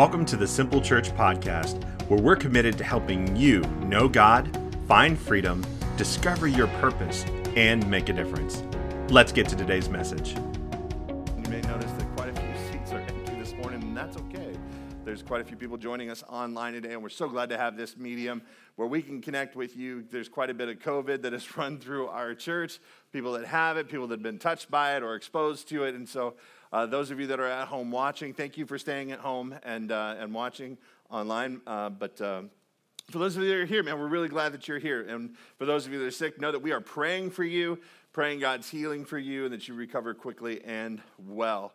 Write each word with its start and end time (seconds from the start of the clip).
Welcome 0.00 0.24
to 0.24 0.36
the 0.38 0.46
Simple 0.46 0.80
Church 0.80 1.10
Podcast, 1.10 1.84
where 2.08 2.18
we're 2.18 2.34
committed 2.34 2.78
to 2.78 2.84
helping 2.84 3.36
you 3.36 3.60
know 3.82 4.08
God, 4.08 4.58
find 4.88 5.18
freedom, 5.18 5.62
discover 5.98 6.46
your 6.48 6.68
purpose, 6.80 7.26
and 7.54 7.86
make 7.86 8.08
a 8.08 8.14
difference. 8.14 8.62
Let's 9.10 9.30
get 9.30 9.46
to 9.50 9.56
today's 9.56 9.90
message. 9.90 10.30
You 10.30 11.50
may 11.50 11.60
notice 11.60 11.92
that 11.92 12.16
quite 12.16 12.30
a 12.30 12.32
few 12.32 12.72
seats 12.72 12.92
are 12.92 13.00
empty 13.00 13.34
this 13.38 13.52
morning, 13.52 13.82
and 13.82 13.94
that's 13.94 14.16
okay. 14.16 14.54
There's 15.04 15.22
quite 15.22 15.42
a 15.42 15.44
few 15.44 15.58
people 15.58 15.76
joining 15.76 16.08
us 16.08 16.24
online 16.30 16.72
today, 16.72 16.94
and 16.94 17.02
we're 17.02 17.10
so 17.10 17.28
glad 17.28 17.50
to 17.50 17.58
have 17.58 17.76
this 17.76 17.98
medium 17.98 18.40
where 18.76 18.88
we 18.88 19.02
can 19.02 19.20
connect 19.20 19.54
with 19.54 19.76
you. 19.76 20.02
There's 20.10 20.30
quite 20.30 20.48
a 20.48 20.54
bit 20.54 20.70
of 20.70 20.78
COVID 20.78 21.20
that 21.20 21.34
has 21.34 21.56
run 21.58 21.78
through 21.78 22.06
our 22.06 22.34
church, 22.34 22.78
people 23.12 23.32
that 23.32 23.44
have 23.44 23.76
it, 23.76 23.90
people 23.90 24.06
that 24.06 24.14
have 24.14 24.22
been 24.22 24.38
touched 24.38 24.70
by 24.70 24.96
it 24.96 25.02
or 25.02 25.14
exposed 25.14 25.68
to 25.68 25.84
it. 25.84 25.94
And 25.94 26.08
so, 26.08 26.36
uh, 26.72 26.86
those 26.86 27.10
of 27.10 27.18
you 27.18 27.26
that 27.26 27.40
are 27.40 27.48
at 27.48 27.68
home 27.68 27.90
watching, 27.90 28.32
thank 28.32 28.56
you 28.56 28.64
for 28.64 28.78
staying 28.78 29.10
at 29.10 29.18
home 29.18 29.54
and, 29.64 29.90
uh, 29.90 30.14
and 30.18 30.32
watching 30.32 30.78
online. 31.10 31.60
Uh, 31.66 31.90
but 31.90 32.20
uh, 32.20 32.42
for 33.10 33.18
those 33.18 33.36
of 33.36 33.42
you 33.42 33.48
that 33.48 33.56
are 33.56 33.66
here, 33.66 33.82
man, 33.82 33.98
we're 33.98 34.06
really 34.06 34.28
glad 34.28 34.52
that 34.52 34.68
you're 34.68 34.78
here. 34.78 35.02
And 35.02 35.34
for 35.58 35.64
those 35.64 35.86
of 35.86 35.92
you 35.92 35.98
that 35.98 36.06
are 36.06 36.12
sick, 36.12 36.40
know 36.40 36.52
that 36.52 36.62
we 36.62 36.70
are 36.70 36.80
praying 36.80 37.30
for 37.30 37.42
you, 37.42 37.80
praying 38.12 38.38
God's 38.38 38.68
healing 38.68 39.04
for 39.04 39.18
you, 39.18 39.44
and 39.44 39.52
that 39.52 39.66
you 39.66 39.74
recover 39.74 40.14
quickly 40.14 40.62
and 40.64 41.00
well. 41.28 41.72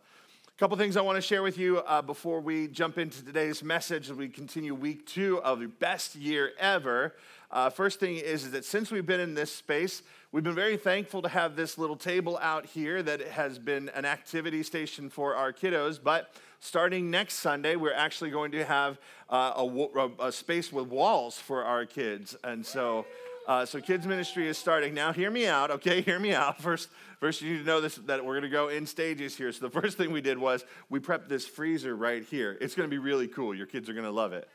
A 0.47 0.57
couple 0.57 0.77
things 0.77 0.95
I 0.95 1.01
want 1.01 1.17
to 1.17 1.21
share 1.21 1.43
with 1.43 1.57
you 1.57 1.79
uh, 1.79 2.01
before 2.01 2.39
we 2.39 2.69
jump 2.69 2.97
into 2.97 3.25
today's 3.25 3.61
message 3.61 4.09
as 4.09 4.15
we 4.15 4.29
continue 4.29 4.73
week 4.73 5.05
two 5.05 5.41
of 5.41 5.59
the 5.59 5.67
best 5.67 6.15
year 6.15 6.53
ever. 6.57 7.13
Uh, 7.51 7.69
first 7.69 7.99
thing 7.99 8.17
is, 8.17 8.45
is 8.45 8.51
that 8.51 8.65
since 8.65 8.91
we've 8.91 9.05
been 9.05 9.19
in 9.19 9.33
this 9.33 9.51
space, 9.51 10.01
we've 10.31 10.43
been 10.43 10.55
very 10.55 10.77
thankful 10.77 11.21
to 11.21 11.29
have 11.29 11.55
this 11.55 11.77
little 11.77 11.95
table 11.95 12.37
out 12.41 12.65
here 12.65 13.01
that 13.03 13.21
has 13.21 13.59
been 13.59 13.89
an 13.89 14.05
activity 14.05 14.63
station 14.63 15.09
for 15.09 15.35
our 15.35 15.53
kiddos. 15.53 15.99
But 16.01 16.33
starting 16.59 17.11
next 17.11 17.35
Sunday, 17.35 17.75
we're 17.75 17.93
actually 17.93 18.31
going 18.31 18.51
to 18.51 18.65
have 18.65 18.97
uh, 19.29 19.53
a, 19.55 20.09
a, 20.27 20.31
space 20.31 20.71
with 20.71 20.87
walls 20.87 21.37
for 21.37 21.63
our 21.63 21.85
kids. 21.85 22.35
And 22.43 22.65
so, 22.65 23.05
uh, 23.47 23.65
so 23.65 23.79
kids 23.79 24.07
ministry 24.07 24.47
is 24.47 24.57
starting 24.57 24.93
now. 24.93 25.13
Hear 25.13 25.29
me 25.29 25.47
out, 25.47 25.71
okay? 25.71 26.01
Hear 26.01 26.19
me 26.19 26.33
out. 26.33 26.61
First, 26.61 26.89
first 27.19 27.41
you 27.41 27.53
need 27.53 27.59
to 27.59 27.65
know 27.65 27.81
this 27.81 27.95
that 27.95 28.25
we're 28.25 28.33
going 28.33 28.43
to 28.43 28.49
go 28.49 28.69
in 28.69 28.87
stages 28.87 29.37
here. 29.37 29.51
So 29.51 29.67
the 29.67 29.81
first 29.81 29.97
thing 29.97 30.11
we 30.11 30.21
did 30.21 30.37
was 30.37 30.65
we 30.89 30.99
prepped 30.99 31.27
this 31.27 31.45
freezer 31.45 31.95
right 31.95 32.23
here. 32.23 32.57
It's 32.59 32.75
going 32.75 32.89
to 32.89 32.93
be 32.93 32.99
really 32.99 33.27
cool. 33.27 33.53
Your 33.53 33.67
kids 33.67 33.87
are 33.87 33.93
going 33.93 34.05
to 34.05 34.11
love 34.11 34.33
it. 34.33 34.49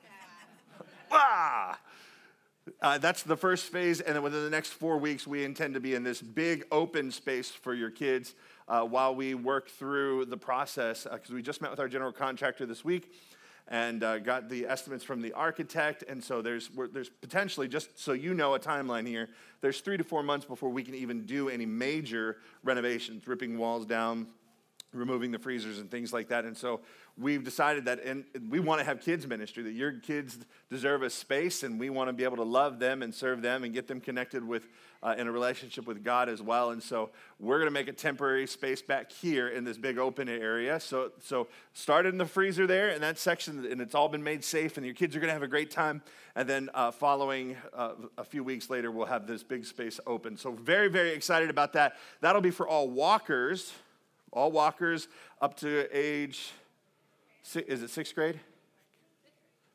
ah! 1.12 1.78
Uh, 2.80 2.98
that's 2.98 3.22
the 3.22 3.36
first 3.36 3.70
phase, 3.72 4.00
and 4.00 4.16
then 4.16 4.22
within 4.22 4.44
the 4.44 4.50
next 4.50 4.70
four 4.70 4.98
weeks, 4.98 5.26
we 5.26 5.44
intend 5.44 5.74
to 5.74 5.80
be 5.80 5.94
in 5.94 6.02
this 6.02 6.22
big 6.22 6.64
open 6.70 7.10
space 7.10 7.50
for 7.50 7.74
your 7.74 7.90
kids 7.90 8.34
uh, 8.68 8.82
while 8.82 9.14
we 9.14 9.34
work 9.34 9.68
through 9.68 10.24
the 10.26 10.36
process. 10.36 11.06
Because 11.10 11.30
uh, 11.30 11.34
we 11.34 11.42
just 11.42 11.60
met 11.60 11.70
with 11.70 11.80
our 11.80 11.88
general 11.88 12.12
contractor 12.12 12.66
this 12.66 12.84
week 12.84 13.12
and 13.68 14.02
uh, 14.02 14.18
got 14.18 14.48
the 14.48 14.66
estimates 14.66 15.04
from 15.04 15.20
the 15.20 15.32
architect, 15.32 16.02
and 16.08 16.22
so 16.22 16.42
there's 16.42 16.70
there's 16.92 17.08
potentially 17.08 17.68
just 17.68 17.98
so 17.98 18.12
you 18.12 18.34
know 18.34 18.54
a 18.54 18.58
timeline 18.58 19.06
here. 19.06 19.28
There's 19.60 19.80
three 19.80 19.96
to 19.96 20.04
four 20.04 20.22
months 20.22 20.44
before 20.44 20.70
we 20.70 20.82
can 20.82 20.94
even 20.94 21.24
do 21.24 21.48
any 21.48 21.66
major 21.66 22.38
renovations, 22.64 23.26
ripping 23.28 23.56
walls 23.58 23.86
down, 23.86 24.26
removing 24.92 25.30
the 25.30 25.38
freezers 25.38 25.78
and 25.78 25.90
things 25.90 26.12
like 26.12 26.28
that. 26.28 26.44
And 26.44 26.56
so 26.56 26.80
we've 27.16 27.44
decided 27.44 27.84
that 27.84 28.02
and 28.02 28.24
we 28.48 28.58
want 28.58 28.80
to 28.80 28.84
have 28.84 29.00
kids 29.00 29.26
ministry 29.26 29.62
that 29.62 29.72
your 29.72 29.92
kids 29.92 30.38
deserve 30.68 31.02
a 31.02 31.10
space 31.10 31.62
and 31.62 31.78
we 31.78 31.90
want 31.90 32.08
to 32.08 32.12
be 32.12 32.24
able 32.24 32.36
to 32.36 32.44
love 32.44 32.78
them 32.80 33.02
and 33.02 33.14
serve 33.14 33.40
them 33.42 33.62
and 33.62 33.72
get 33.72 33.86
them 33.86 34.00
connected 34.00 34.44
with 34.44 34.66
uh, 35.02 35.14
in 35.16 35.26
a 35.26 35.32
relationship 35.32 35.86
with 35.86 36.02
god 36.02 36.28
as 36.28 36.42
well. 36.42 36.70
And 36.70 36.82
so 36.82 37.10
we're 37.38 37.58
going 37.58 37.68
to 37.68 37.72
make 37.72 37.88
a 37.88 37.92
temporary 37.92 38.46
space 38.46 38.82
back 38.82 39.12
here 39.12 39.48
in 39.48 39.64
this 39.64 39.78
big 39.78 39.96
open 39.96 40.28
area. 40.28 40.80
So 40.80 41.12
so 41.20 41.46
started 41.72 42.10
in 42.10 42.18
the 42.18 42.26
freezer 42.26 42.66
there 42.66 42.90
in 42.90 43.00
that 43.02 43.18
section 43.18 43.64
and 43.64 43.80
it's 43.80 43.94
all 43.94 44.08
been 44.08 44.24
made 44.24 44.42
safe 44.42 44.76
and 44.76 44.84
your 44.84 44.94
kids 44.94 45.14
are 45.14 45.20
going 45.20 45.28
to 45.28 45.34
have 45.34 45.42
a 45.42 45.48
great 45.48 45.70
time. 45.70 46.02
And 46.34 46.48
then 46.48 46.68
uh, 46.74 46.90
following 46.90 47.56
uh, 47.74 47.92
a 48.18 48.24
few 48.24 48.42
weeks 48.42 48.70
later 48.70 48.90
we'll 48.90 49.06
have 49.06 49.28
this 49.28 49.44
big 49.44 49.64
space 49.64 50.00
open. 50.06 50.36
So 50.36 50.52
very 50.52 50.88
very 50.88 51.10
excited 51.10 51.48
about 51.48 51.74
that. 51.74 51.96
That'll 52.20 52.42
be 52.42 52.50
for 52.50 52.66
all 52.66 52.90
walkers 52.90 53.72
all 54.32 54.52
walkers 54.52 55.08
up 55.40 55.56
to 55.58 55.88
age 55.96 56.52
is 57.56 57.82
it 57.82 57.90
sixth 57.90 58.14
grade? 58.14 58.38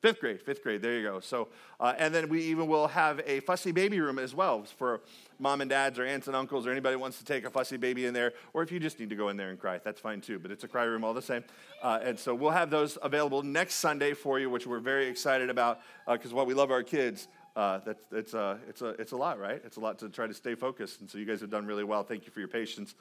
Fifth 0.01 0.19
grade, 0.19 0.39
fifth 0.39 0.61
grade, 0.61 0.83
there 0.83 0.99
you 0.99 1.01
go. 1.01 1.19
So, 1.19 1.47
uh, 1.79 1.95
and 1.97 2.13
then 2.13 2.29
we 2.29 2.43
even 2.43 2.67
will 2.67 2.87
have 2.87 3.21
a 3.25 3.39
fussy 3.39 3.71
baby 3.71 3.99
room 3.99 4.19
as 4.19 4.35
well 4.35 4.63
for 4.63 5.01
mom 5.39 5.61
and 5.61 5.69
dads 5.69 5.97
or 5.97 6.05
aunts 6.05 6.27
and 6.27 6.35
uncles 6.35 6.67
or 6.67 6.71
anybody 6.71 6.95
wants 6.95 7.17
to 7.17 7.25
take 7.25 7.43
a 7.43 7.49
fussy 7.49 7.77
baby 7.77 8.05
in 8.05 8.13
there, 8.13 8.33
or 8.53 8.61
if 8.61 8.71
you 8.71 8.79
just 8.79 8.99
need 8.99 9.09
to 9.09 9.15
go 9.15 9.29
in 9.29 9.37
there 9.37 9.49
and 9.49 9.59
cry, 9.59 9.79
that's 9.83 9.99
fine 9.99 10.21
too. 10.21 10.37
But 10.37 10.51
it's 10.51 10.63
a 10.63 10.67
cry 10.67 10.83
room 10.83 11.03
all 11.03 11.15
the 11.15 11.23
same. 11.23 11.43
Uh, 11.81 11.99
and 12.03 12.19
so 12.19 12.35
we'll 12.35 12.51
have 12.51 12.69
those 12.69 12.99
available 13.01 13.41
next 13.41 13.75
Sunday 13.75 14.13
for 14.13 14.39
you, 14.39 14.47
which 14.47 14.67
we're 14.67 14.79
very 14.79 15.07
excited 15.07 15.49
about 15.49 15.79
because 16.07 16.31
uh, 16.31 16.35
while 16.35 16.45
we 16.45 16.53
love 16.53 16.69
our 16.69 16.83
kids, 16.83 17.27
uh, 17.55 17.79
that's, 17.83 18.03
it's, 18.11 18.33
uh, 18.35 18.57
it's, 18.69 18.83
a, 18.83 18.89
it's 18.89 19.13
a 19.13 19.17
lot, 19.17 19.39
right? 19.39 19.61
It's 19.65 19.77
a 19.77 19.79
lot 19.79 19.97
to 19.99 20.09
try 20.09 20.27
to 20.27 20.33
stay 20.35 20.53
focused. 20.53 21.01
And 21.01 21.09
so 21.09 21.17
you 21.17 21.25
guys 21.25 21.41
have 21.41 21.49
done 21.49 21.65
really 21.65 21.83
well. 21.83 22.03
Thank 22.03 22.25
you 22.25 22.31
for 22.31 22.41
your 22.41 22.49
patience 22.49 22.93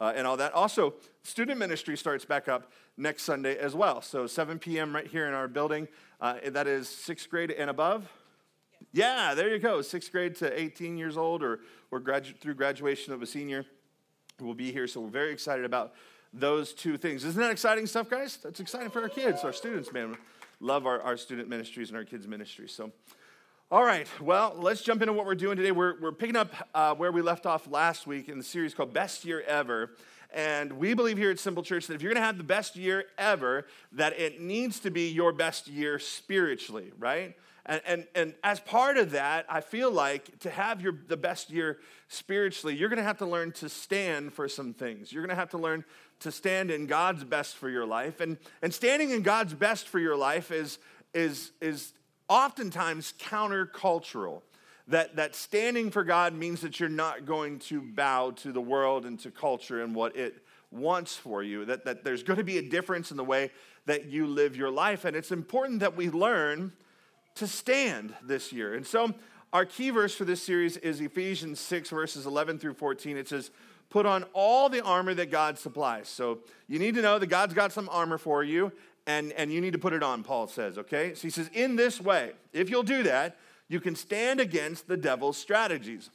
uh, 0.00 0.12
and 0.16 0.26
all 0.26 0.36
that. 0.36 0.52
Also, 0.52 0.94
student 1.22 1.58
ministry 1.58 1.96
starts 1.96 2.24
back 2.24 2.48
up 2.48 2.72
next 2.96 3.24
Sunday 3.24 3.58
as 3.58 3.74
well. 3.74 4.00
So 4.00 4.26
7 4.26 4.58
p.m. 4.58 4.94
right 4.94 5.06
here 5.06 5.26
in 5.26 5.34
our 5.34 5.48
building. 5.48 5.88
Uh, 6.20 6.36
that 6.46 6.66
is 6.66 6.88
sixth 6.88 7.28
grade 7.30 7.50
and 7.50 7.70
above. 7.70 8.10
Yeah, 8.92 9.34
there 9.34 9.48
you 9.48 9.58
go. 9.58 9.82
Sixth 9.82 10.10
grade 10.10 10.34
to 10.36 10.58
18 10.58 10.96
years 10.96 11.16
old 11.16 11.42
or, 11.42 11.60
or 11.90 12.00
gradu- 12.00 12.36
through 12.38 12.54
graduation 12.54 13.12
of 13.12 13.22
a 13.22 13.26
senior 13.26 13.64
will 14.40 14.54
be 14.54 14.72
here. 14.72 14.86
So 14.86 15.00
we're 15.00 15.08
very 15.08 15.32
excited 15.32 15.64
about 15.64 15.92
those 16.32 16.72
two 16.72 16.96
things. 16.96 17.24
Isn't 17.24 17.40
that 17.40 17.50
exciting 17.50 17.86
stuff, 17.86 18.08
guys? 18.08 18.38
That's 18.42 18.60
exciting 18.60 18.90
for 18.90 19.02
our 19.02 19.08
kids, 19.08 19.44
our 19.44 19.52
students, 19.52 19.92
man. 19.92 20.16
Love 20.60 20.86
our, 20.86 21.00
our 21.00 21.16
student 21.16 21.48
ministries 21.48 21.88
and 21.88 21.96
our 21.96 22.04
kids' 22.04 22.26
ministries. 22.26 22.72
So 22.72 22.92
all 23.72 23.84
right, 23.84 24.08
well, 24.20 24.56
let's 24.58 24.82
jump 24.82 25.00
into 25.00 25.12
what 25.12 25.26
we're 25.26 25.36
doing 25.36 25.56
today. 25.56 25.70
We're, 25.70 25.94
we're 26.00 26.10
picking 26.10 26.34
up 26.34 26.52
uh, 26.74 26.92
where 26.96 27.12
we 27.12 27.22
left 27.22 27.46
off 27.46 27.70
last 27.70 28.04
week 28.04 28.28
in 28.28 28.36
the 28.36 28.42
series 28.42 28.74
called 28.74 28.92
Best 28.92 29.24
Year 29.24 29.44
Ever. 29.46 29.90
And 30.34 30.72
we 30.72 30.92
believe 30.92 31.16
here 31.16 31.30
at 31.30 31.38
Simple 31.38 31.62
Church 31.62 31.86
that 31.86 31.94
if 31.94 32.02
you're 32.02 32.12
going 32.12 32.20
to 32.20 32.26
have 32.26 32.36
the 32.36 32.42
best 32.42 32.74
year 32.74 33.04
ever, 33.16 33.66
that 33.92 34.18
it 34.18 34.40
needs 34.40 34.80
to 34.80 34.90
be 34.90 35.10
your 35.10 35.32
best 35.32 35.68
year 35.68 36.00
spiritually, 36.00 36.90
right? 36.98 37.36
And, 37.64 37.80
and, 37.86 38.06
and 38.16 38.34
as 38.42 38.58
part 38.58 38.96
of 38.96 39.12
that, 39.12 39.46
I 39.48 39.60
feel 39.60 39.92
like 39.92 40.40
to 40.40 40.50
have 40.50 40.80
your, 40.80 40.94
the 41.06 41.16
best 41.16 41.48
year 41.48 41.78
spiritually, 42.08 42.74
you're 42.74 42.88
going 42.88 42.96
to 42.96 43.04
have 43.04 43.18
to 43.18 43.26
learn 43.26 43.52
to 43.52 43.68
stand 43.68 44.32
for 44.32 44.48
some 44.48 44.74
things. 44.74 45.12
You're 45.12 45.22
going 45.22 45.34
to 45.34 45.40
have 45.40 45.50
to 45.50 45.58
learn 45.58 45.84
to 46.20 46.32
stand 46.32 46.72
in 46.72 46.86
God's 46.86 47.22
best 47.22 47.56
for 47.56 47.68
your 47.68 47.86
life. 47.86 48.20
And, 48.20 48.36
and 48.62 48.74
standing 48.74 49.10
in 49.10 49.22
God's 49.22 49.54
best 49.54 49.86
for 49.86 50.00
your 50.00 50.16
life 50.16 50.50
is, 50.50 50.80
is, 51.14 51.52
is 51.60 51.92
oftentimes 52.30 53.12
countercultural. 53.18 54.40
That, 54.88 55.16
that 55.16 55.36
standing 55.36 55.90
for 55.90 56.02
God 56.02 56.34
means 56.34 56.62
that 56.62 56.80
you're 56.80 56.88
not 56.88 57.24
going 57.24 57.60
to 57.60 57.80
bow 57.80 58.32
to 58.32 58.50
the 58.50 58.60
world 58.60 59.04
and 59.06 59.20
to 59.20 59.30
culture 59.30 59.82
and 59.82 59.94
what 59.94 60.16
it 60.16 60.42
wants 60.72 61.16
for 61.16 61.42
you, 61.42 61.64
that, 61.66 61.84
that 61.84 62.02
there's 62.02 62.22
going 62.22 62.38
to 62.38 62.44
be 62.44 62.58
a 62.58 62.62
difference 62.62 63.12
in 63.12 63.16
the 63.16 63.24
way 63.24 63.50
that 63.86 64.06
you 64.06 64.26
live 64.26 64.56
your 64.56 64.70
life. 64.70 65.04
And 65.04 65.16
it's 65.16 65.30
important 65.30 65.80
that 65.80 65.96
we 65.96 66.10
learn 66.10 66.72
to 67.36 67.46
stand 67.46 68.14
this 68.24 68.52
year. 68.52 68.74
And 68.74 68.86
so, 68.86 69.14
our 69.52 69.64
key 69.64 69.90
verse 69.90 70.14
for 70.14 70.24
this 70.24 70.42
series 70.42 70.76
is 70.76 71.00
Ephesians 71.00 71.58
6, 71.58 71.90
verses 71.90 72.24
11 72.24 72.58
through 72.60 72.74
14. 72.74 73.16
It 73.16 73.28
says, 73.28 73.50
Put 73.90 74.06
on 74.06 74.24
all 74.32 74.68
the 74.68 74.80
armor 74.84 75.14
that 75.14 75.32
God 75.32 75.58
supplies. 75.58 76.08
So, 76.08 76.38
you 76.68 76.78
need 76.78 76.94
to 76.94 77.02
know 77.02 77.18
that 77.18 77.26
God's 77.26 77.54
got 77.54 77.72
some 77.72 77.88
armor 77.90 78.18
for 78.18 78.44
you, 78.44 78.72
and, 79.06 79.32
and 79.32 79.52
you 79.52 79.60
need 79.60 79.72
to 79.72 79.78
put 79.78 79.92
it 79.92 80.02
on, 80.02 80.22
Paul 80.22 80.46
says, 80.46 80.78
okay? 80.78 81.14
So 81.14 81.22
he 81.22 81.30
says, 81.30 81.50
in 81.52 81.76
this 81.76 82.00
way, 82.00 82.32
if 82.52 82.70
you'll 82.70 82.82
do 82.82 83.02
that, 83.04 83.36
you 83.68 83.80
can 83.80 83.94
stand 83.94 84.40
against 84.40 84.88
the 84.88 84.96
devil's 84.96 85.36
strategies. 85.36 86.10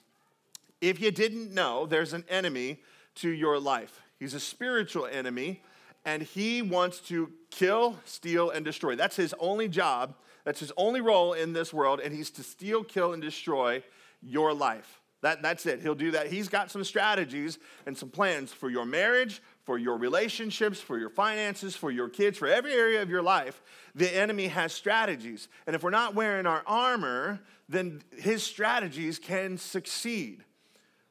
If 0.82 1.02
you 1.02 1.12
didn't 1.12 1.54
know, 1.54 1.86
there's 1.86 2.14
an 2.14 2.26
enemy 2.30 2.82
to 3.16 3.30
your 3.30 3.60
life. 3.60 4.02
He's 4.20 4.34
a 4.34 4.40
spiritual 4.40 5.06
enemy, 5.06 5.62
and 6.06 6.22
he 6.22 6.62
wants 6.62 7.00
to 7.08 7.32
kill, 7.50 7.98
steal, 8.06 8.50
and 8.50 8.64
destroy. 8.64 8.96
That's 8.96 9.16
his 9.16 9.34
only 9.40 9.68
job. 9.68 10.16
That's 10.44 10.60
his 10.60 10.72
only 10.78 11.02
role 11.02 11.34
in 11.34 11.54
this 11.54 11.74
world, 11.74 12.00
and 12.00 12.14
he's 12.14 12.30
to 12.32 12.44
steal, 12.44 12.84
kill, 12.84 13.14
and 13.14 13.22
destroy 13.22 13.84
your 14.22 14.54
life. 14.54 15.02
That, 15.22 15.42
that's 15.42 15.66
it. 15.66 15.82
He'll 15.82 15.96
do 15.96 16.12
that. 16.12 16.28
He's 16.28 16.50
got 16.50 16.70
some 16.70 16.84
strategies 16.84 17.58
and 17.88 17.98
some 17.98 18.10
plans 18.10 18.54
for 18.54 18.70
your 18.70 18.86
marriage, 18.86 19.42
for 19.66 19.78
your 19.80 19.98
relationships, 19.98 20.80
for 20.80 20.98
your 20.98 21.10
finances, 21.10 21.76
for 21.76 21.90
your 21.90 22.08
kids, 22.08 22.38
for 22.38 22.48
every 22.48 22.72
area 22.72 23.02
of 23.02 23.10
your 23.10 23.24
life, 23.24 23.62
the 23.96 24.16
enemy 24.16 24.48
has 24.48 24.72
strategies. 24.72 25.48
And 25.66 25.76
if 25.76 25.84
we're 25.84 25.90
not 25.90 26.14
wearing 26.14 26.46
our 26.46 26.62
armor, 26.68 27.42
then 27.68 28.02
his 28.16 28.44
strategies 28.44 29.18
can 29.18 29.58
succeed. 29.58 30.44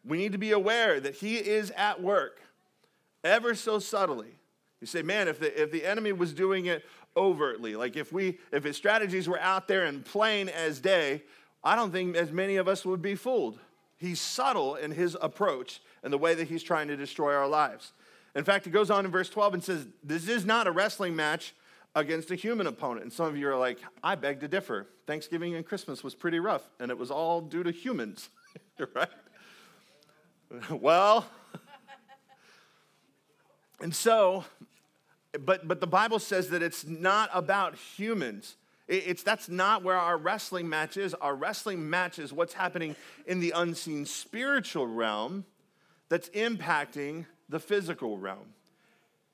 We 0.04 0.18
need 0.18 0.32
to 0.32 0.38
be 0.38 0.52
aware 0.52 1.00
that 1.00 1.16
he 1.16 1.36
is 1.36 1.72
at 1.72 2.00
work 2.00 2.40
ever 3.24 3.54
so 3.54 3.80
subtly. 3.80 4.36
You 4.80 4.86
say, 4.86 5.02
man, 5.02 5.28
if 5.28 5.40
the, 5.40 5.60
if 5.60 5.72
the 5.72 5.84
enemy 5.84 6.12
was 6.12 6.32
doing 6.32 6.66
it 6.66 6.84
overtly, 7.16 7.74
like 7.74 7.96
if 7.96 8.12
we 8.12 8.38
if 8.52 8.64
his 8.64 8.76
strategies 8.76 9.28
were 9.28 9.40
out 9.40 9.66
there 9.66 9.86
and 9.86 10.04
plain 10.04 10.48
as 10.48 10.78
day, 10.78 11.22
I 11.64 11.74
don't 11.74 11.90
think 11.90 12.16
as 12.16 12.30
many 12.30 12.56
of 12.56 12.68
us 12.68 12.84
would 12.84 13.02
be 13.02 13.14
fooled. 13.14 13.58
He's 13.96 14.20
subtle 14.20 14.74
in 14.74 14.90
his 14.90 15.16
approach 15.20 15.80
and 16.02 16.12
the 16.12 16.18
way 16.18 16.34
that 16.34 16.48
he's 16.48 16.62
trying 16.62 16.88
to 16.88 16.96
destroy 16.96 17.34
our 17.34 17.48
lives. 17.48 17.92
In 18.34 18.44
fact, 18.44 18.66
it 18.66 18.70
goes 18.70 18.90
on 18.90 19.04
in 19.04 19.10
verse 19.10 19.28
12 19.28 19.54
and 19.54 19.64
says, 19.64 19.86
This 20.02 20.28
is 20.28 20.44
not 20.44 20.66
a 20.66 20.72
wrestling 20.72 21.14
match 21.14 21.54
against 21.94 22.30
a 22.30 22.34
human 22.34 22.66
opponent. 22.66 23.04
And 23.04 23.12
some 23.12 23.26
of 23.26 23.36
you 23.36 23.48
are 23.48 23.56
like, 23.56 23.78
I 24.02 24.16
beg 24.16 24.40
to 24.40 24.48
differ. 24.48 24.88
Thanksgiving 25.06 25.54
and 25.54 25.64
Christmas 25.64 26.02
was 26.02 26.14
pretty 26.14 26.40
rough, 26.40 26.62
and 26.80 26.90
it 26.90 26.98
was 26.98 27.10
all 27.10 27.40
due 27.40 27.62
to 27.62 27.70
humans, 27.70 28.30
right? 28.94 29.08
well, 30.70 31.26
and 33.80 33.94
so, 33.94 34.44
but, 35.40 35.68
but 35.68 35.80
the 35.80 35.86
Bible 35.86 36.18
says 36.18 36.48
that 36.50 36.62
it's 36.62 36.86
not 36.86 37.28
about 37.32 37.76
humans. 37.76 38.56
It's 38.86 39.22
that's 39.22 39.48
not 39.48 39.82
where 39.82 39.96
our 39.96 40.16
wrestling 40.16 40.68
match 40.68 40.96
is. 40.96 41.14
Our 41.14 41.34
wrestling 41.34 41.88
match 41.88 42.18
is 42.18 42.32
what's 42.32 42.52
happening 42.52 42.96
in 43.26 43.40
the 43.40 43.52
unseen 43.56 44.04
spiritual 44.04 44.86
realm 44.86 45.46
that's 46.10 46.28
impacting 46.30 47.24
the 47.48 47.60
physical 47.60 48.18
realm. 48.18 48.54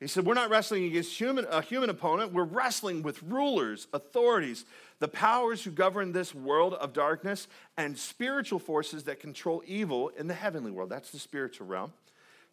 He 0.00 0.06
said, 0.06 0.24
We're 0.24 0.34
not 0.34 0.48
wrestling 0.48 0.84
against 0.84 1.18
human, 1.18 1.46
a 1.50 1.60
human 1.60 1.90
opponent. 1.90 2.32
We're 2.32 2.44
wrestling 2.44 3.02
with 3.02 3.22
rulers, 3.22 3.86
authorities, 3.92 4.64
the 4.98 5.08
powers 5.08 5.62
who 5.62 5.70
govern 5.70 6.12
this 6.12 6.34
world 6.34 6.72
of 6.74 6.94
darkness, 6.94 7.48
and 7.76 7.96
spiritual 7.98 8.58
forces 8.58 9.04
that 9.04 9.20
control 9.20 9.62
evil 9.66 10.08
in 10.08 10.26
the 10.26 10.34
heavenly 10.34 10.70
world. 10.70 10.88
That's 10.88 11.10
the 11.10 11.18
spiritual 11.18 11.66
realm. 11.66 11.92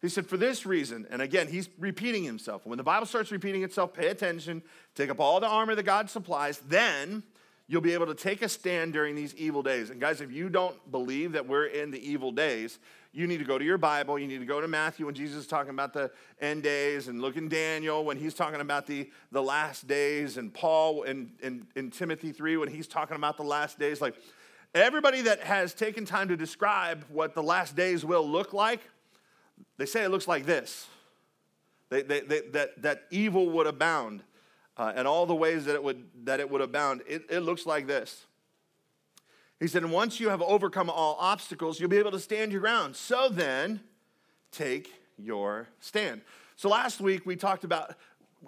He 0.02 0.10
said, 0.10 0.26
For 0.26 0.36
this 0.36 0.66
reason, 0.66 1.06
and 1.10 1.22
again, 1.22 1.48
he's 1.48 1.70
repeating 1.78 2.22
himself. 2.22 2.66
When 2.66 2.76
the 2.76 2.84
Bible 2.84 3.06
starts 3.06 3.32
repeating 3.32 3.64
itself, 3.64 3.94
pay 3.94 4.08
attention, 4.08 4.62
take 4.94 5.08
up 5.08 5.18
all 5.18 5.40
the 5.40 5.48
armor 5.48 5.74
that 5.74 5.84
God 5.84 6.10
supplies, 6.10 6.58
then 6.68 7.22
you'll 7.66 7.80
be 7.80 7.94
able 7.94 8.06
to 8.06 8.14
take 8.14 8.42
a 8.42 8.48
stand 8.48 8.92
during 8.92 9.14
these 9.14 9.34
evil 9.34 9.62
days. 9.62 9.90
And 9.90 10.00
guys, 10.00 10.20
if 10.20 10.30
you 10.30 10.50
don't 10.50 10.90
believe 10.90 11.32
that 11.32 11.46
we're 11.46 11.66
in 11.66 11.90
the 11.90 12.10
evil 12.10 12.30
days, 12.30 12.78
you 13.12 13.26
need 13.26 13.38
to 13.38 13.44
go 13.44 13.58
to 13.58 13.64
your 13.64 13.78
Bible. 13.78 14.18
You 14.18 14.26
need 14.26 14.38
to 14.38 14.46
go 14.46 14.60
to 14.60 14.68
Matthew 14.68 15.06
when 15.06 15.14
Jesus 15.14 15.38
is 15.38 15.46
talking 15.46 15.70
about 15.70 15.92
the 15.92 16.10
end 16.40 16.62
days, 16.62 17.08
and 17.08 17.20
look 17.20 17.36
in 17.36 17.48
Daniel 17.48 18.04
when 18.04 18.16
he's 18.16 18.34
talking 18.34 18.60
about 18.60 18.86
the, 18.86 19.10
the 19.32 19.42
last 19.42 19.86
days, 19.86 20.36
and 20.36 20.52
Paul 20.52 21.02
in, 21.02 21.32
in, 21.42 21.66
in 21.74 21.90
Timothy 21.90 22.32
3 22.32 22.58
when 22.58 22.68
he's 22.68 22.86
talking 22.86 23.16
about 23.16 23.36
the 23.36 23.44
last 23.44 23.78
days. 23.78 24.00
Like 24.00 24.14
everybody 24.74 25.22
that 25.22 25.40
has 25.40 25.74
taken 25.74 26.04
time 26.04 26.28
to 26.28 26.36
describe 26.36 27.04
what 27.08 27.34
the 27.34 27.42
last 27.42 27.74
days 27.74 28.04
will 28.04 28.28
look 28.28 28.52
like, 28.52 28.80
they 29.78 29.86
say 29.86 30.04
it 30.04 30.10
looks 30.10 30.28
like 30.28 30.44
this. 30.44 30.86
They, 31.90 32.02
they, 32.02 32.20
they, 32.20 32.40
that, 32.52 32.82
that 32.82 33.04
evil 33.10 33.48
would 33.50 33.66
abound, 33.66 34.22
uh, 34.76 34.92
and 34.94 35.08
all 35.08 35.24
the 35.24 35.34
ways 35.34 35.64
that 35.64 35.74
it 35.74 35.82
would, 35.82 36.04
that 36.24 36.40
it 36.40 36.50
would 36.50 36.60
abound, 36.60 37.02
it, 37.08 37.22
it 37.30 37.40
looks 37.40 37.64
like 37.64 37.86
this. 37.86 38.26
He 39.60 39.66
said, 39.66 39.82
and 39.82 39.92
once 39.92 40.20
you 40.20 40.28
have 40.28 40.40
overcome 40.40 40.88
all 40.88 41.16
obstacles, 41.18 41.80
you'll 41.80 41.88
be 41.88 41.98
able 41.98 42.12
to 42.12 42.20
stand 42.20 42.52
your 42.52 42.60
ground. 42.60 42.94
So 42.94 43.28
then, 43.28 43.80
take 44.52 44.92
your 45.16 45.68
stand. 45.80 46.20
So 46.56 46.68
last 46.68 47.00
week 47.00 47.26
we 47.26 47.36
talked 47.36 47.64
about 47.64 47.96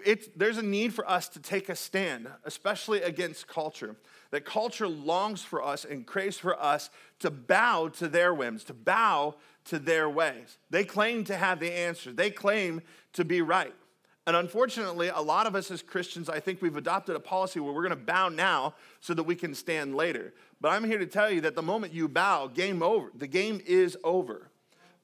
it, 0.04 0.38
there's 0.38 0.58
a 0.58 0.62
need 0.62 0.94
for 0.94 1.08
us 1.08 1.28
to 1.30 1.40
take 1.40 1.68
a 1.68 1.74
stand, 1.74 2.28
especially 2.44 3.02
against 3.02 3.48
culture. 3.48 3.96
That 4.30 4.44
culture 4.44 4.86
longs 4.86 5.42
for 5.42 5.62
us 5.62 5.84
and 5.84 6.06
craves 6.06 6.38
for 6.38 6.60
us 6.60 6.90
to 7.18 7.30
bow 7.30 7.88
to 7.98 8.06
their 8.06 8.32
whims, 8.32 8.62
to 8.64 8.74
bow 8.74 9.34
to 9.64 9.78
their 9.78 10.08
ways. 10.08 10.58
They 10.70 10.84
claim 10.84 11.24
to 11.24 11.36
have 11.36 11.58
the 11.58 11.72
answer, 11.72 12.12
they 12.12 12.30
claim 12.30 12.82
to 13.14 13.24
be 13.24 13.42
right. 13.42 13.74
And 14.26 14.36
unfortunately, 14.36 15.08
a 15.08 15.20
lot 15.20 15.46
of 15.46 15.56
us 15.56 15.70
as 15.70 15.82
Christians, 15.82 16.28
I 16.28 16.38
think 16.38 16.62
we've 16.62 16.76
adopted 16.76 17.16
a 17.16 17.20
policy 17.20 17.58
where 17.58 17.72
we're 17.72 17.82
going 17.82 17.90
to 17.90 18.04
bow 18.04 18.28
now 18.28 18.74
so 19.00 19.12
that 19.14 19.24
we 19.24 19.34
can 19.34 19.54
stand 19.54 19.96
later. 19.96 20.34
But 20.60 20.70
I'm 20.70 20.84
here 20.84 20.98
to 20.98 21.06
tell 21.06 21.30
you 21.30 21.40
that 21.42 21.54
the 21.54 21.62
moment 21.62 21.94
you 21.94 22.08
bow, 22.08 22.46
game 22.48 22.82
over. 22.82 23.10
The 23.14 23.26
game 23.26 23.60
is 23.64 23.96
over. 24.04 24.50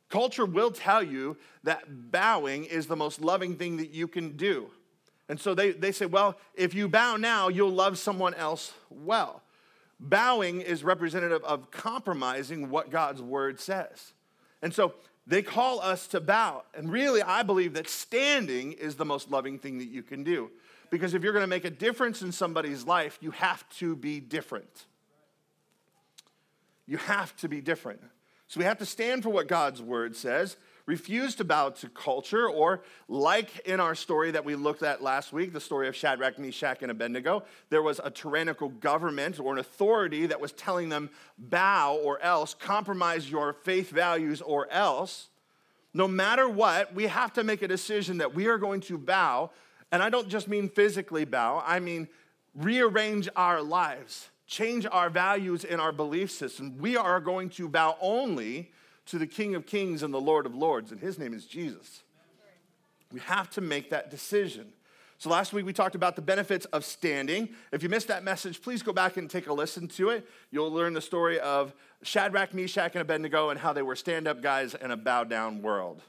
Culture 0.08 0.46
will 0.46 0.70
tell 0.70 1.02
you 1.02 1.36
that 1.64 2.10
bowing 2.12 2.64
is 2.64 2.86
the 2.86 2.96
most 2.96 3.20
loving 3.20 3.56
thing 3.56 3.78
that 3.78 3.90
you 3.90 4.06
can 4.06 4.36
do. 4.36 4.70
And 5.28 5.40
so 5.40 5.54
they, 5.54 5.72
they 5.72 5.90
say, 5.92 6.06
well, 6.06 6.36
if 6.54 6.74
you 6.74 6.88
bow 6.88 7.16
now, 7.16 7.48
you'll 7.48 7.70
love 7.70 7.98
someone 7.98 8.34
else 8.34 8.72
well. 8.90 9.42
Bowing 9.98 10.60
is 10.60 10.84
representative 10.84 11.42
of 11.42 11.70
compromising 11.70 12.70
what 12.70 12.90
God's 12.90 13.22
word 13.22 13.58
says. 13.58 14.12
And 14.62 14.72
so 14.72 14.94
they 15.26 15.42
call 15.42 15.80
us 15.80 16.06
to 16.08 16.20
bow. 16.20 16.62
And 16.74 16.92
really, 16.92 17.22
I 17.22 17.42
believe 17.42 17.74
that 17.74 17.88
standing 17.88 18.72
is 18.72 18.94
the 18.94 19.04
most 19.04 19.30
loving 19.30 19.58
thing 19.58 19.78
that 19.78 19.88
you 19.88 20.02
can 20.02 20.22
do. 20.22 20.50
Because 20.90 21.14
if 21.14 21.24
you're 21.24 21.32
going 21.32 21.42
to 21.42 21.48
make 21.48 21.64
a 21.64 21.70
difference 21.70 22.22
in 22.22 22.30
somebody's 22.30 22.84
life, 22.84 23.18
you 23.20 23.32
have 23.32 23.68
to 23.78 23.96
be 23.96 24.20
different. 24.20 24.84
You 26.86 26.98
have 26.98 27.36
to 27.38 27.48
be 27.48 27.60
different. 27.60 28.00
So 28.48 28.58
we 28.58 28.64
have 28.64 28.78
to 28.78 28.86
stand 28.86 29.24
for 29.24 29.30
what 29.30 29.48
God's 29.48 29.82
word 29.82 30.14
says, 30.14 30.56
refuse 30.86 31.34
to 31.34 31.44
bow 31.44 31.70
to 31.70 31.88
culture, 31.88 32.48
or 32.48 32.82
like 33.08 33.58
in 33.66 33.80
our 33.80 33.96
story 33.96 34.30
that 34.30 34.44
we 34.44 34.54
looked 34.54 34.84
at 34.84 35.02
last 35.02 35.32
week, 35.32 35.52
the 35.52 35.60
story 35.60 35.88
of 35.88 35.96
Shadrach, 35.96 36.38
Meshach, 36.38 36.78
and 36.82 36.92
Abednego, 36.92 37.42
there 37.70 37.82
was 37.82 38.00
a 38.04 38.10
tyrannical 38.10 38.68
government 38.68 39.40
or 39.40 39.52
an 39.52 39.58
authority 39.58 40.26
that 40.26 40.40
was 40.40 40.52
telling 40.52 40.88
them, 40.88 41.10
bow 41.36 41.96
or 41.96 42.22
else, 42.22 42.54
compromise 42.54 43.28
your 43.28 43.52
faith 43.52 43.90
values 43.90 44.40
or 44.40 44.70
else. 44.70 45.28
No 45.92 46.06
matter 46.06 46.48
what, 46.48 46.94
we 46.94 47.08
have 47.08 47.32
to 47.32 47.42
make 47.42 47.62
a 47.62 47.68
decision 47.68 48.18
that 48.18 48.32
we 48.32 48.46
are 48.46 48.58
going 48.58 48.82
to 48.82 48.96
bow. 48.96 49.50
And 49.90 50.04
I 50.04 50.10
don't 50.10 50.28
just 50.28 50.46
mean 50.46 50.68
physically 50.68 51.24
bow, 51.24 51.64
I 51.66 51.80
mean 51.80 52.06
rearrange 52.54 53.28
our 53.34 53.60
lives 53.60 54.30
change 54.46 54.86
our 54.90 55.10
values 55.10 55.64
and 55.64 55.80
our 55.80 55.92
belief 55.92 56.30
system. 56.30 56.78
We 56.78 56.96
are 56.96 57.20
going 57.20 57.50
to 57.50 57.68
bow 57.68 57.96
only 58.00 58.72
to 59.06 59.18
the 59.18 59.26
King 59.26 59.54
of 59.54 59.66
Kings 59.66 60.02
and 60.02 60.12
the 60.12 60.20
Lord 60.20 60.46
of 60.46 60.54
Lords, 60.54 60.92
and 60.92 61.00
his 61.00 61.18
name 61.18 61.34
is 61.34 61.46
Jesus. 61.46 62.02
We 63.12 63.20
have 63.20 63.50
to 63.50 63.60
make 63.60 63.90
that 63.90 64.10
decision. 64.10 64.72
So, 65.18 65.30
last 65.30 65.52
week 65.52 65.64
we 65.64 65.72
talked 65.72 65.94
about 65.94 66.16
the 66.16 66.22
benefits 66.22 66.66
of 66.66 66.84
standing. 66.84 67.48
If 67.72 67.82
you 67.82 67.88
missed 67.88 68.08
that 68.08 68.22
message, 68.22 68.60
please 68.60 68.82
go 68.82 68.92
back 68.92 69.16
and 69.16 69.30
take 69.30 69.46
a 69.46 69.52
listen 69.52 69.88
to 69.88 70.10
it. 70.10 70.28
You'll 70.50 70.70
learn 70.70 70.92
the 70.92 71.00
story 71.00 71.40
of 71.40 71.72
Shadrach, 72.02 72.52
Meshach, 72.52 72.92
and 72.94 73.00
Abednego 73.00 73.48
and 73.50 73.58
how 73.58 73.72
they 73.72 73.82
were 73.82 73.96
stand 73.96 74.28
up 74.28 74.42
guys 74.42 74.74
in 74.74 74.90
a 74.90 74.96
bow 74.96 75.24
down 75.24 75.62
world. 75.62 76.02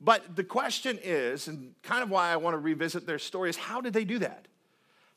But 0.00 0.36
the 0.36 0.44
question 0.44 0.98
is, 1.02 1.48
and 1.48 1.74
kind 1.82 2.02
of 2.02 2.08
why 2.08 2.30
I 2.30 2.36
want 2.36 2.54
to 2.54 2.58
revisit 2.58 3.04
their 3.06 3.18
story, 3.18 3.50
is 3.50 3.56
how 3.56 3.80
did 3.80 3.92
they 3.92 4.04
do 4.04 4.20
that? 4.20 4.46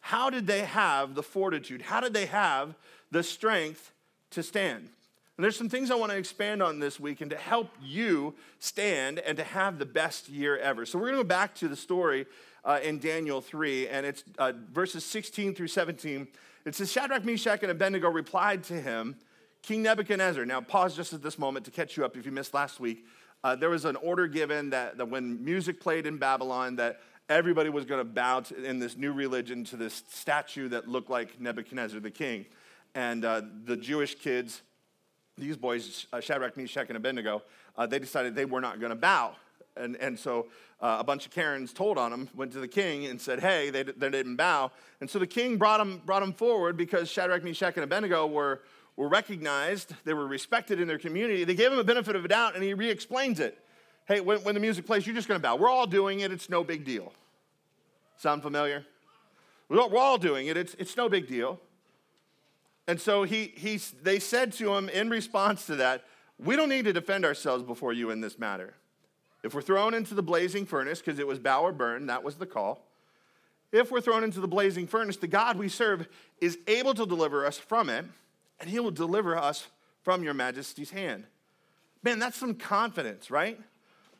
How 0.01 0.29
did 0.29 0.47
they 0.47 0.61
have 0.61 1.15
the 1.15 1.23
fortitude? 1.23 1.81
How 1.81 2.01
did 2.01 2.13
they 2.13 2.25
have 2.25 2.75
the 3.11 3.23
strength 3.23 3.91
to 4.31 4.43
stand? 4.43 4.89
And 5.37 5.43
there's 5.43 5.57
some 5.57 5.69
things 5.69 5.89
I 5.89 5.95
want 5.95 6.11
to 6.11 6.17
expand 6.17 6.61
on 6.61 6.79
this 6.79 6.99
week 6.99 7.21
and 7.21 7.31
to 7.31 7.37
help 7.37 7.69
you 7.81 8.35
stand 8.59 9.19
and 9.19 9.37
to 9.37 9.43
have 9.43 9.79
the 9.79 9.85
best 9.85 10.29
year 10.29 10.57
ever. 10.57 10.85
So 10.85 10.99
we're 10.99 11.05
going 11.05 11.17
to 11.17 11.23
go 11.23 11.27
back 11.27 11.55
to 11.55 11.67
the 11.67 11.75
story 11.75 12.25
uh, 12.63 12.79
in 12.83 12.99
Daniel 12.99 13.41
3, 13.41 13.87
and 13.87 14.05
it's 14.05 14.23
uh, 14.37 14.53
verses 14.71 15.03
16 15.05 15.55
through 15.55 15.67
17. 15.67 16.27
It 16.65 16.75
says, 16.75 16.91
Shadrach, 16.91 17.25
Meshach, 17.25 17.63
and 17.63 17.71
Abednego 17.71 18.09
replied 18.09 18.63
to 18.65 18.79
him, 18.79 19.15
King 19.63 19.83
Nebuchadnezzar. 19.83 20.45
Now, 20.45 20.61
pause 20.61 20.95
just 20.95 21.13
at 21.13 21.21
this 21.21 21.39
moment 21.39 21.65
to 21.65 21.71
catch 21.71 21.97
you 21.97 22.05
up 22.05 22.17
if 22.17 22.25
you 22.25 22.31
missed 22.31 22.53
last 22.53 22.79
week. 22.79 23.05
Uh, 23.43 23.55
there 23.55 23.69
was 23.69 23.85
an 23.85 23.95
order 23.95 24.27
given 24.27 24.69
that, 24.71 24.97
that 24.97 25.09
when 25.09 25.43
music 25.43 25.79
played 25.79 26.05
in 26.05 26.17
Babylon, 26.17 26.75
that 26.75 26.99
everybody 27.31 27.69
was 27.69 27.85
going 27.85 27.99
to 27.99 28.05
bow 28.05 28.41
to, 28.41 28.63
in 28.63 28.79
this 28.79 28.97
new 28.97 29.13
religion 29.13 29.63
to 29.65 29.77
this 29.77 30.03
statue 30.09 30.69
that 30.69 30.87
looked 30.87 31.09
like 31.09 31.39
Nebuchadnezzar 31.39 31.99
the 31.99 32.11
king. 32.11 32.45
And 32.93 33.23
uh, 33.23 33.41
the 33.63 33.77
Jewish 33.77 34.15
kids, 34.15 34.61
these 35.37 35.55
boys, 35.55 36.07
uh, 36.11 36.19
Shadrach, 36.19 36.57
Meshach, 36.57 36.87
and 36.89 36.97
Abednego, 36.97 37.41
uh, 37.77 37.85
they 37.85 37.99
decided 37.99 38.35
they 38.35 38.45
were 38.45 38.61
not 38.61 38.79
going 38.79 38.89
to 38.89 38.97
bow. 38.97 39.35
And, 39.77 39.95
and 39.95 40.19
so 40.19 40.47
uh, 40.81 40.97
a 40.99 41.03
bunch 41.03 41.25
of 41.25 41.31
Karens 41.31 41.71
told 41.71 41.97
on 41.97 42.11
them, 42.11 42.27
went 42.35 42.51
to 42.51 42.59
the 42.59 42.67
king 42.67 43.05
and 43.05 43.19
said, 43.19 43.39
hey, 43.39 43.69
they, 43.69 43.83
they 43.83 44.09
didn't 44.09 44.35
bow. 44.35 44.71
And 44.99 45.09
so 45.09 45.17
the 45.17 45.27
king 45.27 45.57
brought 45.57 45.77
them, 45.77 46.01
brought 46.05 46.19
them 46.19 46.33
forward 46.33 46.75
because 46.75 47.09
Shadrach, 47.09 47.43
Meshach, 47.43 47.75
and 47.75 47.83
Abednego 47.85 48.27
were, 48.27 48.61
were 48.97 49.07
recognized, 49.07 49.95
they 50.03 50.13
were 50.13 50.27
respected 50.27 50.81
in 50.81 50.87
their 50.87 50.99
community. 50.99 51.45
They 51.45 51.55
gave 51.55 51.71
him 51.71 51.79
a 51.79 51.83
benefit 51.83 52.17
of 52.17 52.25
a 52.25 52.27
doubt, 52.27 52.55
and 52.55 52.63
he 52.63 52.73
re 52.73 52.89
explains 52.89 53.39
it. 53.39 53.57
Hey, 54.05 54.19
when, 54.19 54.39
when 54.39 54.53
the 54.53 54.59
music 54.59 54.85
plays, 54.85 55.07
you're 55.07 55.15
just 55.15 55.29
going 55.29 55.39
to 55.39 55.41
bow. 55.41 55.55
We're 55.55 55.69
all 55.69 55.87
doing 55.87 56.19
it, 56.19 56.31
it's 56.33 56.49
no 56.49 56.65
big 56.65 56.83
deal. 56.83 57.13
Sound 58.21 58.43
familiar? 58.43 58.85
We're 59.67 59.97
all 59.97 60.19
doing 60.19 60.45
it, 60.45 60.55
it's, 60.55 60.75
it's 60.75 60.95
no 60.95 61.09
big 61.09 61.27
deal. 61.27 61.59
And 62.87 63.01
so 63.01 63.23
he, 63.23 63.51
he, 63.57 63.77
they 64.03 64.19
said 64.19 64.53
to 64.53 64.75
him 64.75 64.89
in 64.89 65.09
response 65.09 65.65
to 65.65 65.75
that, 65.77 66.03
We 66.37 66.55
don't 66.55 66.69
need 66.69 66.85
to 66.85 66.93
defend 66.93 67.25
ourselves 67.25 67.63
before 67.63 67.93
you 67.93 68.11
in 68.11 68.21
this 68.21 68.37
matter. 68.37 68.75
If 69.41 69.55
we're 69.55 69.63
thrown 69.63 69.95
into 69.95 70.13
the 70.13 70.21
blazing 70.21 70.67
furnace, 70.67 70.99
because 70.99 71.17
it 71.17 71.25
was 71.25 71.39
bow 71.39 71.63
or 71.63 71.71
burn, 71.71 72.05
that 72.07 72.23
was 72.23 72.35
the 72.35 72.45
call. 72.45 72.85
If 73.71 73.89
we're 73.89 74.01
thrown 74.01 74.23
into 74.23 74.39
the 74.39 74.47
blazing 74.47 74.85
furnace, 74.85 75.17
the 75.17 75.25
God 75.25 75.57
we 75.57 75.67
serve 75.67 76.07
is 76.39 76.59
able 76.67 76.93
to 76.93 77.07
deliver 77.07 77.43
us 77.43 77.57
from 77.57 77.89
it, 77.89 78.05
and 78.59 78.69
he 78.69 78.79
will 78.79 78.91
deliver 78.91 79.35
us 79.35 79.67
from 80.03 80.23
your 80.23 80.35
majesty's 80.35 80.91
hand. 80.91 81.23
Man, 82.03 82.19
that's 82.19 82.37
some 82.37 82.53
confidence, 82.53 83.31
right? 83.31 83.59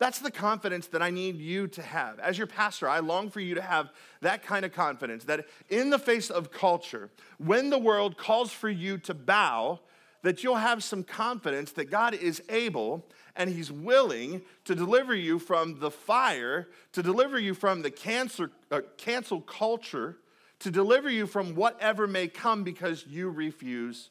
That's 0.02 0.18
the 0.18 0.32
confidence 0.32 0.88
that 0.88 1.04
I 1.04 1.12
need 1.12 1.36
you 1.36 1.68
to 1.68 1.82
have. 1.84 2.18
As 2.18 2.36
your 2.36 2.48
pastor, 2.48 2.90
I 2.90 3.02
long 3.02 3.30
for 3.30 3.40
you 3.40 3.54
to 3.54 3.62
have 3.62 3.92
that 4.22 4.42
kind 4.42 4.66
of 4.66 4.74
confidence 4.74 5.26
that 5.26 5.46
in 5.70 5.92
the 5.92 6.00
face 6.00 6.32
of 6.32 6.50
culture, 6.50 7.12
when 7.38 7.70
the 7.70 7.78
world 7.78 8.18
calls 8.18 8.52
for 8.52 8.68
you 8.68 8.98
to 8.98 9.14
bow, 9.14 9.80
that 10.24 10.44
you'll 10.44 10.56
have 10.56 10.84
some 10.84 11.04
confidence 11.04 11.74
that 11.74 11.92
God 11.92 12.16
is 12.16 12.42
able 12.50 13.06
and 13.36 13.48
He's 13.48 13.72
willing 13.72 14.42
to 14.66 14.74
deliver 14.74 15.14
you 15.14 15.38
from 15.38 15.80
the 15.80 15.92
fire, 15.92 16.70
to 16.94 17.04
deliver 17.04 17.38
you 17.38 17.54
from 17.54 17.84
the 17.84 17.92
cancer, 17.92 18.50
uh, 18.72 18.82
cancel 18.98 19.40
culture, 19.40 20.18
to 20.62 20.72
deliver 20.72 21.12
you 21.12 21.28
from 21.28 21.54
whatever 21.54 22.08
may 22.08 22.28
come 22.28 22.64
because 22.64 23.06
you 23.06 23.30
refuse 23.30 24.10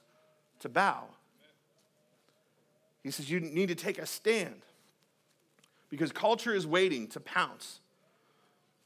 to 0.60 0.68
bow. 0.68 1.06
He 3.02 3.10
says 3.10 3.28
you 3.28 3.40
need 3.40 3.70
to 3.70 3.74
take 3.74 3.98
a 3.98 4.06
stand 4.06 4.62
because 5.90 6.12
culture 6.12 6.54
is 6.54 6.66
waiting 6.66 7.08
to 7.08 7.20
pounce. 7.20 7.80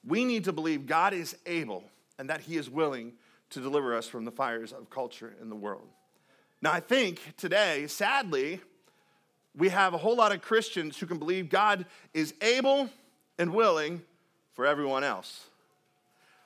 We 0.06 0.25
need 0.25 0.44
to 0.44 0.52
believe 0.52 0.87
God 0.87 1.14
is 1.14 1.37
able 1.46 1.84
and 2.18 2.28
that 2.30 2.40
He 2.40 2.56
is 2.56 2.68
willing 2.68 3.12
to 3.50 3.61
deliver 3.61 3.94
us 3.94 4.08
from 4.08 4.25
the 4.25 4.30
fires 4.30 4.73
of 4.73 4.90
culture 4.90 5.34
in 5.40 5.49
the 5.49 5.56
world. 5.56 5.87
Now, 6.61 6.73
I 6.73 6.80
think 6.80 7.20
today, 7.37 7.87
sadly, 7.87 8.61
we 9.56 9.68
have 9.68 9.94
a 9.94 9.99
whole 9.99 10.16
lot 10.16 10.32
of 10.32 10.42
Christians 10.42 10.99
who 10.99 11.06
can 11.06 11.18
believe 11.18 11.49
God 11.49 11.87
is 12.12 12.34
able 12.40 12.88
and 13.38 13.54
willing 13.54 14.02
for 14.54 14.66
everyone 14.66 15.04
else. 15.04 15.46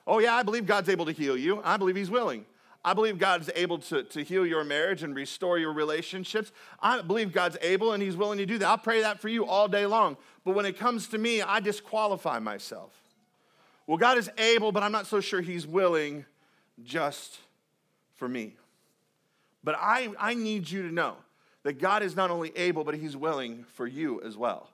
Oh, 0.05 0.19
yeah, 0.19 0.35
I 0.35 0.43
believe 0.43 0.65
God's 0.65 0.89
able 0.89 1.05
to 1.05 1.11
heal 1.11 1.37
you. 1.37 1.61
I 1.63 1.77
believe 1.77 1.95
He's 1.95 2.09
willing. 2.09 2.45
I 2.83 2.93
believe 2.93 3.17
God's 3.17 3.49
able 3.55 3.79
to, 3.79 4.03
to 4.03 4.23
heal 4.23 4.45
your 4.45 4.63
marriage 4.63 5.03
and 5.03 5.13
restore 5.13 5.59
your 5.59 5.73
relationships. 5.73 6.51
I 6.79 7.01
believe 7.01 7.33
God's 7.33 7.57
able 7.61 7.91
and 7.91 8.01
He's 8.01 8.15
willing 8.15 8.37
to 8.37 8.45
do 8.45 8.57
that. 8.57 8.67
I'll 8.67 8.77
pray 8.77 9.01
that 9.01 9.19
for 9.19 9.27
you 9.27 9.45
all 9.45 9.67
day 9.67 9.85
long. 9.85 10.15
But 10.45 10.55
when 10.55 10.65
it 10.65 10.77
comes 10.77 11.07
to 11.09 11.17
me, 11.17 11.41
I 11.41 11.59
disqualify 11.59 12.39
myself. 12.39 12.93
Well, 13.85 13.97
God 13.97 14.17
is 14.17 14.29
able, 14.37 14.71
but 14.71 14.83
I'm 14.83 14.91
not 14.91 15.07
so 15.07 15.19
sure 15.19 15.41
He's 15.41 15.67
willing 15.67 16.25
just 16.83 17.39
for 18.15 18.29
me. 18.29 18.55
But 19.63 19.75
I, 19.77 20.09
I 20.17 20.33
need 20.35 20.69
you 20.69 20.83
to 20.83 20.93
know 20.93 21.15
that 21.63 21.79
God 21.79 22.01
is 22.01 22.15
not 22.15 22.31
only 22.31 22.55
able, 22.55 22.85
but 22.85 22.95
He's 22.95 23.17
willing 23.17 23.65
for 23.73 23.87
you 23.87 24.21
as 24.21 24.37
well. 24.37 24.69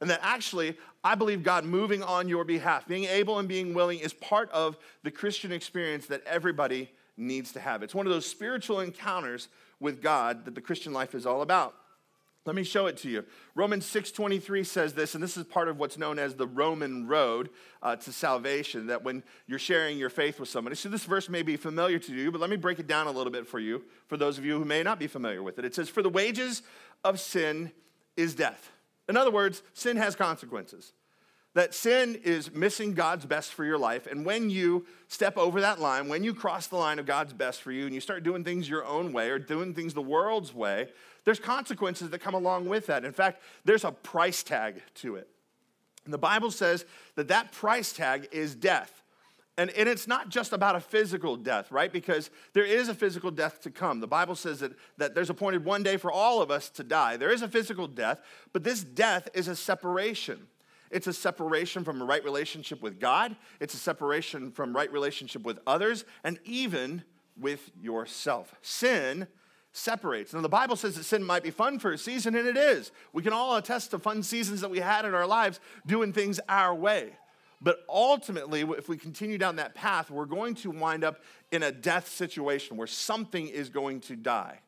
And 0.00 0.08
that 0.08 0.20
actually, 0.22 0.78
I 1.04 1.14
believe 1.14 1.42
God 1.42 1.64
moving 1.64 2.02
on 2.02 2.28
your 2.28 2.44
behalf, 2.44 2.86
being 2.86 3.04
able 3.04 3.38
and 3.38 3.48
being 3.48 3.74
willing, 3.74 3.98
is 3.98 4.12
part 4.14 4.50
of 4.52 4.78
the 5.02 5.10
Christian 5.10 5.52
experience 5.52 6.06
that 6.06 6.22
everybody 6.24 6.90
needs 7.18 7.52
to 7.52 7.60
have. 7.60 7.82
It's 7.82 7.94
one 7.94 8.06
of 8.06 8.12
those 8.12 8.26
spiritual 8.26 8.80
encounters 8.80 9.48
with 9.80 10.02
God 10.02 10.44
that 10.44 10.54
the 10.54 10.60
Christian 10.60 10.92
life 10.92 11.14
is 11.14 11.26
all 11.26 11.42
about. 11.42 11.74
Let 12.48 12.56
me 12.56 12.64
show 12.64 12.86
it 12.86 12.96
to 12.98 13.10
you. 13.10 13.24
Romans 13.54 13.84
6:23 13.84 14.64
says 14.64 14.94
this, 14.94 15.14
and 15.14 15.22
this 15.22 15.36
is 15.36 15.44
part 15.44 15.68
of 15.68 15.78
what's 15.78 15.98
known 15.98 16.18
as 16.18 16.34
the 16.34 16.46
Roman 16.46 17.06
road 17.06 17.50
uh, 17.82 17.96
to 17.96 18.10
salvation. 18.10 18.86
That 18.86 19.04
when 19.04 19.22
you're 19.46 19.58
sharing 19.58 19.98
your 19.98 20.08
faith 20.08 20.40
with 20.40 20.48
somebody, 20.48 20.74
so 20.74 20.88
this 20.88 21.04
verse 21.04 21.28
may 21.28 21.42
be 21.42 21.58
familiar 21.58 21.98
to 21.98 22.14
you, 22.14 22.32
but 22.32 22.40
let 22.40 22.48
me 22.48 22.56
break 22.56 22.78
it 22.78 22.86
down 22.86 23.06
a 23.06 23.10
little 23.10 23.32
bit 23.32 23.46
for 23.46 23.58
you, 23.58 23.84
for 24.06 24.16
those 24.16 24.38
of 24.38 24.46
you 24.46 24.58
who 24.58 24.64
may 24.64 24.82
not 24.82 24.98
be 24.98 25.06
familiar 25.06 25.42
with 25.42 25.58
it. 25.58 25.66
It 25.66 25.74
says, 25.74 25.90
"For 25.90 26.02
the 26.02 26.08
wages 26.08 26.62
of 27.04 27.20
sin 27.20 27.70
is 28.16 28.34
death." 28.34 28.70
In 29.10 29.16
other 29.18 29.30
words, 29.30 29.62
sin 29.74 29.98
has 29.98 30.16
consequences. 30.16 30.94
That 31.54 31.74
sin 31.74 32.20
is 32.22 32.52
missing 32.52 32.94
God's 32.94 33.26
best 33.26 33.52
for 33.52 33.64
your 33.64 33.78
life. 33.78 34.06
And 34.06 34.24
when 34.24 34.50
you 34.50 34.86
step 35.08 35.36
over 35.36 35.60
that 35.60 35.80
line, 35.80 36.08
when 36.08 36.22
you 36.22 36.34
cross 36.34 36.66
the 36.66 36.76
line 36.76 36.98
of 36.98 37.06
God's 37.06 37.32
best 37.32 37.62
for 37.62 37.72
you 37.72 37.86
and 37.86 37.94
you 37.94 38.00
start 38.00 38.22
doing 38.22 38.44
things 38.44 38.68
your 38.68 38.84
own 38.84 39.12
way 39.12 39.30
or 39.30 39.38
doing 39.38 39.74
things 39.74 39.94
the 39.94 40.02
world's 40.02 40.54
way, 40.54 40.88
there's 41.24 41.40
consequences 41.40 42.10
that 42.10 42.20
come 42.20 42.34
along 42.34 42.68
with 42.68 42.86
that. 42.86 43.04
In 43.04 43.12
fact, 43.12 43.42
there's 43.64 43.84
a 43.84 43.92
price 43.92 44.42
tag 44.42 44.82
to 44.96 45.16
it. 45.16 45.28
And 46.04 46.14
the 46.14 46.18
Bible 46.18 46.50
says 46.50 46.84
that 47.16 47.28
that 47.28 47.52
price 47.52 47.92
tag 47.92 48.28
is 48.30 48.54
death. 48.54 49.02
And, 49.58 49.70
and 49.70 49.88
it's 49.88 50.06
not 50.06 50.28
just 50.28 50.52
about 50.52 50.76
a 50.76 50.80
physical 50.80 51.36
death, 51.36 51.72
right? 51.72 51.92
Because 51.92 52.30
there 52.52 52.64
is 52.64 52.88
a 52.88 52.94
physical 52.94 53.32
death 53.32 53.60
to 53.62 53.70
come. 53.70 53.98
The 53.98 54.06
Bible 54.06 54.36
says 54.36 54.60
that, 54.60 54.72
that 54.98 55.16
there's 55.16 55.30
appointed 55.30 55.64
one 55.64 55.82
day 55.82 55.96
for 55.96 56.12
all 56.12 56.40
of 56.40 56.50
us 56.50 56.70
to 56.70 56.84
die. 56.84 57.16
There 57.16 57.32
is 57.32 57.42
a 57.42 57.48
physical 57.48 57.88
death, 57.88 58.22
but 58.52 58.62
this 58.62 58.84
death 58.84 59.28
is 59.34 59.48
a 59.48 59.56
separation. 59.56 60.46
It's 60.90 61.06
a 61.06 61.12
separation 61.12 61.84
from 61.84 62.00
a 62.00 62.04
right 62.04 62.22
relationship 62.24 62.82
with 62.82 63.00
God, 63.00 63.36
it's 63.60 63.74
a 63.74 63.78
separation 63.78 64.50
from 64.50 64.74
right 64.74 64.92
relationship 64.92 65.42
with 65.42 65.58
others, 65.66 66.04
and 66.24 66.38
even 66.44 67.02
with 67.38 67.70
yourself. 67.80 68.54
Sin 68.62 69.26
separates. 69.72 70.34
Now, 70.34 70.40
the 70.40 70.48
Bible 70.48 70.76
says 70.76 70.96
that 70.96 71.04
sin 71.04 71.22
might 71.22 71.42
be 71.42 71.50
fun 71.50 71.78
for 71.78 71.92
a 71.92 71.98
season, 71.98 72.34
and 72.34 72.48
it 72.48 72.56
is. 72.56 72.90
We 73.12 73.22
can 73.22 73.32
all 73.32 73.56
attest 73.56 73.92
to 73.92 73.98
fun 73.98 74.22
seasons 74.22 74.60
that 74.60 74.70
we 74.70 74.80
had 74.80 75.04
in 75.04 75.14
our 75.14 75.26
lives 75.26 75.60
doing 75.86 76.12
things 76.12 76.40
our 76.48 76.74
way. 76.74 77.12
But 77.60 77.84
ultimately, 77.88 78.60
if 78.60 78.88
we 78.88 78.96
continue 78.96 79.36
down 79.36 79.56
that 79.56 79.74
path, 79.74 80.10
we're 80.10 80.26
going 80.26 80.54
to 80.56 80.70
wind 80.70 81.02
up 81.02 81.20
in 81.50 81.62
a 81.62 81.72
death 81.72 82.08
situation 82.08 82.76
where 82.76 82.86
something 82.86 83.48
is 83.48 83.68
going 83.68 84.00
to 84.02 84.16
die. 84.16 84.60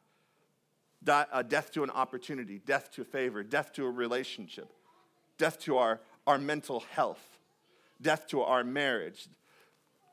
Uh, 1.07 1.43
death 1.43 1.73
to 1.73 1.83
an 1.83 1.91
opportunity, 1.91 2.61
death 2.67 2.91
to 2.93 3.05
favor, 3.05 3.43
death 3.43 3.73
to 3.73 3.87
a 3.87 3.91
relationship, 3.91 4.71
death 5.39 5.59
to 5.61 5.79
our 5.79 6.01
our 6.31 6.39
mental 6.39 6.85
health, 6.93 7.39
death 8.01 8.29
to 8.29 8.41
our 8.41 8.63
marriage. 8.63 9.27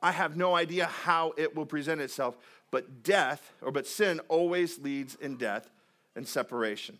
I 0.02 0.10
have 0.10 0.36
no 0.36 0.56
idea 0.56 0.86
how 0.86 1.32
it 1.36 1.54
will 1.54 1.64
present 1.64 2.00
itself, 2.00 2.36
but 2.72 3.04
death, 3.04 3.52
or 3.62 3.70
but 3.70 3.86
sin 3.86 4.20
always 4.26 4.80
leads 4.80 5.14
in 5.14 5.36
death 5.36 5.70
and 6.16 6.26
separation. 6.26 6.98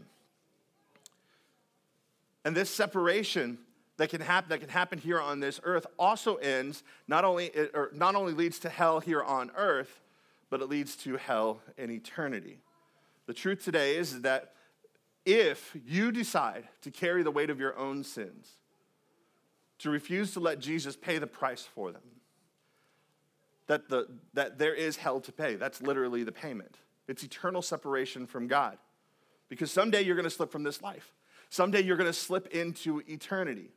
And 2.45 2.57
this 2.57 2.71
separation 2.71 3.59
that 3.97 4.09
can 4.09 4.21
happen 4.21 4.51
that 4.51 4.61
can 4.61 4.69
happen 4.69 5.01
here 5.01 5.21
on 5.21 5.41
this 5.41 5.61
earth 5.65 5.87
also 5.99 6.37
ends 6.37 6.85
not 7.09 7.25
only 7.25 7.51
or 7.75 7.91
not 7.93 8.15
only 8.15 8.33
leads 8.33 8.61
to 8.61 8.69
hell 8.69 9.01
here 9.01 9.23
on 9.23 9.51
earth, 9.57 10.01
but 10.49 10.63
it 10.63 10.69
leads 10.69 10.95
to 10.99 11.17
hell 11.17 11.61
in 11.77 11.91
eternity. 11.91 12.59
The 13.27 13.35
truth 13.35 13.65
today 13.65 13.97
is 13.97 14.21
that 14.23 14.53
if 15.27 15.77
you 15.85 16.13
decide 16.13 16.69
to 16.83 16.93
carry 16.93 17.25
the 17.25 17.33
weight 17.33 17.51
of 17.51 17.59
your 17.59 17.77
own 17.77 18.05
sins, 18.05 18.53
to 19.79 19.91
refuse 19.91 20.33
to 20.33 20.41
let 20.41 20.59
Jesus 20.59 20.97
pay 20.97 21.19
the 21.19 21.27
price 21.27 21.63
for 21.63 21.93
them. 21.93 22.03
That, 23.67 23.89
the, 23.89 24.09
that 24.35 24.59
there 24.59 24.75
is 24.75 24.97
hell 24.97 25.21
to 25.21 25.33
pay. 25.33 25.57
That's 25.57 25.83
literally 25.83 26.25
the 26.25 26.33
payment. 26.33 26.77
It's 27.07 27.23
eternal 27.23 27.63
separation 27.63 28.27
from 28.27 28.47
God. 28.47 28.79
Because 29.49 29.71
someday 29.71 30.03
you're 30.03 30.17
going 30.17 30.25
to 30.25 30.31
slip 30.31 30.51
from 30.51 30.63
this 30.63 30.83
life. 30.83 31.13
Someday 31.51 31.83
you're 31.83 31.97
going 31.97 32.09
to 32.09 32.19
slip 32.19 32.49
into 32.49 33.03
eternity. 33.07 33.71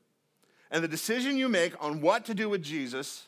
And 0.72 0.84
the 0.84 0.88
decision 0.88 1.38
you 1.38 1.50
make 1.50 1.74
on 1.84 2.01
what 2.01 2.25
to 2.25 2.34
do 2.34 2.50
with 2.50 2.63
Jesus, 2.63 3.27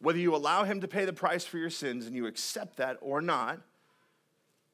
whether 0.00 0.18
you 0.18 0.34
allow 0.34 0.64
him 0.64 0.80
to 0.80 0.88
pay 0.88 1.04
the 1.04 1.12
price 1.12 1.44
for 1.44 1.58
your 1.58 1.70
sins 1.70 2.06
and 2.06 2.16
you 2.16 2.26
accept 2.26 2.78
that 2.78 2.98
or 3.00 3.20
not, 3.20 3.60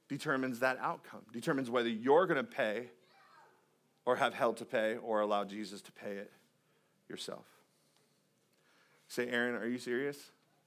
determines 0.09 0.61
that 0.61 0.79
outcome, 0.81 1.23
determines 1.33 1.71
whether 1.71 1.89
you're 1.89 2.27
going 2.27 2.37
to 2.37 2.45
pay 2.45 2.91
or 4.05 4.17
have 4.17 4.35
hell 4.35 4.53
to 4.53 4.65
pay 4.65 4.97
or 4.97 5.21
allow 5.21 5.45
Jesus 5.45 5.81
to 5.83 5.93
pay 5.93 6.13
it 6.13 6.31
yourself. 7.13 7.45
Say, 9.07 9.29
Aaron, 9.29 9.55
are 9.55 9.69
you 9.69 9.79
serious? 9.79 10.17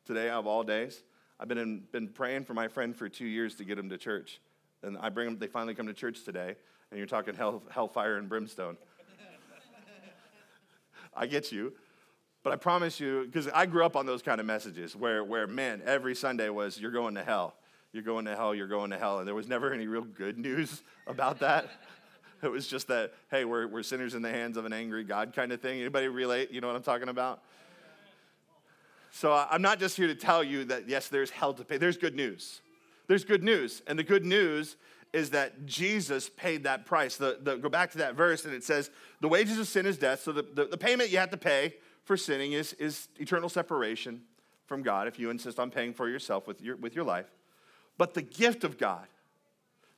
Today, 0.05 0.29
of 0.29 0.45
all 0.45 0.63
days, 0.63 1.03
I've 1.39 1.47
been, 1.47 1.57
in, 1.57 1.83
been 1.91 2.07
praying 2.07 2.45
for 2.45 2.53
my 2.53 2.67
friend 2.67 2.95
for 2.95 3.09
two 3.09 3.25
years 3.25 3.55
to 3.55 3.65
get 3.65 3.77
him 3.77 3.89
to 3.89 3.97
church. 3.97 4.39
And 4.83 4.97
I 4.99 5.09
bring 5.09 5.25
them, 5.25 5.39
they 5.39 5.47
finally 5.47 5.73
come 5.73 5.87
to 5.87 5.93
church 5.93 6.23
today, 6.23 6.55
and 6.91 6.97
you're 6.97 7.07
talking 7.07 7.33
hell, 7.35 7.63
hellfire 7.71 8.17
and 8.17 8.29
brimstone. 8.29 8.77
I 11.15 11.25
get 11.25 11.51
you. 11.51 11.73
But 12.43 12.53
I 12.53 12.57
promise 12.57 12.99
you, 12.99 13.23
because 13.25 13.47
I 13.47 13.65
grew 13.65 13.83
up 13.83 13.95
on 13.95 14.05
those 14.05 14.21
kind 14.21 14.39
of 14.39 14.45
messages 14.45 14.95
where, 14.95 15.23
where, 15.23 15.47
man, 15.47 15.81
every 15.83 16.13
Sunday 16.13 16.49
was, 16.49 16.79
you're 16.79 16.91
going 16.91 17.15
to 17.15 17.23
hell. 17.23 17.55
You're 17.91 18.03
going 18.03 18.25
to 18.25 18.35
hell, 18.35 18.53
you're 18.53 18.67
going 18.67 18.91
to 18.91 18.99
hell. 18.99 19.17
And 19.17 19.27
there 19.27 19.33
was 19.33 19.47
never 19.47 19.73
any 19.73 19.87
real 19.87 20.03
good 20.03 20.37
news 20.37 20.83
about 21.07 21.39
that. 21.39 21.67
It 22.45 22.51
was 22.51 22.67
just 22.67 22.87
that, 22.87 23.13
hey, 23.31 23.43
we're, 23.43 23.67
we're 23.67 23.83
sinners 23.83 24.13
in 24.13 24.21
the 24.21 24.29
hands 24.29 24.55
of 24.55 24.65
an 24.65 24.73
angry 24.73 25.03
God 25.03 25.33
kind 25.33 25.51
of 25.51 25.61
thing. 25.61 25.79
Anybody 25.79 26.07
relate? 26.07 26.51
You 26.51 26.61
know 26.61 26.67
what 26.67 26.75
I'm 26.75 26.83
talking 26.83 27.09
about? 27.09 27.41
So 29.11 29.33
I'm 29.33 29.61
not 29.61 29.79
just 29.79 29.97
here 29.97 30.07
to 30.07 30.15
tell 30.15 30.43
you 30.43 30.65
that, 30.65 30.87
yes, 30.87 31.07
there's 31.07 31.29
hell 31.29 31.53
to 31.53 31.63
pay. 31.63 31.77
There's 31.77 31.97
good 31.97 32.15
news. 32.15 32.61
There's 33.07 33.23
good 33.23 33.43
news. 33.43 33.81
And 33.87 33.97
the 33.97 34.03
good 34.03 34.25
news 34.25 34.75
is 35.13 35.29
that 35.29 35.65
Jesus 35.65 36.29
paid 36.29 36.65
that 36.65 36.85
price. 36.85 37.15
The, 37.15 37.39
the, 37.41 37.55
go 37.55 37.69
back 37.69 37.91
to 37.91 37.97
that 37.99 38.15
verse, 38.15 38.43
and 38.43 38.53
it 38.53 38.63
says, 38.63 38.89
the 39.21 39.29
wages 39.29 39.57
of 39.57 39.67
sin 39.67 39.85
is 39.85 39.97
death. 39.97 40.21
So 40.21 40.33
the, 40.33 40.41
the, 40.41 40.65
the 40.65 40.77
payment 40.77 41.09
you 41.09 41.17
have 41.17 41.29
to 41.31 41.37
pay 41.37 41.75
for 42.03 42.17
sinning 42.17 42.51
is, 42.51 42.73
is 42.73 43.07
eternal 43.17 43.47
separation 43.47 44.21
from 44.65 44.83
God 44.83 45.07
if 45.07 45.17
you 45.17 45.29
insist 45.29 45.59
on 45.59 45.71
paying 45.71 45.93
for 45.93 46.09
yourself 46.09 46.47
with 46.47 46.61
your, 46.61 46.75
with 46.75 46.95
your 46.95 47.05
life. 47.05 47.27
But 47.97 48.13
the 48.13 48.21
gift 48.21 48.65
of 48.65 48.77
God, 48.77 49.07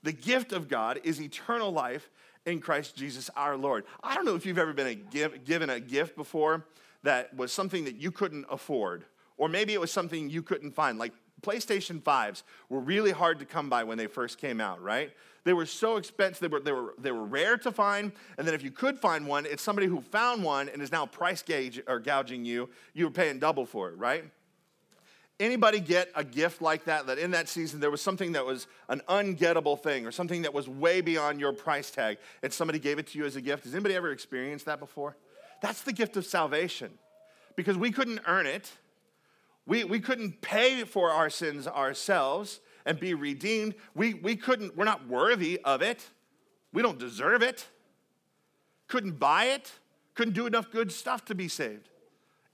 the 0.04 0.12
gift 0.12 0.54
of 0.54 0.68
God 0.68 1.00
is 1.04 1.20
eternal 1.20 1.72
life 1.72 2.10
in 2.48 2.62
Christ 2.62 2.96
Jesus 2.96 3.30
our 3.36 3.58
Lord. 3.58 3.84
I 4.02 4.16
don't 4.16 4.26
know 4.26 4.36
if 4.36 4.46
you've 4.46 4.58
ever 4.58 4.74
been 4.74 4.88
a 4.88 4.96
give, 4.96 5.44
given 5.44 5.70
a 5.70 5.80
gift 5.80 6.16
before 6.16 6.66
that 7.04 7.36
was 7.36 7.52
something 7.52 7.84
that 7.84 7.98
you 7.98 8.10
couldn't 8.10 8.46
afford, 8.50 9.04
or 9.38 9.50
maybe 9.50 9.74
it 9.74 9.82
was 9.82 9.92
something 9.92 10.30
you 10.30 10.42
couldn't 10.42 10.72
find. 10.72 10.98
Like 10.98 11.14
PlayStation 11.42 12.02
5s 12.02 12.44
were 12.70 12.80
really 12.80 13.12
hard 13.12 13.38
to 13.40 13.46
come 13.46 13.70
by 13.70 13.84
when 13.84 13.98
they 13.98 14.08
first 14.08 14.40
came 14.40 14.60
out, 14.60 14.82
right? 14.82 15.12
They 15.44 15.54
were 15.54 15.66
so 15.66 15.98
expensive, 15.98 16.40
they 16.42 16.48
were, 16.48 16.60
they 16.62 16.72
were, 16.72 16.94
they 16.98 17.12
were 17.12 17.26
rare 17.26 17.58
to 17.58 17.72
find. 17.72 18.12
And 18.38 18.48
then 18.48 18.56
if 18.56 18.64
you 18.64 18.72
could 18.72 18.98
find 18.98 19.28
one, 19.28 19.46
it's 19.46 19.62
somebody 19.62 19.88
who 19.88 20.02
found 20.02 20.44
one 20.44 20.70
and 20.70 20.82
is 20.82 20.92
now 20.92 21.06
price 21.06 21.42
gauge 21.42 21.82
or 21.88 22.00
gouging 22.00 22.46
you. 22.46 22.70
You 22.94 23.06
were 23.06 23.12
paying 23.12 23.40
double 23.40 23.66
for 23.66 23.90
it, 23.90 23.98
right? 23.98 24.26
Anybody 25.40 25.80
get 25.80 26.10
a 26.16 26.24
gift 26.24 26.62
like 26.62 26.86
that? 26.86 27.06
That 27.08 27.20
in 27.20 27.32
that 27.32 27.48
season 27.48 27.80
there 27.80 27.92
was 27.92 28.02
something 28.02 28.32
that 28.32 28.46
was 28.46 28.66
an 28.90 29.02
ungettable 29.08 29.80
thing 29.80 30.08
or 30.08 30.12
something 30.12 30.42
that 30.42 30.54
was 30.54 30.68
way 30.68 31.02
beyond 31.02 31.40
your 31.40 31.54
price 31.54 31.92
tag 31.92 32.18
and 32.42 32.52
somebody 32.52 32.80
gave 32.80 32.98
it 32.98 33.08
to 33.08 33.20
you 33.20 33.26
as 33.26 33.36
a 33.36 33.42
gift? 33.42 33.66
Has 33.66 33.76
anybody 33.76 33.96
ever 33.96 34.12
experienced 34.12 34.66
that 34.66 34.80
before? 34.80 35.16
That's 35.62 35.82
the 35.82 35.94
gift 35.94 36.18
of 36.18 36.26
salvation 36.26 36.92
because 37.56 37.78
we 37.78 37.92
couldn't 37.92 38.22
earn 38.26 38.48
it. 38.48 38.72
We, 39.68 39.84
we 39.84 40.00
couldn't 40.00 40.42
pay 40.42 40.84
for 40.86 41.12
our 41.12 41.30
sins 41.30 41.68
ourselves 41.68 42.60
and 42.86 43.00
be 43.00 43.14
redeemed. 43.14 43.76
We, 43.94 44.16
we 44.16 44.36
couldn't, 44.36 44.76
we're 44.76 44.86
not 44.86 45.08
worthy 45.08 45.60
of 45.64 45.82
it. 45.82 46.08
We 46.74 46.82
don't 46.82 46.98
deserve 46.98 47.44
it. 47.44 47.68
Couldn't 48.88 49.20
buy 49.20 49.46
it. 49.46 49.72
Couldn't 50.16 50.34
do 50.34 50.48
enough 50.48 50.72
good 50.72 50.92
stuff 50.92 51.26
to 51.26 51.36
be 51.36 51.48
saved. 51.48 51.90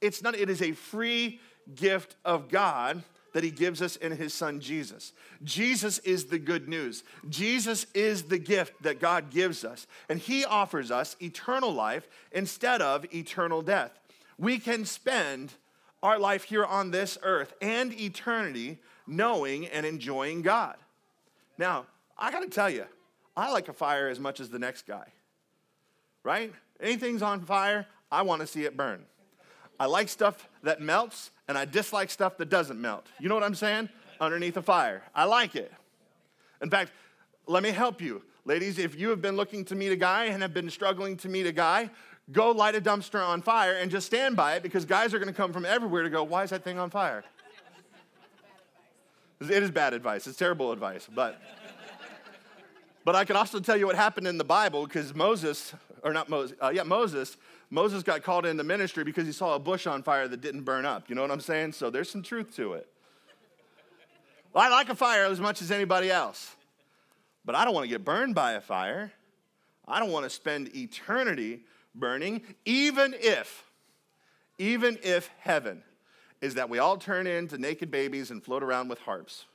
It's 0.02 0.22
not, 0.22 0.36
it 0.36 0.50
is 0.50 0.62
a 0.62 0.74
free 0.74 1.40
gift 1.76 2.16
of 2.24 2.50
God 2.50 3.04
that 3.34 3.44
he 3.44 3.52
gives 3.52 3.82
us 3.82 3.96
in 3.96 4.12
his 4.12 4.34
son 4.34 4.60
Jesus. 4.60 5.12
Jesus 5.44 5.98
is 6.00 6.26
the 6.26 6.40
good 6.40 6.70
news. 6.70 7.04
Jesus 7.30 7.88
is 7.94 8.24
the 8.24 8.38
gift 8.38 8.82
that 8.84 9.00
God 9.00 9.32
gives 9.32 9.66
us, 9.66 9.88
and 10.08 10.20
he 10.20 10.46
offers 10.46 10.92
us 10.92 11.16
eternal 11.22 11.74
life 11.74 12.08
instead 12.32 12.82
of 12.82 13.06
eternal 13.14 13.62
death. 13.62 13.92
We 14.38 14.60
can 14.60 14.86
spend 14.86 15.54
our 16.02 16.20
life 16.20 16.44
here 16.44 16.66
on 16.66 16.92
this 16.92 17.18
earth 17.24 17.54
and 17.62 17.94
eternity 18.00 18.78
knowing 19.08 19.68
and 19.68 19.86
enjoying 19.86 20.42
God. 20.42 20.76
Now, 21.58 21.86
I 22.18 22.32
got 22.32 22.42
to 22.42 22.50
tell 22.50 22.70
you, 22.70 22.86
I 23.36 23.52
like 23.52 23.68
a 23.68 23.74
fire 23.74 24.10
as 24.10 24.20
much 24.20 24.40
as 24.40 24.50
the 24.50 24.60
next 24.60 24.86
guy, 24.86 25.08
right? 26.24 26.54
Anything's 26.80 27.22
on 27.22 27.42
fire, 27.42 27.88
I 28.12 28.22
want 28.22 28.42
to 28.42 28.48
see 28.48 28.66
it 28.66 28.78
burn. 28.78 29.06
I 29.80 29.88
like 29.88 30.08
stuff 30.10 30.48
that 30.62 30.82
melts, 30.82 31.32
and 31.48 31.58
I 31.58 31.66
dislike 31.66 32.10
stuff 32.10 32.38
that 32.38 32.50
doesn't 32.50 32.80
melt. 32.80 33.08
You 33.20 33.30
know 33.30 33.36
what 33.36 33.44
I'm 33.44 33.56
saying? 33.56 33.90
Underneath 34.20 34.58
a 34.58 34.62
fire. 34.62 35.04
I 35.14 35.26
like 35.26 35.56
it. 35.56 35.72
In 36.62 36.70
fact, 36.70 36.92
let 37.48 37.64
me 37.64 37.72
help 37.72 38.02
you. 38.02 38.22
Ladies, 38.46 38.78
if 38.78 38.98
you 38.98 39.10
have 39.10 39.22
been 39.22 39.36
looking 39.36 39.66
to 39.66 39.76
meet 39.76 39.92
a 39.92 39.96
guy 39.96 40.26
and 40.26 40.42
have 40.42 40.54
been 40.54 40.70
struggling 40.70 41.18
to 41.18 41.30
meet 41.30 41.46
a 41.46 41.52
guy, 41.52 41.90
go 42.32 42.52
light 42.52 42.76
a 42.76 42.82
dumpster 42.82 43.26
on 43.26 43.42
fire 43.42 43.74
and 43.74 43.92
just 43.92 44.08
stand 44.08 44.36
by 44.36 44.56
it 44.56 44.64
because 44.64 44.86
guys 44.86 45.14
are 45.14 45.20
going 45.20 45.28
to 45.28 45.34
come 45.34 45.52
from 45.52 45.66
everywhere 45.66 46.04
to 46.04 46.10
go, 46.10 46.24
why 46.24 46.44
is 46.44 46.50
that 46.52 46.64
thing 46.64 46.80
on 46.80 46.90
fire? 46.90 47.24
It 49.42 49.64
is 49.64 49.72
bad 49.72 49.94
advice. 49.94 50.26
It's 50.26 50.38
terrible 50.38 50.72
advice, 50.72 51.08
but 51.14 51.42
but 53.04 53.16
I 53.16 53.26
can 53.26 53.36
also 53.36 53.60
tell 53.60 53.76
you 53.76 53.86
what 53.86 53.98
happened 53.98 54.28
in 54.28 54.38
the 54.38 54.46
Bible 54.46 54.86
because 54.86 55.14
Moses, 55.14 55.74
or 56.04 56.14
not 56.14 56.30
Moses, 56.30 56.56
uh, 56.62 56.72
yeah, 56.74 56.84
Moses 56.84 57.36
Moses 57.70 58.04
got 58.04 58.24
called 58.24 58.46
into 58.46 58.64
ministry 58.64 59.04
because 59.04 59.26
he 59.26 59.32
saw 59.32 59.56
a 59.56 59.60
bush 59.60 59.88
on 59.88 60.04
fire 60.04 60.28
that 60.28 60.42
didn't 60.42 60.62
burn 60.62 60.86
up. 60.86 61.10
You 61.10 61.16
know 61.16 61.22
what 61.22 61.32
I'm 61.32 61.42
saying? 61.42 61.74
So 61.74 61.90
there's 61.90 62.10
some 62.10 62.22
truth 62.22 62.56
to 62.56 62.74
it. 62.74 62.88
Well, 64.54 64.64
I 64.64 64.70
like 64.70 64.90
a 64.90 64.96
fire 64.96 65.26
as 65.26 65.40
much 65.40 65.62
as 65.62 65.72
anybody 65.72 66.12
else, 66.12 66.56
but 67.44 67.56
I 67.56 67.66
don't 67.66 67.74
want 67.74 67.86
to 67.86 67.90
get 67.90 68.06
burned 68.06 68.36
by 68.36 68.54
a 68.54 68.62
fire. 68.62 69.12
I 69.88 70.00
don't 70.00 70.12
want 70.12 70.26
to 70.26 70.30
spend 70.30 70.76
eternity 70.76 71.62
burning, 71.96 72.42
even 72.66 73.16
if, 73.18 73.64
even 74.58 74.98
if 75.02 75.30
heaven 75.40 75.84
is 76.42 76.56
that 76.56 76.70
we 76.70 76.78
all 76.78 76.98
turn 76.98 77.26
into 77.26 77.58
naked 77.58 77.90
babies 77.90 78.30
and 78.30 78.44
float 78.44 78.64
around 78.64 78.90
with 78.90 79.00
harps. 79.00 79.46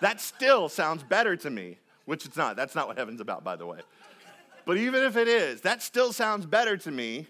that 0.00 0.20
still 0.20 0.68
sounds 0.68 1.02
better 1.02 1.36
to 1.36 1.50
me, 1.50 1.78
which 2.04 2.26
it's 2.26 2.36
not. 2.36 2.54
That's 2.54 2.74
not 2.74 2.86
what 2.86 2.98
heaven's 2.98 3.20
about, 3.20 3.42
by 3.42 3.56
the 3.56 3.66
way. 3.66 3.80
But 4.66 4.78
even 4.78 5.04
if 5.04 5.16
it 5.16 5.28
is, 5.28 5.62
that 5.62 5.80
still 5.80 6.12
sounds 6.12 6.44
better 6.44 6.76
to 6.76 6.90
me 6.90 7.28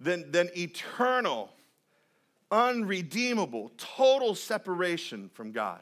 than, 0.00 0.30
than 0.32 0.50
eternal, 0.56 1.50
unredeemable, 2.50 3.70
total 3.78 4.34
separation 4.34 5.30
from 5.32 5.52
God. 5.52 5.80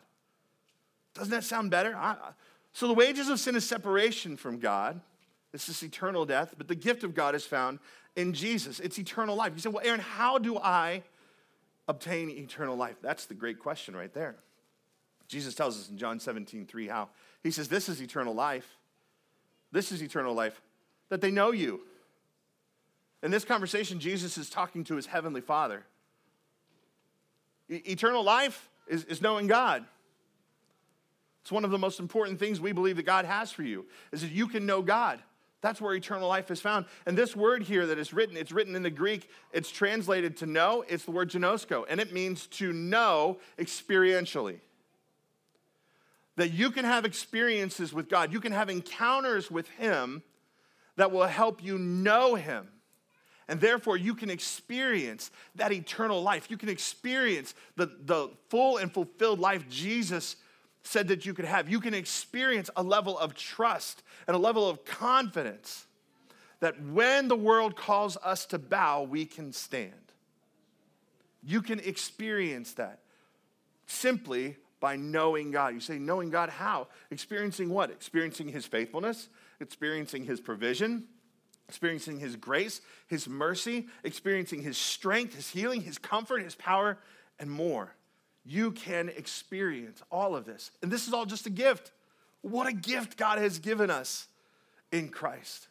Doesn't 1.14 1.30
that 1.30 1.44
sound 1.44 1.70
better? 1.70 1.96
I, 1.96 2.16
so 2.74 2.86
the 2.86 2.94
wages 2.94 3.30
of 3.30 3.40
sin 3.40 3.56
is 3.56 3.66
separation 3.66 4.36
from 4.36 4.58
God. 4.58 5.00
It's 5.54 5.66
this 5.66 5.82
eternal 5.82 6.26
death, 6.26 6.54
but 6.56 6.68
the 6.68 6.74
gift 6.74 7.04
of 7.04 7.14
God 7.14 7.34
is 7.34 7.44
found 7.44 7.78
in 8.14 8.34
Jesus. 8.34 8.78
It's 8.78 8.98
eternal 8.98 9.34
life. 9.34 9.52
You 9.54 9.60
say, 9.60 9.70
well, 9.70 9.84
Aaron, 9.84 10.00
how 10.00 10.38
do 10.38 10.58
I 10.58 11.02
obtain 11.88 12.30
eternal 12.30 12.76
life? 12.76 12.96
That's 13.02 13.24
the 13.24 13.34
great 13.34 13.58
question 13.58 13.96
right 13.96 14.12
there. 14.12 14.36
Jesus 15.26 15.54
tells 15.54 15.78
us 15.78 15.88
in 15.88 15.96
John 15.96 16.20
17, 16.20 16.66
3 16.66 16.88
how. 16.88 17.08
He 17.42 17.50
says, 17.50 17.68
This 17.68 17.88
is 17.88 18.02
eternal 18.02 18.34
life. 18.34 18.76
This 19.72 19.90
is 19.90 20.02
eternal 20.02 20.34
life 20.34 20.60
that 21.12 21.20
they 21.20 21.30
know 21.30 21.52
you. 21.52 21.82
In 23.22 23.30
this 23.30 23.44
conversation, 23.44 24.00
Jesus 24.00 24.38
is 24.38 24.48
talking 24.48 24.82
to 24.84 24.96
his 24.96 25.04
heavenly 25.04 25.42
Father. 25.42 25.84
E- 27.68 27.82
eternal 27.84 28.24
life 28.24 28.70
is, 28.88 29.04
is 29.04 29.20
knowing 29.20 29.46
God. 29.46 29.84
It's 31.42 31.52
one 31.52 31.66
of 31.66 31.70
the 31.70 31.76
most 31.76 32.00
important 32.00 32.38
things 32.38 32.62
we 32.62 32.72
believe 32.72 32.96
that 32.96 33.02
God 33.02 33.26
has 33.26 33.52
for 33.52 33.62
you, 33.62 33.84
is 34.10 34.22
that 34.22 34.30
you 34.30 34.46
can 34.46 34.64
know 34.64 34.80
God. 34.80 35.20
That's 35.60 35.82
where 35.82 35.94
eternal 35.94 36.28
life 36.28 36.50
is 36.50 36.62
found. 36.62 36.86
And 37.04 37.14
this 37.14 37.36
word 37.36 37.62
here 37.62 37.84
that 37.88 37.98
is 37.98 38.14
written, 38.14 38.34
it's 38.34 38.50
written 38.50 38.74
in 38.74 38.82
the 38.82 38.88
Greek, 38.88 39.28
it's 39.52 39.70
translated 39.70 40.38
to 40.38 40.46
know, 40.46 40.82
it's 40.88 41.04
the 41.04 41.10
word 41.10 41.28
ginosko, 41.28 41.84
and 41.90 42.00
it 42.00 42.14
means 42.14 42.46
to 42.46 42.72
know 42.72 43.38
experientially. 43.58 44.60
That 46.36 46.52
you 46.52 46.70
can 46.70 46.86
have 46.86 47.04
experiences 47.04 47.92
with 47.92 48.08
God, 48.08 48.32
you 48.32 48.40
can 48.40 48.52
have 48.52 48.70
encounters 48.70 49.50
with 49.50 49.68
Him 49.68 50.22
that 50.96 51.10
will 51.10 51.26
help 51.26 51.62
you 51.62 51.78
know 51.78 52.34
Him. 52.34 52.68
And 53.48 53.60
therefore, 53.60 53.96
you 53.96 54.14
can 54.14 54.30
experience 54.30 55.30
that 55.56 55.72
eternal 55.72 56.22
life. 56.22 56.50
You 56.50 56.56
can 56.56 56.68
experience 56.68 57.54
the, 57.76 57.86
the 58.04 58.30
full 58.48 58.78
and 58.78 58.92
fulfilled 58.92 59.40
life 59.40 59.68
Jesus 59.68 60.36
said 60.84 61.08
that 61.08 61.26
you 61.26 61.34
could 61.34 61.44
have. 61.44 61.68
You 61.68 61.80
can 61.80 61.94
experience 61.94 62.70
a 62.76 62.82
level 62.82 63.18
of 63.18 63.34
trust 63.34 64.02
and 64.26 64.34
a 64.34 64.38
level 64.38 64.68
of 64.68 64.84
confidence 64.84 65.86
that 66.60 66.80
when 66.80 67.28
the 67.28 67.36
world 67.36 67.76
calls 67.76 68.16
us 68.22 68.46
to 68.46 68.58
bow, 68.58 69.02
we 69.02 69.24
can 69.24 69.52
stand. 69.52 69.92
You 71.42 71.60
can 71.60 71.80
experience 71.80 72.74
that 72.74 73.00
simply 73.86 74.56
by 74.80 74.96
knowing 74.96 75.50
God. 75.50 75.74
You 75.74 75.80
say, 75.80 75.98
knowing 75.98 76.30
God 76.30 76.50
how? 76.50 76.88
Experiencing 77.10 77.68
what? 77.68 77.90
Experiencing 77.90 78.48
His 78.48 78.64
faithfulness, 78.64 79.28
experiencing 79.62 80.24
His 80.24 80.40
provision, 80.40 81.04
experiencing 81.68 82.18
His 82.18 82.36
grace, 82.36 82.80
His 83.06 83.28
mercy, 83.28 83.88
experiencing 84.04 84.62
His 84.62 84.76
strength, 84.76 85.34
His 85.34 85.48
healing, 85.48 85.80
His 85.80 85.98
comfort, 85.98 86.42
His 86.42 86.54
power, 86.54 86.98
and 87.38 87.50
more. 87.50 87.94
You 88.44 88.72
can 88.72 89.08
experience 89.08 90.02
all 90.10 90.34
of 90.34 90.44
this. 90.44 90.70
And 90.82 90.90
this 90.90 91.06
is 91.06 91.14
all 91.14 91.24
just 91.24 91.46
a 91.46 91.50
gift. 91.50 91.92
What 92.42 92.66
a 92.66 92.72
gift 92.72 93.16
God 93.16 93.38
has 93.38 93.58
given 93.58 93.90
us 93.90 94.26
in 94.90 95.08
Christ. 95.08 95.68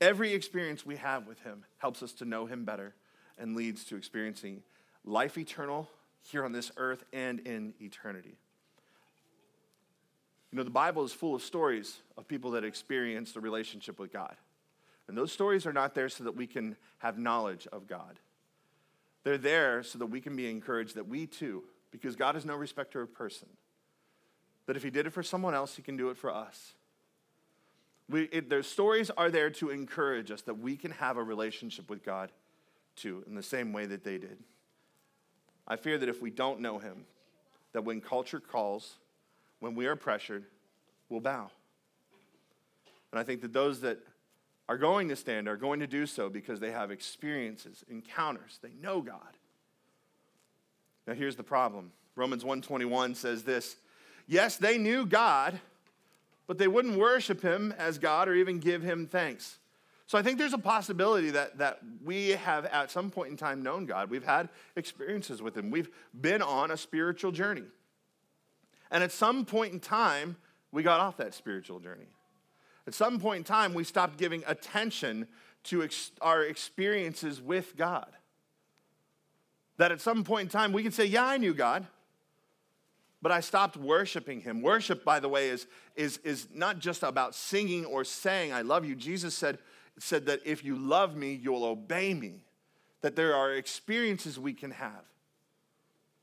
Every 0.00 0.32
experience 0.32 0.84
we 0.84 0.96
have 0.96 1.26
with 1.26 1.40
Him 1.40 1.64
helps 1.78 2.02
us 2.02 2.12
to 2.14 2.24
know 2.24 2.46
Him 2.46 2.64
better 2.64 2.94
and 3.38 3.54
leads 3.54 3.84
to 3.84 3.96
experiencing 3.96 4.62
life 5.04 5.36
eternal 5.38 5.88
here 6.22 6.44
on 6.44 6.52
this 6.52 6.72
earth 6.76 7.04
and 7.12 7.40
in 7.40 7.74
eternity. 7.80 8.38
You 10.52 10.58
know, 10.58 10.64
the 10.64 10.70
Bible 10.70 11.02
is 11.04 11.12
full 11.12 11.34
of 11.34 11.42
stories 11.42 11.96
of 12.18 12.28
people 12.28 12.50
that 12.52 12.64
experienced 12.64 13.36
a 13.36 13.40
relationship 13.40 13.98
with 13.98 14.12
God. 14.12 14.36
And 15.08 15.16
those 15.16 15.32
stories 15.32 15.66
are 15.66 15.72
not 15.72 15.94
there 15.94 16.10
so 16.10 16.24
that 16.24 16.36
we 16.36 16.46
can 16.46 16.76
have 16.98 17.18
knowledge 17.18 17.66
of 17.72 17.86
God. 17.86 18.18
They're 19.24 19.38
there 19.38 19.82
so 19.82 19.98
that 19.98 20.06
we 20.06 20.20
can 20.20 20.36
be 20.36 20.50
encouraged 20.50 20.94
that 20.96 21.08
we 21.08 21.26
too, 21.26 21.64
because 21.90 22.16
God 22.16 22.36
is 22.36 22.44
no 22.44 22.54
respecter 22.54 23.00
of 23.00 23.14
person, 23.14 23.48
that 24.66 24.76
if 24.76 24.82
He 24.82 24.90
did 24.90 25.06
it 25.06 25.10
for 25.10 25.22
someone 25.22 25.54
else, 25.54 25.74
He 25.74 25.82
can 25.82 25.96
do 25.96 26.10
it 26.10 26.18
for 26.18 26.30
us. 26.30 26.74
We, 28.10 28.24
it, 28.24 28.50
their 28.50 28.62
stories 28.62 29.10
are 29.10 29.30
there 29.30 29.50
to 29.50 29.70
encourage 29.70 30.30
us 30.30 30.42
that 30.42 30.58
we 30.58 30.76
can 30.76 30.90
have 30.92 31.16
a 31.16 31.22
relationship 31.22 31.88
with 31.88 32.04
God 32.04 32.30
too, 32.94 33.24
in 33.26 33.34
the 33.34 33.42
same 33.42 33.72
way 33.72 33.86
that 33.86 34.04
they 34.04 34.18
did. 34.18 34.38
I 35.66 35.76
fear 35.76 35.96
that 35.96 36.08
if 36.08 36.20
we 36.20 36.30
don't 36.30 36.60
know 36.60 36.78
Him, 36.78 37.06
that 37.72 37.84
when 37.84 38.02
culture 38.02 38.40
calls, 38.40 38.96
when 39.62 39.76
we 39.76 39.86
are 39.86 39.94
pressured, 39.94 40.44
we'll 41.08 41.20
bow. 41.20 41.48
And 43.12 43.20
I 43.20 43.22
think 43.22 43.42
that 43.42 43.52
those 43.52 43.82
that 43.82 44.00
are 44.68 44.76
going 44.76 45.08
to 45.08 45.14
stand 45.14 45.46
are 45.46 45.56
going 45.56 45.78
to 45.78 45.86
do 45.86 46.04
so 46.04 46.28
because 46.28 46.58
they 46.58 46.72
have 46.72 46.90
experiences, 46.90 47.84
encounters, 47.88 48.58
they 48.60 48.72
know 48.80 49.00
God. 49.00 49.36
Now 51.06 51.14
here's 51.14 51.36
the 51.36 51.44
problem. 51.44 51.92
Romans 52.16 52.42
1:21 52.42 53.14
says 53.14 53.44
this, 53.44 53.76
yes, 54.26 54.56
they 54.56 54.78
knew 54.78 55.06
God, 55.06 55.60
but 56.48 56.58
they 56.58 56.66
wouldn't 56.66 56.98
worship 56.98 57.40
him 57.40 57.72
as 57.78 57.98
God 57.98 58.28
or 58.28 58.34
even 58.34 58.58
give 58.58 58.82
him 58.82 59.06
thanks. 59.06 59.58
So 60.08 60.18
I 60.18 60.22
think 60.22 60.38
there's 60.38 60.54
a 60.54 60.58
possibility 60.58 61.30
that, 61.30 61.58
that 61.58 61.78
we 62.04 62.30
have 62.30 62.66
at 62.66 62.90
some 62.90 63.10
point 63.10 63.30
in 63.30 63.36
time 63.36 63.62
known 63.62 63.86
God. 63.86 64.10
We've 64.10 64.24
had 64.24 64.48
experiences 64.74 65.40
with 65.40 65.56
him. 65.56 65.70
We've 65.70 65.90
been 66.20 66.42
on 66.42 66.72
a 66.72 66.76
spiritual 66.76 67.30
journey. 67.30 67.62
And 68.92 69.02
at 69.02 69.10
some 69.10 69.46
point 69.46 69.72
in 69.72 69.80
time, 69.80 70.36
we 70.70 70.82
got 70.82 71.00
off 71.00 71.16
that 71.16 71.34
spiritual 71.34 71.80
journey. 71.80 72.06
At 72.86 72.94
some 72.94 73.18
point 73.18 73.38
in 73.38 73.44
time, 73.44 73.72
we 73.72 73.84
stopped 73.84 74.18
giving 74.18 74.44
attention 74.46 75.26
to 75.64 75.82
ex- 75.82 76.12
our 76.20 76.42
experiences 76.42 77.40
with 77.40 77.76
God. 77.76 78.10
That 79.78 79.92
at 79.92 80.00
some 80.00 80.24
point 80.24 80.42
in 80.42 80.48
time 80.50 80.72
we 80.72 80.82
can 80.82 80.92
say, 80.92 81.06
Yeah, 81.06 81.24
I 81.24 81.38
knew 81.38 81.54
God, 81.54 81.86
but 83.22 83.32
I 83.32 83.40
stopped 83.40 83.78
worshiping 83.78 84.42
him. 84.42 84.60
Worship, 84.60 85.04
by 85.04 85.20
the 85.20 85.28
way, 85.28 85.48
is, 85.48 85.66
is, 85.96 86.18
is 86.18 86.48
not 86.52 86.78
just 86.78 87.02
about 87.02 87.34
singing 87.34 87.86
or 87.86 88.04
saying, 88.04 88.52
I 88.52 88.60
love 88.60 88.84
you. 88.84 88.94
Jesus 88.94 89.34
said, 89.34 89.58
said 89.98 90.26
that 90.26 90.40
if 90.44 90.64
you 90.64 90.76
love 90.76 91.16
me, 91.16 91.32
you'll 91.32 91.64
obey 91.64 92.12
me. 92.12 92.44
That 93.00 93.16
there 93.16 93.34
are 93.34 93.54
experiences 93.54 94.38
we 94.38 94.52
can 94.52 94.72
have. 94.72 95.04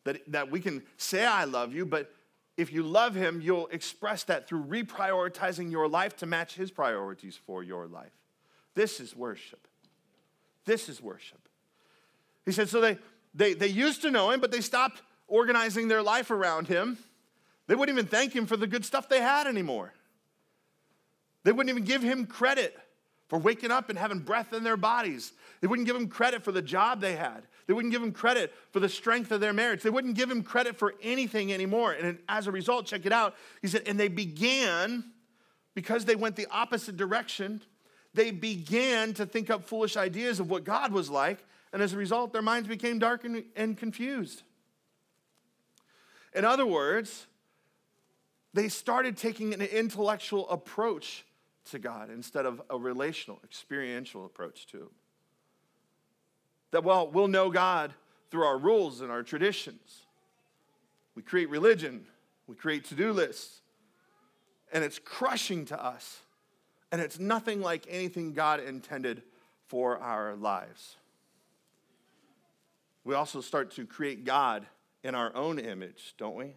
That, 0.04 0.32
that 0.32 0.52
we 0.52 0.60
can 0.60 0.84
say, 0.98 1.26
I 1.26 1.46
love 1.46 1.74
you, 1.74 1.86
but 1.86 2.12
if 2.60 2.74
you 2.74 2.84
love 2.84 3.16
him, 3.16 3.40
you'll 3.42 3.68
express 3.68 4.26
that 4.26 4.46
through 4.46 4.66
reprioritizing 4.66 5.72
your 5.72 5.88
life 5.88 6.18
to 6.18 6.26
match 6.26 6.56
his 6.56 6.72
priorities 6.72 7.40
for 7.46 7.64
your 7.64 7.88
life. 7.88 8.12
This 8.76 9.00
is 9.00 9.16
worship. 9.16 9.66
This 10.66 10.90
is 10.90 11.02
worship. 11.02 11.48
He 12.46 12.52
said, 12.52 12.68
so 12.68 12.82
they, 12.82 12.98
they, 13.34 13.54
they 13.54 13.68
used 13.68 14.02
to 14.02 14.12
know 14.12 14.30
him, 14.32 14.42
but 14.42 14.52
they 14.52 14.60
stopped 14.60 15.02
organizing 15.28 15.88
their 15.88 16.04
life 16.04 16.32
around 16.32 16.68
him. 16.68 16.98
They 17.68 17.76
wouldn't 17.76 17.98
even 17.98 18.10
thank 18.10 18.36
him 18.36 18.46
for 18.46 18.58
the 18.58 18.68
good 18.68 18.84
stuff 18.84 19.08
they 19.08 19.22
had 19.22 19.48
anymore. 19.48 19.94
They 21.46 21.54
wouldn't 21.54 21.70
even 21.70 21.86
give 21.86 22.02
him 22.02 22.26
credit 22.26 22.78
for 23.30 23.40
waking 23.40 23.72
up 23.72 23.90
and 23.90 23.98
having 23.98 24.20
breath 24.20 24.52
in 24.52 24.66
their 24.66 24.76
bodies. 24.76 25.32
They 25.62 25.68
wouldn't 25.68 25.88
give 25.88 25.96
him 25.96 26.10
credit 26.10 26.44
for 26.44 26.52
the 26.52 26.62
job 26.62 27.00
they 27.00 27.16
had. 27.16 27.44
They 27.70 27.74
wouldn't 27.74 27.92
give 27.92 28.02
him 28.02 28.14
credit 28.14 28.52
for 28.72 28.80
the 28.80 28.90
strength 28.90 29.32
of 29.32 29.42
their 29.42 29.54
marriage. 29.54 29.84
They 29.84 29.92
wouldn't 29.92 30.16
give 30.16 30.32
him 30.32 30.42
credit 30.42 30.76
for 30.76 30.96
anything 31.04 31.54
anymore. 31.54 31.92
And 31.92 32.18
as 32.28 32.48
a 32.48 32.52
result, 32.52 32.88
check 32.88 33.06
it 33.06 33.12
out. 33.12 33.36
He 33.62 33.68
said, 33.68 33.84
and 33.86 34.00
they 34.00 34.08
began, 34.08 35.04
because 35.76 36.04
they 36.06 36.16
went 36.16 36.36
the 36.36 36.48
opposite 36.50 36.98
direction, 36.98 37.62
they 38.16 38.32
began 38.32 39.14
to 39.14 39.26
think 39.28 39.52
up 39.52 39.66
foolish 39.66 39.98
ideas 39.98 40.40
of 40.40 40.50
what 40.50 40.64
God 40.64 40.92
was 40.92 41.12
like. 41.12 41.46
And 41.72 41.84
as 41.84 41.94
a 41.94 41.98
result, 41.98 42.34
their 42.34 42.42
minds 42.42 42.68
became 42.68 42.98
dark 42.98 43.24
and, 43.24 43.44
and 43.56 43.78
confused. 43.78 44.42
In 46.34 46.46
other 46.46 46.66
words, 46.66 47.28
they 48.52 48.68
started 48.68 49.16
taking 49.16 49.54
an 49.54 49.62
intellectual 49.62 50.50
approach 50.50 51.24
to 51.70 51.78
God 51.78 52.10
instead 52.10 52.48
of 52.48 52.64
a 52.68 52.80
relational, 52.80 53.40
experiential 53.44 54.26
approach 54.26 54.66
to 54.72 54.78
Him. 54.78 54.90
That, 56.72 56.84
well, 56.84 57.08
we'll 57.08 57.28
know 57.28 57.50
God 57.50 57.94
through 58.30 58.44
our 58.44 58.58
rules 58.58 59.02
and 59.02 59.12
our 59.12 59.24
traditions. 59.24 60.04
We 61.16 61.24
create 61.24 61.50
religion, 61.50 62.06
we 62.48 62.56
create 62.56 62.86
to 62.86 62.96
do 62.96 63.12
lists, 63.12 63.62
and 64.72 64.84
it's 64.84 65.00
crushing 65.00 65.66
to 65.66 65.84
us. 65.84 66.20
And 66.92 67.02
it's 67.02 67.20
nothing 67.20 67.62
like 67.62 67.86
anything 67.90 68.34
God 68.34 68.60
intended 68.60 69.22
for 69.68 70.00
our 70.00 70.36
lives. 70.36 70.96
We 73.04 73.14
also 73.14 73.42
start 73.42 73.72
to 73.72 73.86
create 73.86 74.26
God 74.26 74.66
in 75.04 75.16
our 75.16 75.36
own 75.36 75.60
image, 75.60 76.16
don't 76.18 76.36
we? 76.36 76.54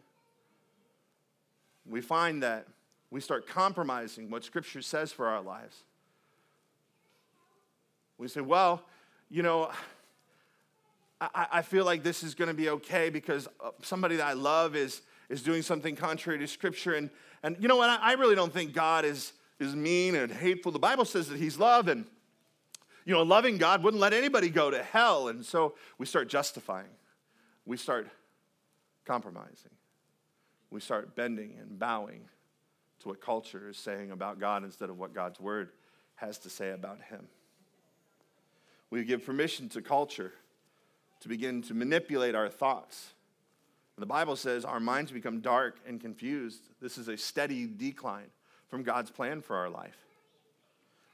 We 1.87 2.01
find 2.01 2.43
that 2.43 2.67
we 3.11 3.21
start 3.21 3.47
compromising 3.47 4.31
what 4.31 4.45
Scripture 4.45 4.81
says 4.81 5.13
for 5.13 5.27
our 5.27 5.43
lives. 5.43 5.83
We 8.17 8.29
say, 8.29 8.41
well, 8.41 8.83
you 9.31 9.43
know, 9.43 9.71
I, 11.35 11.47
I 11.53 11.63
feel 11.63 11.85
like 11.85 12.03
this 12.03 12.23
is 12.23 12.35
going 12.35 12.49
to 12.49 12.55
be 12.55 12.69
okay 12.71 13.09
because 13.09 13.47
uh, 13.63 13.71
somebody 13.83 14.17
that 14.17 14.27
I 14.27 14.33
love 14.33 14.75
is, 14.75 15.03
is 15.29 15.43
doing 15.43 15.63
something 15.63 15.95
contrary 15.95 16.39
to 16.41 16.49
Scripture. 16.49 16.95
And, 16.95 17.11
and 17.43 17.57
you 17.61 17.69
know 17.69 17.77
what? 17.77 17.91
I, 17.91 17.97
I 17.97 18.13
really 18.15 18.35
don't 18.35 18.53
think 18.53 18.73
God 18.73 19.05
is, 19.05 19.33
is 19.61 19.77
mean 19.77 20.17
and 20.17 20.33
hateful. 20.33 20.73
The 20.73 20.81
Bible 20.81 21.05
says 21.05 21.29
that 21.29 21.39
He's 21.39 21.59
love, 21.59 21.87
and, 21.87 22.07
you 23.05 23.15
know, 23.15 23.23
a 23.23 23.25
loving 23.25 23.57
God 23.57 23.85
wouldn't 23.85 24.01
let 24.01 24.13
anybody 24.13 24.49
go 24.49 24.71
to 24.71 24.83
hell. 24.83 25.29
And 25.29 25.47
so 25.47 25.75
we 25.99 26.07
start 26.07 26.29
justifying. 26.29 26.91
We 27.67 27.77
start 27.77 28.09
compromising. 29.05 29.71
We 30.71 30.81
start 30.81 31.15
bending 31.15 31.57
and 31.61 31.79
bowing 31.79 32.23
to 33.01 33.09
what 33.09 33.21
culture 33.21 33.69
is 33.69 33.77
saying 33.77 34.11
about 34.11 34.41
God 34.41 34.65
instead 34.65 34.91
of 34.91 34.99
what 34.99 35.15
God's 35.15 35.39
word 35.39 35.71
has 36.17 36.39
to 36.39 36.51
say 36.51 36.71
about 36.71 37.01
him. 37.11 37.27
We 38.91 39.05
give 39.05 39.25
permission 39.25 39.69
to 39.71 39.83
culture 39.83 40.33
to 41.23 41.29
begin 41.29 41.63
to 41.63 41.75
manipulate 41.75 42.35
our 42.35 42.49
thoughts. 42.49 43.13
The 43.99 44.07
Bible 44.07 44.37
says 44.37 44.65
our 44.65 44.81
minds 44.81 45.13
become 45.13 45.41
dark 45.41 45.77
and 45.87 46.01
confused. 46.01 46.61
This 46.81 46.99
is 46.99 47.09
a 47.09 47.17
steady 47.17 47.67
decline 47.67 48.31
from 48.69 48.83
God's 48.83 49.11
plan 49.11 49.43
for 49.43 49.57
our 49.57 49.71
life. 49.71 49.97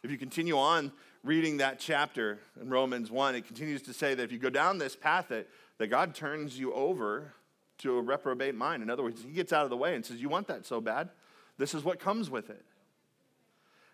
If 0.03 0.11
you 0.11 0.17
continue 0.17 0.57
on 0.57 0.93
reading 1.25 1.59
that 1.59 1.81
chapter 1.81 2.39
in 2.61 2.71
Romans 2.71 3.11
1, 3.11 3.35
it 3.35 3.47
continues 3.47 3.83
to 3.83 3.93
say 3.93 4.15
that 4.15 4.23
if 4.23 4.33
you 4.33 4.39
go 4.39 4.49
down 4.49 4.79
this 4.79 4.97
path, 4.97 5.29
that, 5.29 5.49
that 5.79 5.89
God 5.89 6.15
turns 6.15 6.59
you 6.59 6.73
over 6.73 7.33
to 7.79 7.99
a 7.99 8.01
reprobate 8.01 8.55
mind. 8.55 8.83
In 8.83 8.91
other 8.91 9.03
words, 9.03 9.23
he 9.23 9.33
gets 9.33 9.53
out 9.53 9.65
of 9.65 9.71
the 9.71 9.77
way 9.77 9.95
and 9.95 10.07
says, 10.07 10.23
You 10.23 10.29
want 10.29 10.47
that 10.49 10.65
so 10.65 10.81
bad? 10.81 11.11
This 11.59 11.75
is 11.75 11.85
what 11.85 12.01
comes 12.01 12.31
with 12.31 12.49
it. 12.49 12.65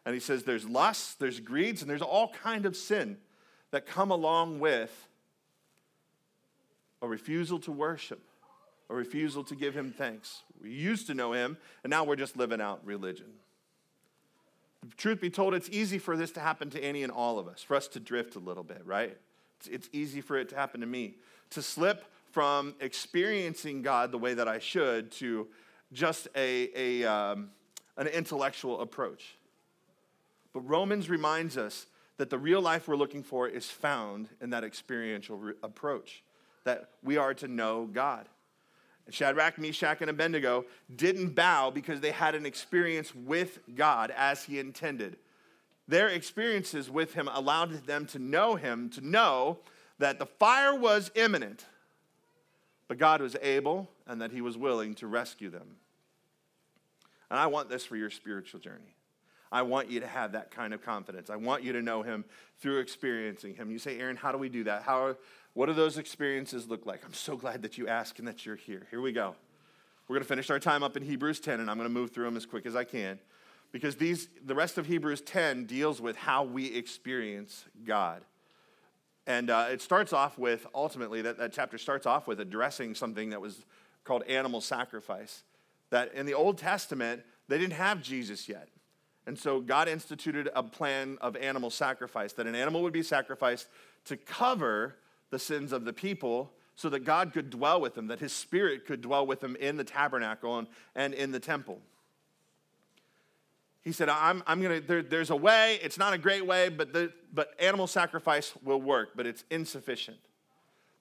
And 0.05 0.15
he 0.15 0.21
says 0.21 0.43
there's 0.43 0.69
lust, 0.69 1.19
there's 1.19 1.41
greeds, 1.41 1.81
and 1.81 1.91
there's 1.91 2.03
all 2.03 2.29
kind 2.29 2.67
of 2.67 2.77
sin 2.77 3.17
that 3.71 3.87
come 3.87 4.11
along 4.11 4.61
with 4.61 5.09
a 7.05 7.09
refusal 7.09 7.59
to 7.61 7.71
worship, 7.71 8.21
a 8.89 8.95
refusal 8.95 9.45
to 9.45 9.55
give 9.55 9.75
him 9.75 9.93
thanks. 9.97 10.43
We 10.61 10.71
used 10.71 11.07
to 11.09 11.15
know 11.15 11.33
him, 11.33 11.59
and 11.83 11.91
now 11.91 12.05
we're 12.05 12.17
just 12.17 12.37
living 12.37 12.61
out 12.61 12.81
religion. 12.85 13.27
Truth 14.97 15.21
be 15.21 15.31
told, 15.31 15.55
it's 15.55 15.69
easy 15.71 15.99
for 15.99 16.17
this 16.17 16.31
to 16.33 16.41
happen 16.41 16.71
to 16.71 16.83
any 16.83 17.03
and 17.03 17.13
all 17.13 17.39
of 17.39 17.47
us, 17.47 17.63
for 17.63 17.77
us 17.77 17.89
to 17.89 18.01
drift 18.01 18.37
a 18.37 18.39
little 18.39 18.65
bit, 18.65 18.83
right? 18.85 19.17
It's, 19.71 19.89
easy 19.93 20.21
for 20.21 20.37
it 20.37 20.49
to 20.51 20.57
happen 20.57 20.81
to 20.81 20.87
me, 20.87 21.15
to 21.51 21.63
slip 21.63 22.05
from 22.33 22.75
experiencing 22.81 23.83
God 23.83 24.11
the 24.11 24.19
way 24.19 24.35
that 24.35 24.49
I 24.49 24.59
should 24.59 25.11
to 25.13 25.47
just 25.93 26.29
a, 26.35 26.71
a, 26.75 27.11
um, 27.11 27.51
an 27.97 28.09
intellectual 28.09 28.81
approach. 28.81 29.37
But 30.53 30.61
Romans 30.61 31.09
reminds 31.09 31.57
us 31.57 31.87
that 32.17 32.31
the 32.31 32.39
real 32.39 32.61
life 32.61 32.89
we're 32.89 32.97
looking 32.97 33.23
for 33.23 33.49
is 33.49 33.71
found 33.71 34.29
in 34.41 34.51
that 34.51 34.65
experiential 34.65 35.37
re- 35.37 35.55
approach, 35.63 36.23
that 36.65 36.91
we 37.03 37.17
are 37.17 37.35
to 37.35 37.49
know 37.49 37.89
God. 37.93 38.27
Shadrach, 39.11 39.59
Meshach, 39.59 40.01
and 40.01 40.09
Abednego 40.09 40.65
didn't 40.95 41.35
bow 41.35 41.71
because 41.71 42.01
they 42.01 42.11
had 42.11 42.35
an 42.35 42.47
experience 42.47 43.15
with 43.15 43.59
God 43.75 44.11
as 44.17 44.45
He 44.45 44.59
intended. 44.59 45.17
Their 45.87 46.09
experiences 46.09 46.91
with 46.91 47.13
Him 47.13 47.29
allowed 47.33 47.87
them 47.87 48.07
to 48.07 48.19
know 48.19 48.55
Him, 48.55 48.89
to 48.91 49.07
know 49.07 49.59
that 49.99 50.19
the 50.19 50.27
fire 50.27 50.75
was 50.75 51.11
imminent, 51.15 51.67
but 52.89 52.99
God 52.99 53.21
was 53.21 53.37
able 53.43 53.91
and 54.07 54.23
that 54.23 54.33
He 54.33 54.41
was 54.41 54.57
willing 54.57 54.95
to 54.97 55.07
rescue 55.07 55.51
them. 55.51 55.77
And 57.31 57.39
I 57.39 57.47
want 57.47 57.69
this 57.69 57.85
for 57.85 57.97
your 57.97 58.11
spiritual 58.11 58.61
journey. 58.61 58.97
I 59.53 59.63
want 59.63 59.91
you 59.91 60.01
to 60.01 60.07
have 60.07 60.33
that 60.33 60.51
kind 60.51 60.75
of 60.75 60.83
confidence. 60.83 61.31
I 61.31 61.37
want 61.37 61.63
you 61.63 61.73
to 61.75 61.83
know 61.83 62.03
Him 62.03 62.25
through 62.59 62.81
experiencing 62.81 63.55
Him. 63.55 63.71
You 63.71 63.79
say, 63.79 63.99
Aaron, 64.01 64.17
how 64.17 64.33
do 64.33 64.39
we 64.39 64.49
do 64.49 64.65
that? 64.65 64.83
How 64.83 65.17
what 65.55 65.67
do 65.67 65.73
those 65.73 65.99
experiences 65.99 66.69
look 66.69 66.85
like? 66.85 67.05
I'm 67.05 67.15
so 67.15 67.37
glad 67.37 67.63
that 67.63 67.79
you 67.79 67.89
asked 67.89 68.19
and 68.19 68.29
that 68.29 68.45
you're 68.45 68.57
here. 68.57 68.87
Here 68.91 69.01
we 69.01 69.13
go. 69.13 69.35
We're 70.07 70.15
going 70.15 70.25
to 70.25 70.29
finish 70.29 70.51
our 70.51 70.59
time 70.59 70.83
up 70.83 70.97
in 70.97 71.03
Hebrews 71.03 71.41
10, 71.41 71.61
and 71.61 71.71
I'm 71.71 71.79
going 71.79 71.89
to 71.89 71.95
move 71.95 72.11
through 72.11 72.25
them 72.25 72.37
as 72.37 72.45
quick 72.45 72.67
as 72.67 72.77
I 72.77 72.85
can 72.85 73.19
because 73.73 73.97
these, 73.97 74.29
the 74.45 74.55
rest 74.55 74.79
of 74.79 74.87
Hebrews 74.87 75.21
10 75.23 75.65
deals 75.65 76.01
with 76.01 76.17
how 76.17 76.45
we 76.45 76.73
experience 76.75 77.65
God. 77.85 78.23
And 79.27 79.51
uh, 79.51 79.67
it 79.71 79.81
starts 79.81 80.13
off 80.13 80.39
with, 80.39 80.67
ultimately, 80.75 81.23
that, 81.23 81.39
that 81.39 81.53
chapter 81.53 81.79
starts 81.79 82.07
off 82.07 82.27
with 82.27 82.39
addressing 82.39 82.95
something 82.95 83.31
that 83.31 83.41
was 83.41 83.65
called 84.05 84.23
animal 84.25 84.61
sacrifice. 84.61 85.43
That 85.91 86.15
in 86.15 86.27
the 86.27 86.35
Old 86.35 86.59
Testament, 86.59 87.23
they 87.49 87.59
didn't 87.59 87.73
have 87.73 88.03
Jesus 88.03 88.49
yet. 88.49 88.69
And 89.27 89.39
so 89.39 89.61
God 89.61 89.89
instituted 89.89 90.51
a 90.55 90.63
plan 90.63 91.19
of 91.21 91.35
animal 91.35 91.71
sacrifice, 91.71 92.33
that 92.35 92.47
an 92.47 92.55
animal 92.55 92.83
would 92.83 92.93
be 92.93 93.03
sacrificed 93.03 93.69
to 94.05 94.17
cover 94.17 94.97
the 95.31 95.39
sins 95.39 95.73
of 95.73 95.85
the 95.85 95.93
people 95.93 96.53
so 96.77 96.89
that 96.89 97.01
God 97.05 97.33
could 97.33 97.51
dwell 97.51 97.81
with 97.81 97.95
them, 97.95 98.09
that 98.09 98.21
his 98.21 98.33
spirit 98.33 98.87
could 98.87 99.01
dwell 99.01 99.27
with 99.27 99.41
them 99.41 99.57
in 99.57 99.77
the 99.77 99.85
tabernacle 99.85 100.59
and, 100.59 100.67
and 100.95 101.15
in 101.15 101.31
the 101.31 101.41
temple. 101.41 101.81
He 103.83 103.93
said, 103.93 104.09
I'm, 104.09 104.43
I'm 104.47 104.63
gonna, 104.63 104.81
there, 104.81 105.03
there's 105.03 105.31
a 105.31 105.37
way, 105.37 105.79
it's 105.83 105.99
not 105.99 106.15
a 106.15 106.19
great 106.19 106.47
way, 106.47 106.71
but, 106.71 106.93
the, 106.93 107.13
but 107.33 107.55
animal 107.61 107.87
sacrifice 107.87 108.55
will 108.65 108.81
work, 108.81 109.11
but 109.15 109.27
it's 109.27 109.45
insufficient. 109.51 110.17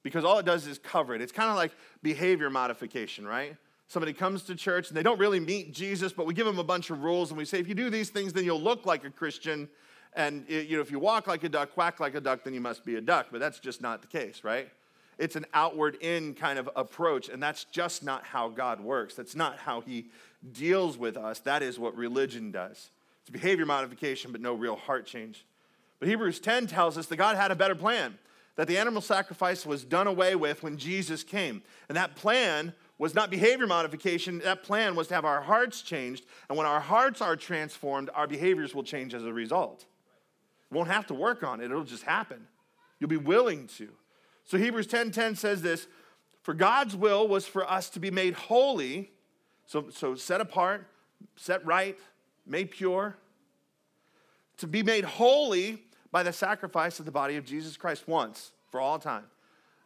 Because 0.03 0.25
all 0.25 0.37
it 0.37 0.45
does 0.45 0.67
is 0.67 0.77
cover 0.77 1.15
it. 1.15 1.21
It's 1.21 1.31
kind 1.31 1.49
of 1.49 1.55
like 1.55 1.71
behavior 2.03 2.49
modification, 2.49 3.25
right? 3.25 3.55
Somebody 3.87 4.11
comes 4.11 4.43
to 4.43 4.55
church 4.55 4.89
and 4.89 4.97
they 4.97 5.03
don't 5.03 5.19
really 5.19 5.39
meet 5.39 5.73
Jesus, 5.73 6.11
but 6.11 6.25
we 6.25 6.33
give 6.33 6.45
them 6.45 6.59
a 6.59 6.63
bunch 6.63 6.89
of 6.89 7.03
rules 7.03 7.29
and 7.29 7.37
we 7.37 7.45
say, 7.45 7.59
if 7.59 7.69
you 7.69 7.75
do 7.75 7.89
these 7.89 8.09
things, 8.09 8.33
then 8.33 8.43
you'll 8.43 8.61
look 8.61 8.85
like 8.85 9.05
a 9.05 9.09
Christian. 9.09 9.69
And 10.15 10.45
you 10.47 10.77
know, 10.77 10.81
if 10.81 10.91
you 10.91 10.99
walk 10.99 11.27
like 11.27 11.43
a 11.43 11.49
duck, 11.49 11.73
quack 11.73 11.99
like 11.99 12.15
a 12.15 12.21
duck, 12.21 12.43
then 12.43 12.53
you 12.53 12.61
must 12.61 12.85
be 12.85 12.95
a 12.95 13.01
duck. 13.01 13.27
But 13.31 13.39
that's 13.39 13.59
just 13.59 13.81
not 13.81 14.01
the 14.01 14.07
case, 14.07 14.43
right? 14.43 14.69
It's 15.17 15.35
an 15.35 15.45
outward 15.53 15.95
in 16.01 16.33
kind 16.33 16.57
of 16.57 16.69
approach, 16.75 17.29
and 17.29 17.41
that's 17.41 17.65
just 17.65 18.03
not 18.03 18.25
how 18.25 18.49
God 18.49 18.81
works. 18.81 19.15
That's 19.15 19.35
not 19.35 19.57
how 19.57 19.81
He 19.81 20.07
deals 20.51 20.97
with 20.97 21.17
us. 21.17 21.39
That 21.39 21.61
is 21.61 21.77
what 21.77 21.95
religion 21.95 22.51
does. 22.51 22.89
It's 23.21 23.29
behavior 23.29 23.65
modification, 23.65 24.31
but 24.31 24.41
no 24.41 24.53
real 24.53 24.75
heart 24.75 25.05
change. 25.05 25.45
But 25.99 26.09
Hebrews 26.09 26.39
10 26.39 26.67
tells 26.67 26.97
us 26.97 27.05
that 27.07 27.15
God 27.15 27.37
had 27.37 27.51
a 27.51 27.55
better 27.55 27.75
plan, 27.75 28.17
that 28.55 28.67
the 28.67 28.77
animal 28.77 29.01
sacrifice 29.01 29.65
was 29.65 29.83
done 29.83 30.07
away 30.07 30.35
with 30.35 30.63
when 30.63 30.77
Jesus 30.77 31.23
came. 31.23 31.61
And 31.87 31.95
that 31.95 32.15
plan 32.15 32.73
was 32.97 33.15
not 33.15 33.29
behavior 33.29 33.67
modification, 33.67 34.39
that 34.39 34.63
plan 34.63 34.95
was 34.95 35.07
to 35.07 35.13
have 35.13 35.25
our 35.25 35.41
hearts 35.41 35.81
changed. 35.81 36.25
And 36.49 36.57
when 36.57 36.67
our 36.67 36.79
hearts 36.79 37.21
are 37.21 37.35
transformed, 37.35 38.09
our 38.13 38.27
behaviors 38.27 38.75
will 38.75 38.83
change 38.83 39.13
as 39.13 39.23
a 39.23 39.33
result. 39.33 39.85
Won't 40.73 40.89
have 40.89 41.07
to 41.07 41.13
work 41.13 41.43
on 41.43 41.61
it, 41.61 41.65
it'll 41.65 41.83
just 41.83 42.03
happen. 42.03 42.47
You'll 42.99 43.09
be 43.09 43.17
willing 43.17 43.67
to. 43.77 43.89
So 44.45 44.57
Hebrews 44.57 44.87
10:10 44.87 44.91
10, 44.91 45.11
10 45.11 45.35
says 45.35 45.61
this, 45.61 45.87
for 46.43 46.53
God's 46.53 46.95
will 46.95 47.27
was 47.27 47.47
for 47.47 47.69
us 47.69 47.89
to 47.91 47.99
be 47.99 48.11
made 48.11 48.33
holy, 48.33 49.11
so, 49.65 49.89
so 49.89 50.13
set 50.15 50.41
apart, 50.41 50.87
set 51.37 51.65
right, 51.65 51.97
made 52.45 52.69
pure, 52.71 53.15
to 54.57 54.67
be 54.67 54.83
made 54.83 55.05
holy 55.05 55.83
by 56.11 56.21
the 56.21 56.33
sacrifice 56.33 56.99
of 56.99 57.05
the 57.05 57.11
body 57.11 57.37
of 57.37 57.45
Jesus 57.45 57.77
Christ 57.77 58.07
once 58.07 58.51
for 58.69 58.81
all 58.81 58.99
time. 58.99 59.23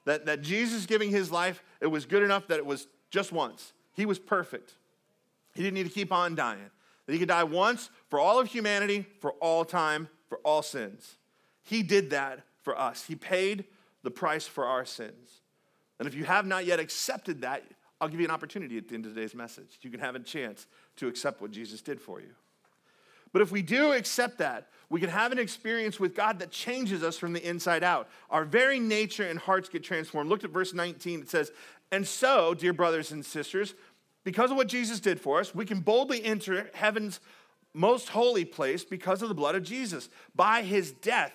That, 0.06 0.26
that 0.26 0.42
Jesus 0.42 0.86
giving 0.86 1.12
his 1.12 1.32
life, 1.32 1.64
it 1.80 1.88
was 1.88 2.06
good 2.06 2.24
enough 2.24 2.48
that 2.48 2.58
it 2.58 2.66
was 2.66 2.88
just 3.12 3.32
once. 3.32 3.74
He 3.94 4.06
was 4.06 4.18
perfect. 4.18 4.74
He 5.54 5.62
didn't 5.62 5.76
need 5.76 5.86
to 5.86 5.94
keep 5.94 6.12
on 6.12 6.34
dying. 6.34 6.72
That 7.06 7.14
he 7.14 7.20
could 7.20 7.30
die 7.30 7.44
once 7.44 7.90
for 8.10 8.20
all 8.20 8.40
of 8.40 8.48
humanity, 8.48 9.06
for 9.20 9.32
all 9.34 9.64
time, 9.64 10.10
for 10.28 10.38
all 10.40 10.62
sins. 10.62 11.16
He 11.64 11.84
did 11.84 12.12
that 12.12 12.42
for 12.62 12.78
us. 12.78 13.06
He 13.06 13.16
paid 13.16 13.66
the 14.04 14.12
price 14.12 14.48
for 14.48 14.66
our 14.66 14.86
sins. 14.86 15.42
And 16.00 16.08
if 16.08 16.14
you 16.14 16.26
have 16.26 16.46
not 16.46 16.66
yet 16.66 16.80
accepted 16.80 17.42
that, 17.42 17.64
I'll 18.00 18.08
give 18.08 18.20
you 18.20 18.26
an 18.26 18.32
opportunity 18.32 18.78
at 18.78 18.88
the 18.88 18.96
end 18.96 19.06
of 19.06 19.16
today's 19.16 19.34
message. 19.34 19.80
You 19.82 19.90
can 19.90 20.00
have 20.00 20.16
a 20.16 20.20
chance 20.20 20.68
to 20.98 21.08
accept 21.08 21.42
what 21.42 21.52
Jesus 21.52 21.82
did 21.82 22.00
for 22.00 22.20
you. 22.20 22.30
But 23.34 23.42
if 23.42 23.52
we 23.52 23.62
do 23.62 23.92
accept 23.94 24.38
that, 24.38 24.68
we 24.90 25.00
can 25.00 25.10
have 25.10 25.32
an 25.32 25.40
experience 25.40 26.00
with 26.00 26.16
God 26.16 26.40
that 26.40 26.52
changes 26.52 27.04
us 27.04 27.18
from 27.18 27.34
the 27.34 27.48
inside 27.48 27.84
out. 27.84 28.08
Our 28.30 28.46
very 28.46 28.80
nature 28.80 29.28
and 29.28 29.38
hearts 29.38 29.68
get 29.68 29.84
transformed. 29.84 30.30
Look 30.30 30.44
at 30.44 30.50
verse 30.52 30.74
19. 30.74 31.22
It 31.22 31.30
says, 31.30 31.52
And 31.92 32.08
so, 32.08 32.54
dear 32.54 32.74
brothers 32.74 33.12
and 33.12 33.26
sisters, 33.26 33.74
because 34.24 34.52
of 34.52 34.58
what 34.58 34.68
Jesus 34.68 35.00
did 35.00 35.20
for 35.20 35.40
us, 35.40 35.54
we 35.54 35.66
can 35.66 35.82
boldly 35.82 36.24
enter 36.24 36.70
heaven's 36.74 37.20
most 37.78 38.10
holy 38.10 38.44
place 38.44 38.84
because 38.84 39.22
of 39.22 39.30
the 39.30 39.36
blood 39.36 39.56
of 39.56 39.64
Jesus. 39.64 40.10
By 40.36 40.64
his 40.64 40.92
death, 40.92 41.34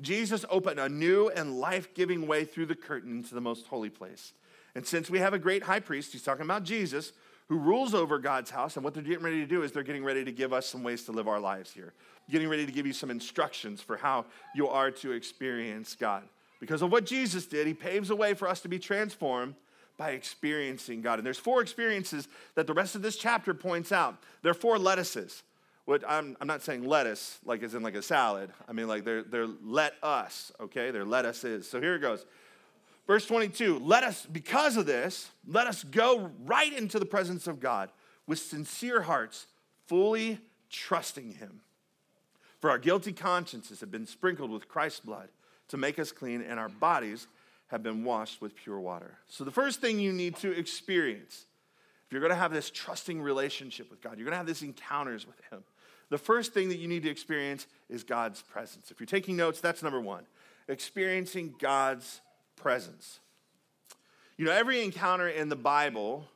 Jesus 0.00 0.44
opened 0.50 0.80
a 0.80 0.88
new 0.88 1.28
and 1.28 1.58
life 1.58 1.94
giving 1.94 2.26
way 2.26 2.44
through 2.44 2.66
the 2.66 2.74
curtain 2.74 3.18
into 3.18 3.34
the 3.34 3.40
most 3.40 3.66
holy 3.66 3.90
place. 3.90 4.32
And 4.74 4.86
since 4.86 5.08
we 5.08 5.18
have 5.20 5.34
a 5.34 5.38
great 5.38 5.62
high 5.62 5.80
priest, 5.80 6.12
he's 6.12 6.22
talking 6.22 6.44
about 6.44 6.64
Jesus, 6.64 7.12
who 7.48 7.58
rules 7.58 7.94
over 7.94 8.18
God's 8.18 8.50
house, 8.50 8.76
and 8.76 8.84
what 8.84 8.92
they're 8.92 9.02
getting 9.02 9.24
ready 9.24 9.40
to 9.40 9.46
do 9.46 9.62
is 9.62 9.72
they're 9.72 9.82
getting 9.82 10.04
ready 10.04 10.24
to 10.24 10.32
give 10.32 10.52
us 10.52 10.66
some 10.66 10.82
ways 10.82 11.04
to 11.04 11.12
live 11.12 11.28
our 11.28 11.40
lives 11.40 11.72
here, 11.72 11.92
getting 12.30 12.48
ready 12.48 12.66
to 12.66 12.72
give 12.72 12.86
you 12.86 12.92
some 12.92 13.10
instructions 13.10 13.80
for 13.80 13.96
how 13.96 14.26
you 14.54 14.68
are 14.68 14.90
to 14.90 15.12
experience 15.12 15.94
God. 15.94 16.24
Because 16.58 16.82
of 16.82 16.90
what 16.90 17.06
Jesus 17.06 17.46
did, 17.46 17.66
he 17.66 17.74
paves 17.74 18.10
a 18.10 18.16
way 18.16 18.34
for 18.34 18.48
us 18.48 18.60
to 18.62 18.68
be 18.68 18.78
transformed 18.78 19.54
by 19.96 20.10
experiencing 20.10 21.00
God. 21.00 21.18
And 21.18 21.26
there's 21.26 21.38
four 21.38 21.62
experiences 21.62 22.28
that 22.54 22.66
the 22.66 22.74
rest 22.74 22.94
of 22.94 23.02
this 23.02 23.16
chapter 23.16 23.54
points 23.54 23.92
out. 23.92 24.16
There 24.42 24.50
are 24.50 24.54
four 24.54 24.78
lettuces. 24.78 25.42
What 25.86 26.02
I'm, 26.06 26.36
I'm 26.40 26.46
not 26.46 26.62
saying 26.62 26.84
lettuce 26.84 27.38
like 27.44 27.62
as 27.62 27.74
in 27.74 27.82
like 27.82 27.94
a 27.94 28.02
salad. 28.02 28.50
I 28.68 28.72
mean 28.72 28.88
like 28.88 29.04
they're, 29.04 29.22
they're 29.22 29.48
let 29.64 29.94
us, 30.02 30.52
okay? 30.60 30.90
They're 30.90 31.04
let 31.04 31.24
us 31.24 31.42
is. 31.44 31.68
So 31.68 31.80
here 31.80 31.94
it 31.94 32.00
goes. 32.00 32.26
Verse 33.06 33.24
22 33.26 33.78
Let 33.78 34.04
us, 34.04 34.26
because 34.26 34.76
of 34.76 34.86
this, 34.86 35.30
let 35.46 35.66
us 35.66 35.84
go 35.84 36.30
right 36.44 36.72
into 36.72 36.98
the 36.98 37.06
presence 37.06 37.46
of 37.46 37.60
God 37.60 37.90
with 38.26 38.38
sincere 38.38 39.02
hearts, 39.02 39.46
fully 39.86 40.40
trusting 40.70 41.34
Him. 41.34 41.60
For 42.60 42.70
our 42.70 42.78
guilty 42.78 43.12
consciences 43.12 43.80
have 43.80 43.90
been 43.90 44.06
sprinkled 44.06 44.50
with 44.50 44.68
Christ's 44.68 45.00
blood 45.00 45.28
to 45.68 45.76
make 45.76 45.98
us 45.98 46.12
clean, 46.12 46.42
and 46.42 46.58
our 46.58 46.68
bodies 46.68 47.26
have 47.68 47.82
been 47.82 48.04
washed 48.04 48.40
with 48.40 48.54
pure 48.54 48.80
water. 48.80 49.18
So, 49.28 49.44
the 49.44 49.50
first 49.50 49.80
thing 49.80 49.98
you 49.98 50.12
need 50.12 50.36
to 50.36 50.52
experience, 50.52 51.46
if 52.06 52.12
you're 52.12 52.20
going 52.20 52.30
to 52.30 52.36
have 52.36 52.52
this 52.52 52.70
trusting 52.70 53.20
relationship 53.20 53.90
with 53.90 54.00
God, 54.00 54.16
you're 54.16 54.24
going 54.24 54.32
to 54.32 54.38
have 54.38 54.46
these 54.46 54.62
encounters 54.62 55.26
with 55.26 55.40
Him, 55.50 55.62
the 56.08 56.18
first 56.18 56.52
thing 56.52 56.68
that 56.68 56.78
you 56.78 56.88
need 56.88 57.02
to 57.02 57.10
experience 57.10 57.66
is 57.88 58.04
God's 58.04 58.42
presence. 58.42 58.90
If 58.90 59.00
you're 59.00 59.06
taking 59.06 59.36
notes, 59.36 59.60
that's 59.60 59.82
number 59.82 60.00
one 60.00 60.24
experiencing 60.68 61.54
God's 61.60 62.20
presence. 62.56 63.20
You 64.36 64.44
know, 64.44 64.52
every 64.52 64.82
encounter 64.82 65.28
in 65.28 65.48
the 65.48 65.56
Bible 65.56 66.26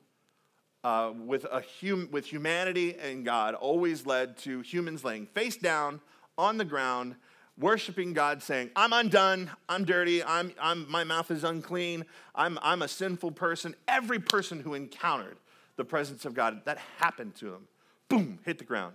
uh, 0.84 1.12
with, 1.26 1.44
a 1.44 1.62
hum- 1.80 2.08
with 2.10 2.26
humanity 2.26 2.96
and 2.96 3.24
God 3.24 3.54
always 3.54 4.06
led 4.06 4.36
to 4.38 4.60
humans 4.60 5.04
laying 5.04 5.26
face 5.26 5.56
down 5.56 6.00
on 6.38 6.58
the 6.58 6.64
ground, 6.64 7.16
worshiping 7.58 8.14
God, 8.14 8.42
saying, 8.42 8.70
I'm 8.76 8.92
undone, 8.92 9.50
I'm 9.68 9.84
dirty, 9.84 10.22
I'm, 10.22 10.52
I'm, 10.60 10.90
my 10.90 11.04
mouth 11.04 11.30
is 11.30 11.44
unclean, 11.44 12.06
I'm, 12.34 12.58
I'm 12.62 12.82
a 12.82 12.88
sinful 12.88 13.32
person. 13.32 13.74
Every 13.88 14.20
person 14.20 14.60
who 14.60 14.74
encountered 14.74 15.36
the 15.76 15.84
presence 15.84 16.24
of 16.24 16.34
God, 16.34 16.62
that 16.64 16.78
happened 16.98 17.34
to 17.36 17.46
them. 17.46 17.68
Boom, 18.08 18.38
hit 18.44 18.58
the 18.58 18.64
ground 18.64 18.94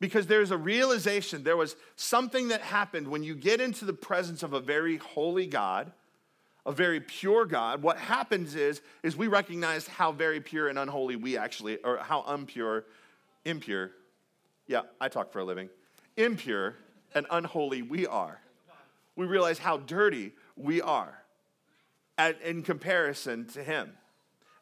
because 0.00 0.26
there's 0.26 0.50
a 0.50 0.56
realization, 0.56 1.44
there 1.44 1.56
was 1.56 1.76
something 1.96 2.48
that 2.48 2.60
happened 2.60 3.08
when 3.08 3.22
you 3.22 3.34
get 3.34 3.60
into 3.60 3.84
the 3.84 3.92
presence 3.92 4.42
of 4.42 4.52
a 4.52 4.60
very 4.60 4.96
holy 4.96 5.46
God, 5.46 5.92
a 6.66 6.72
very 6.72 7.00
pure 7.00 7.44
God. 7.44 7.82
What 7.82 7.98
happens 7.98 8.54
is, 8.54 8.82
is 9.02 9.16
we 9.16 9.28
recognize 9.28 9.86
how 9.86 10.12
very 10.12 10.40
pure 10.40 10.68
and 10.68 10.78
unholy 10.78 11.16
we 11.16 11.36
actually, 11.36 11.78
or 11.78 11.98
how 11.98 12.24
impure, 12.32 12.84
impure, 13.44 13.92
yeah, 14.66 14.82
I 15.00 15.08
talk 15.08 15.32
for 15.32 15.40
a 15.40 15.44
living, 15.44 15.68
impure 16.16 16.76
and 17.14 17.26
unholy 17.30 17.82
we 17.82 18.06
are. 18.06 18.40
We 19.16 19.26
realize 19.26 19.58
how 19.58 19.76
dirty 19.76 20.32
we 20.56 20.82
are 20.82 21.22
at, 22.18 22.40
in 22.42 22.62
comparison 22.62 23.46
to 23.48 23.62
Him. 23.62 23.92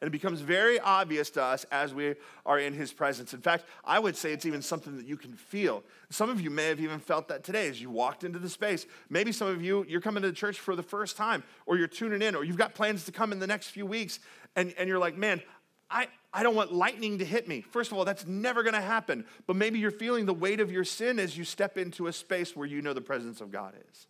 And 0.03 0.09
it 0.09 0.11
becomes 0.11 0.41
very 0.41 0.81
obvious 0.81 1.29
to 1.29 1.41
us 1.41 1.63
as 1.71 1.93
we 1.93 2.15
are 2.45 2.59
in 2.59 2.73
his 2.73 2.91
presence. 2.91 3.33
In 3.33 3.39
fact, 3.39 3.63
I 3.85 3.99
would 3.99 4.17
say 4.17 4.33
it's 4.33 4.45
even 4.45 4.61
something 4.61 4.97
that 4.97 5.05
you 5.05 5.15
can 5.15 5.31
feel. 5.31 5.81
Some 6.09 6.29
of 6.29 6.41
you 6.41 6.49
may 6.49 6.65
have 6.65 6.81
even 6.81 6.99
felt 6.99 7.29
that 7.29 7.45
today 7.45 7.69
as 7.69 7.81
you 7.81 7.89
walked 7.89 8.25
into 8.25 8.37
the 8.37 8.49
space. 8.49 8.85
Maybe 9.09 9.31
some 9.31 9.47
of 9.47 9.61
you, 9.63 9.85
you're 9.87 10.01
coming 10.01 10.21
to 10.23 10.27
the 10.27 10.35
church 10.35 10.59
for 10.59 10.75
the 10.75 10.83
first 10.83 11.15
time, 11.15 11.41
or 11.65 11.77
you're 11.77 11.87
tuning 11.87 12.21
in, 12.21 12.35
or 12.35 12.43
you've 12.43 12.57
got 12.57 12.75
plans 12.75 13.05
to 13.05 13.13
come 13.13 13.31
in 13.31 13.39
the 13.39 13.47
next 13.47 13.67
few 13.67 13.85
weeks, 13.85 14.19
and, 14.57 14.73
and 14.77 14.89
you're 14.89 14.99
like, 14.99 15.15
man, 15.15 15.41
I, 15.89 16.09
I 16.33 16.43
don't 16.43 16.55
want 16.55 16.73
lightning 16.73 17.19
to 17.19 17.25
hit 17.25 17.47
me. 17.47 17.61
First 17.61 17.93
of 17.93 17.97
all, 17.97 18.03
that's 18.03 18.27
never 18.27 18.61
going 18.61 18.73
to 18.73 18.81
happen. 18.81 19.23
But 19.47 19.55
maybe 19.55 19.79
you're 19.79 19.89
feeling 19.89 20.25
the 20.25 20.33
weight 20.33 20.59
of 20.59 20.69
your 20.69 20.83
sin 20.83 21.17
as 21.17 21.37
you 21.37 21.45
step 21.45 21.77
into 21.77 22.07
a 22.07 22.11
space 22.11 22.57
where 22.57 22.67
you 22.67 22.81
know 22.81 22.91
the 22.91 22.99
presence 22.99 23.39
of 23.39 23.53
God 23.53 23.73
is. 23.89 24.07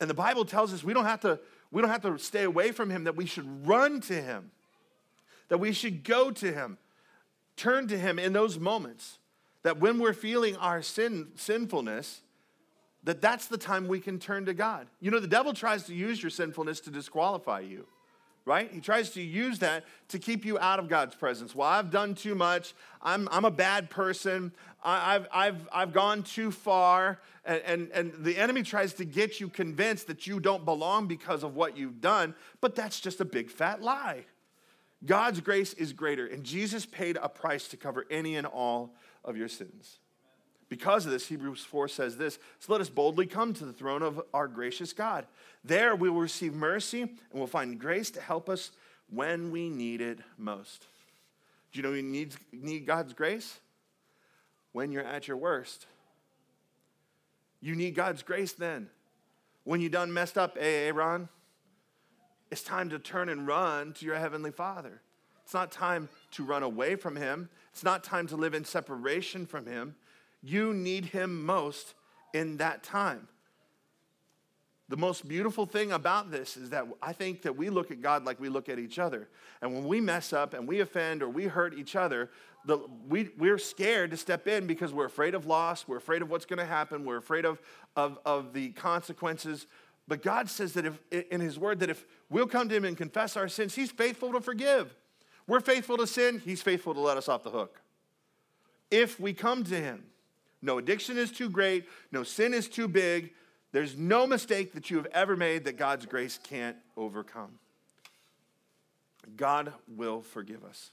And 0.00 0.08
the 0.08 0.14
Bible 0.14 0.44
tells 0.44 0.72
us 0.72 0.84
we 0.84 0.94
don't 0.94 1.06
have 1.06 1.22
to 1.22 1.40
we 1.70 1.80
don't 1.80 1.90
have 1.90 2.02
to 2.02 2.18
stay 2.18 2.44
away 2.44 2.72
from 2.72 2.90
him, 2.90 3.04
that 3.04 3.16
we 3.16 3.26
should 3.26 3.66
run 3.66 4.00
to 4.02 4.20
him, 4.20 4.50
that 5.48 5.58
we 5.58 5.72
should 5.72 6.04
go 6.04 6.30
to 6.30 6.52
him, 6.52 6.78
turn 7.56 7.88
to 7.88 7.98
him 7.98 8.18
in 8.18 8.32
those 8.32 8.58
moments. 8.58 9.18
That 9.62 9.78
when 9.78 9.98
we're 9.98 10.14
feeling 10.14 10.56
our 10.56 10.80
sin, 10.80 11.32
sinfulness, 11.36 12.22
that 13.04 13.20
that's 13.20 13.46
the 13.46 13.58
time 13.58 13.88
we 13.88 14.00
can 14.00 14.18
turn 14.18 14.46
to 14.46 14.54
God. 14.54 14.86
You 15.00 15.10
know, 15.10 15.20
the 15.20 15.26
devil 15.26 15.52
tries 15.52 15.84
to 15.84 15.94
use 15.94 16.22
your 16.22 16.30
sinfulness 16.30 16.80
to 16.80 16.90
disqualify 16.90 17.60
you 17.60 17.86
right? 18.44 18.70
He 18.72 18.80
tries 18.80 19.10
to 19.10 19.22
use 19.22 19.58
that 19.60 19.84
to 20.08 20.18
keep 20.18 20.44
you 20.44 20.58
out 20.58 20.78
of 20.78 20.88
God's 20.88 21.14
presence. 21.14 21.54
Well, 21.54 21.68
I've 21.68 21.90
done 21.90 22.14
too 22.14 22.34
much. 22.34 22.74
I'm, 23.02 23.28
I'm 23.30 23.44
a 23.44 23.50
bad 23.50 23.90
person. 23.90 24.52
I, 24.82 25.12
have 25.12 25.28
I've, 25.32 25.68
I've 25.72 25.92
gone 25.92 26.22
too 26.22 26.50
far. 26.50 27.20
And, 27.44 27.62
and, 27.64 27.90
and 27.92 28.24
the 28.24 28.36
enemy 28.36 28.62
tries 28.62 28.94
to 28.94 29.04
get 29.04 29.40
you 29.40 29.48
convinced 29.48 30.06
that 30.06 30.26
you 30.26 30.40
don't 30.40 30.64
belong 30.64 31.06
because 31.06 31.42
of 31.42 31.54
what 31.54 31.76
you've 31.76 32.00
done, 32.00 32.34
but 32.60 32.74
that's 32.74 33.00
just 33.00 33.20
a 33.20 33.24
big 33.24 33.50
fat 33.50 33.82
lie. 33.82 34.24
God's 35.04 35.40
grace 35.40 35.72
is 35.74 35.94
greater, 35.94 36.26
and 36.26 36.44
Jesus 36.44 36.84
paid 36.84 37.18
a 37.22 37.28
price 37.28 37.68
to 37.68 37.76
cover 37.78 38.04
any 38.10 38.36
and 38.36 38.46
all 38.46 38.94
of 39.24 39.36
your 39.36 39.48
sins. 39.48 39.98
Because 40.68 41.04
of 41.04 41.10
this, 41.10 41.26
Hebrews 41.26 41.64
4 41.64 41.88
says 41.88 42.16
this 42.16 42.38
So 42.60 42.72
let 42.72 42.80
us 42.80 42.88
boldly 42.88 43.26
come 43.26 43.52
to 43.54 43.64
the 43.64 43.72
throne 43.72 44.02
of 44.02 44.22
our 44.32 44.46
gracious 44.46 44.92
God. 44.92 45.26
There 45.64 45.94
we 45.94 46.08
will 46.08 46.20
receive 46.20 46.54
mercy 46.54 47.02
and 47.02 47.10
we'll 47.32 47.46
find 47.46 47.78
grace 47.78 48.10
to 48.12 48.20
help 48.20 48.48
us 48.48 48.70
when 49.10 49.50
we 49.50 49.68
need 49.68 50.00
it 50.00 50.20
most. 50.38 50.86
Do 51.72 51.78
you 51.78 51.82
know 51.82 51.92
you 51.92 52.02
need, 52.02 52.34
need 52.52 52.86
God's 52.86 53.12
grace? 53.12 53.60
When 54.72 54.92
you're 54.92 55.04
at 55.04 55.26
your 55.28 55.36
worst. 55.36 55.86
You 57.60 57.74
need 57.74 57.94
God's 57.94 58.22
grace 58.22 58.52
then. 58.52 58.88
When 59.64 59.80
you 59.80 59.88
done 59.88 60.12
messed 60.12 60.38
up, 60.38 60.56
Aaron, 60.58 61.28
it's 62.50 62.62
time 62.62 62.88
to 62.90 62.98
turn 62.98 63.28
and 63.28 63.46
run 63.46 63.92
to 63.94 64.06
your 64.06 64.16
heavenly 64.16 64.50
Father. 64.50 65.02
It's 65.44 65.54
not 65.54 65.70
time 65.70 66.08
to 66.32 66.44
run 66.44 66.62
away 66.62 66.96
from 66.96 67.16
Him. 67.16 67.48
It's 67.72 67.84
not 67.84 68.04
time 68.04 68.26
to 68.28 68.36
live 68.36 68.54
in 68.54 68.64
separation 68.64 69.46
from 69.46 69.66
Him. 69.66 69.96
You 70.42 70.72
need 70.72 71.06
Him 71.06 71.44
most 71.44 71.94
in 72.32 72.56
that 72.58 72.82
time. 72.82 73.28
The 74.90 74.96
most 74.96 75.28
beautiful 75.28 75.66
thing 75.66 75.92
about 75.92 76.32
this 76.32 76.56
is 76.56 76.70
that 76.70 76.84
I 77.00 77.12
think 77.12 77.42
that 77.42 77.56
we 77.56 77.70
look 77.70 77.92
at 77.92 78.02
God 78.02 78.24
like 78.24 78.40
we 78.40 78.48
look 78.48 78.68
at 78.68 78.80
each 78.80 78.98
other. 78.98 79.28
And 79.62 79.72
when 79.72 79.86
we 79.86 80.00
mess 80.00 80.32
up 80.32 80.52
and 80.52 80.66
we 80.66 80.80
offend 80.80 81.22
or 81.22 81.28
we 81.28 81.44
hurt 81.44 81.74
each 81.74 81.94
other, 81.94 82.28
the, 82.64 82.80
we, 83.08 83.30
we're 83.38 83.56
scared 83.56 84.10
to 84.10 84.16
step 84.16 84.48
in 84.48 84.66
because 84.66 84.92
we're 84.92 85.06
afraid 85.06 85.36
of 85.36 85.46
loss, 85.46 85.86
we're 85.86 85.96
afraid 85.96 86.22
of 86.22 86.28
what's 86.28 86.44
going 86.44 86.58
to 86.58 86.66
happen, 86.66 87.04
we're 87.04 87.18
afraid 87.18 87.44
of, 87.44 87.62
of, 87.94 88.18
of 88.26 88.52
the 88.52 88.70
consequences. 88.70 89.68
But 90.08 90.24
God 90.24 90.50
says 90.50 90.72
that 90.72 90.84
if, 90.84 90.98
in 91.30 91.40
His 91.40 91.56
Word, 91.56 91.78
that 91.80 91.88
if 91.88 92.04
we'll 92.28 92.48
come 92.48 92.68
to 92.68 92.74
Him 92.74 92.84
and 92.84 92.96
confess 92.96 93.36
our 93.36 93.46
sins, 93.48 93.76
He's 93.76 93.92
faithful 93.92 94.32
to 94.32 94.40
forgive. 94.40 94.92
We're 95.46 95.60
faithful 95.60 95.98
to 95.98 96.06
sin, 96.06 96.42
He's 96.44 96.62
faithful 96.62 96.94
to 96.94 97.00
let 97.00 97.16
us 97.16 97.28
off 97.28 97.44
the 97.44 97.50
hook. 97.50 97.80
If 98.90 99.20
we 99.20 99.34
come 99.34 99.62
to 99.62 99.76
Him, 99.76 100.02
no 100.62 100.78
addiction 100.78 101.16
is 101.16 101.30
too 101.30 101.48
great, 101.48 101.88
no 102.10 102.24
sin 102.24 102.52
is 102.52 102.68
too 102.68 102.88
big, 102.88 103.30
there's 103.72 103.96
no 103.96 104.26
mistake 104.26 104.72
that 104.74 104.90
you 104.90 104.96
have 104.96 105.06
ever 105.12 105.36
made 105.36 105.64
that 105.64 105.76
God's 105.76 106.06
grace 106.06 106.38
can't 106.42 106.76
overcome. 106.96 107.58
God 109.36 109.72
will 109.88 110.22
forgive 110.22 110.64
us. 110.64 110.90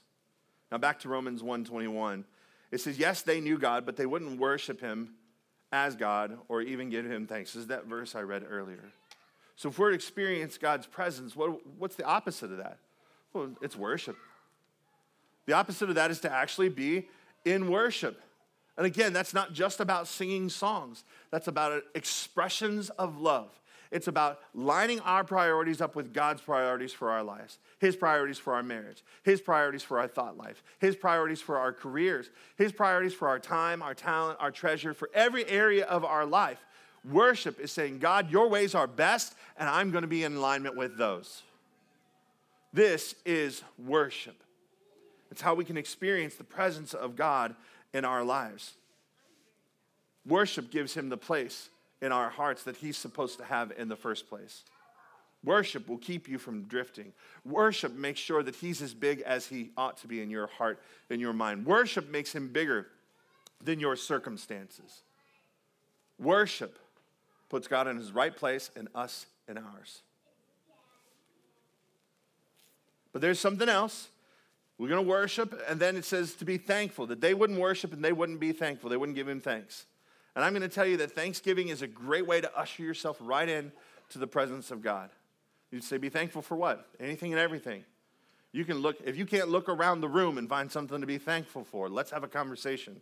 Now 0.70 0.78
back 0.78 1.00
to 1.00 1.08
Romans 1.08 1.42
1:21. 1.42 2.24
It 2.70 2.78
says, 2.78 2.98
"Yes, 2.98 3.22
they 3.22 3.40
knew 3.40 3.58
God, 3.58 3.86
but 3.86 3.96
they 3.96 4.06
wouldn't 4.06 4.38
worship 4.38 4.80
him 4.80 5.16
as 5.72 5.96
God 5.96 6.38
or 6.48 6.62
even 6.62 6.90
give 6.90 7.06
him 7.06 7.26
thanks." 7.26 7.54
This 7.54 7.62
is 7.62 7.66
that 7.68 7.86
verse 7.86 8.14
I 8.14 8.20
read 8.20 8.46
earlier. 8.48 8.92
So 9.56 9.70
if 9.70 9.78
we're 9.78 9.90
to 9.90 9.94
experience 9.94 10.56
God's 10.56 10.86
presence, 10.86 11.34
what, 11.34 11.66
what's 11.78 11.96
the 11.96 12.04
opposite 12.04 12.52
of 12.52 12.58
that? 12.58 12.78
Well, 13.32 13.56
it's 13.60 13.74
worship. 13.74 14.16
The 15.46 15.54
opposite 15.54 15.88
of 15.88 15.94
that 15.96 16.10
is 16.10 16.20
to 16.20 16.30
actually 16.30 16.68
be 16.68 17.08
in 17.44 17.70
worship. 17.70 18.20
And 18.78 18.86
again, 18.86 19.12
that's 19.12 19.34
not 19.34 19.52
just 19.52 19.80
about 19.80 20.06
singing 20.06 20.48
songs, 20.48 21.02
that's 21.32 21.48
about 21.48 21.82
expressions 21.96 22.90
of 22.90 23.20
love. 23.20 23.50
It's 23.90 24.06
about 24.06 24.38
lining 24.54 25.00
our 25.00 25.24
priorities 25.24 25.80
up 25.80 25.96
with 25.96 26.12
God's 26.12 26.42
priorities 26.42 26.92
for 26.92 27.10
our 27.10 27.24
lives, 27.24 27.58
His 27.80 27.96
priorities 27.96 28.38
for 28.38 28.54
our 28.54 28.62
marriage, 28.62 29.02
His 29.24 29.40
priorities 29.40 29.82
for 29.82 29.98
our 29.98 30.06
thought 30.06 30.36
life, 30.36 30.62
His 30.78 30.94
priorities 30.94 31.40
for 31.40 31.58
our 31.58 31.72
careers, 31.72 32.30
His 32.56 32.70
priorities 32.70 33.14
for 33.14 33.28
our 33.28 33.40
time, 33.40 33.82
our 33.82 33.94
talent, 33.94 34.38
our 34.40 34.52
treasure, 34.52 34.94
for 34.94 35.10
every 35.12 35.44
area 35.48 35.84
of 35.86 36.04
our 36.04 36.24
life. 36.24 36.64
Worship 37.10 37.58
is 37.58 37.72
saying, 37.72 37.98
God, 37.98 38.30
your 38.30 38.48
ways 38.48 38.74
are 38.74 38.86
best, 38.86 39.34
and 39.58 39.68
I'm 39.68 39.90
going 39.90 40.02
to 40.02 40.08
be 40.08 40.22
in 40.22 40.36
alignment 40.36 40.76
with 40.76 40.96
those. 40.96 41.42
This 42.72 43.16
is 43.24 43.64
worship. 43.78 44.36
It's 45.30 45.40
how 45.40 45.54
we 45.54 45.64
can 45.64 45.76
experience 45.76 46.34
the 46.36 46.44
presence 46.44 46.94
of 46.94 47.16
God 47.16 47.54
in 47.92 48.04
our 48.04 48.22
lives. 48.24 48.74
Worship 50.26 50.70
gives 50.70 50.94
him 50.94 51.08
the 51.08 51.16
place 51.16 51.70
in 52.00 52.12
our 52.12 52.28
hearts 52.28 52.64
that 52.64 52.76
he's 52.76 52.96
supposed 52.96 53.38
to 53.38 53.44
have 53.44 53.72
in 53.76 53.88
the 53.88 53.96
first 53.96 54.28
place. 54.28 54.64
Worship 55.44 55.88
will 55.88 55.98
keep 55.98 56.28
you 56.28 56.38
from 56.38 56.62
drifting. 56.64 57.12
Worship 57.44 57.94
makes 57.94 58.20
sure 58.20 58.42
that 58.42 58.56
he's 58.56 58.82
as 58.82 58.92
big 58.92 59.20
as 59.20 59.46
he 59.46 59.70
ought 59.76 59.96
to 59.98 60.08
be 60.08 60.20
in 60.20 60.30
your 60.30 60.48
heart, 60.48 60.80
in 61.10 61.20
your 61.20 61.32
mind. 61.32 61.64
Worship 61.64 62.10
makes 62.10 62.32
him 62.32 62.48
bigger 62.48 62.88
than 63.62 63.78
your 63.78 63.96
circumstances. 63.96 65.02
Worship 66.18 66.78
puts 67.48 67.68
God 67.68 67.86
in 67.86 67.96
his 67.96 68.12
right 68.12 68.36
place 68.36 68.70
and 68.76 68.88
us 68.94 69.26
in 69.48 69.56
ours. 69.56 70.02
But 73.12 73.22
there's 73.22 73.40
something 73.40 73.68
else 73.68 74.08
we're 74.78 74.88
going 74.88 75.04
to 75.04 75.08
worship, 75.08 75.60
and 75.68 75.80
then 75.80 75.96
it 75.96 76.04
says 76.04 76.34
to 76.34 76.44
be 76.44 76.56
thankful, 76.56 77.06
that 77.08 77.20
they 77.20 77.34
wouldn't 77.34 77.58
worship 77.58 77.92
and 77.92 78.04
they 78.04 78.12
wouldn't 78.12 78.38
be 78.38 78.52
thankful. 78.52 78.88
They 78.88 78.96
wouldn't 78.96 79.16
give 79.16 79.28
him 79.28 79.40
thanks. 79.40 79.86
And 80.36 80.44
I'm 80.44 80.52
going 80.52 80.62
to 80.62 80.68
tell 80.68 80.86
you 80.86 80.98
that 80.98 81.12
Thanksgiving 81.12 81.68
is 81.68 81.82
a 81.82 81.88
great 81.88 82.26
way 82.26 82.40
to 82.40 82.56
usher 82.56 82.84
yourself 82.84 83.16
right 83.20 83.48
in 83.48 83.72
to 84.10 84.18
the 84.18 84.26
presence 84.26 84.70
of 84.70 84.80
God. 84.80 85.10
You'd 85.72 85.82
say, 85.82 85.98
be 85.98 86.08
thankful 86.08 86.42
for 86.42 86.56
what? 86.56 86.86
Anything 87.00 87.32
and 87.32 87.40
everything. 87.40 87.84
You 88.52 88.64
can 88.64 88.78
look, 88.78 88.96
if 89.04 89.16
you 89.16 89.26
can't 89.26 89.48
look 89.48 89.68
around 89.68 90.00
the 90.00 90.08
room 90.08 90.38
and 90.38 90.48
find 90.48 90.70
something 90.70 91.00
to 91.00 91.06
be 91.06 91.18
thankful 91.18 91.64
for, 91.64 91.88
let's 91.88 92.10
have 92.12 92.24
a 92.24 92.28
conversation. 92.28 93.00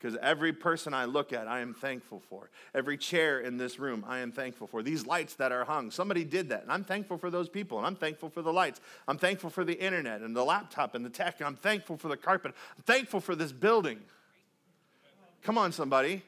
Because 0.00 0.16
every 0.22 0.54
person 0.54 0.94
I 0.94 1.04
look 1.04 1.30
at, 1.30 1.46
I 1.46 1.60
am 1.60 1.74
thankful 1.74 2.22
for. 2.30 2.48
Every 2.74 2.96
chair 2.96 3.40
in 3.40 3.58
this 3.58 3.78
room, 3.78 4.02
I 4.08 4.20
am 4.20 4.32
thankful 4.32 4.66
for. 4.66 4.82
These 4.82 5.06
lights 5.06 5.34
that 5.34 5.52
are 5.52 5.64
hung, 5.64 5.90
somebody 5.90 6.24
did 6.24 6.48
that. 6.48 6.62
And 6.62 6.72
I'm 6.72 6.84
thankful 6.84 7.18
for 7.18 7.28
those 7.30 7.50
people. 7.50 7.76
And 7.76 7.86
I'm 7.86 7.96
thankful 7.96 8.30
for 8.30 8.40
the 8.40 8.52
lights. 8.52 8.80
I'm 9.06 9.18
thankful 9.18 9.50
for 9.50 9.62
the 9.62 9.78
internet 9.78 10.22
and 10.22 10.34
the 10.34 10.44
laptop 10.44 10.94
and 10.94 11.04
the 11.04 11.10
tech. 11.10 11.36
And 11.38 11.46
I'm 11.46 11.56
thankful 11.56 11.98
for 11.98 12.08
the 12.08 12.16
carpet. 12.16 12.54
I'm 12.78 12.82
thankful 12.84 13.20
for 13.20 13.34
this 13.34 13.52
building. 13.52 14.00
Come 15.42 15.58
on, 15.58 15.70
somebody. 15.70 16.22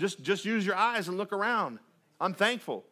Just, 0.00 0.20
just 0.24 0.44
use 0.44 0.66
your 0.66 0.74
eyes 0.74 1.06
and 1.06 1.16
look 1.16 1.32
around. 1.32 1.78
I'm 2.20 2.34
thankful. 2.34 2.84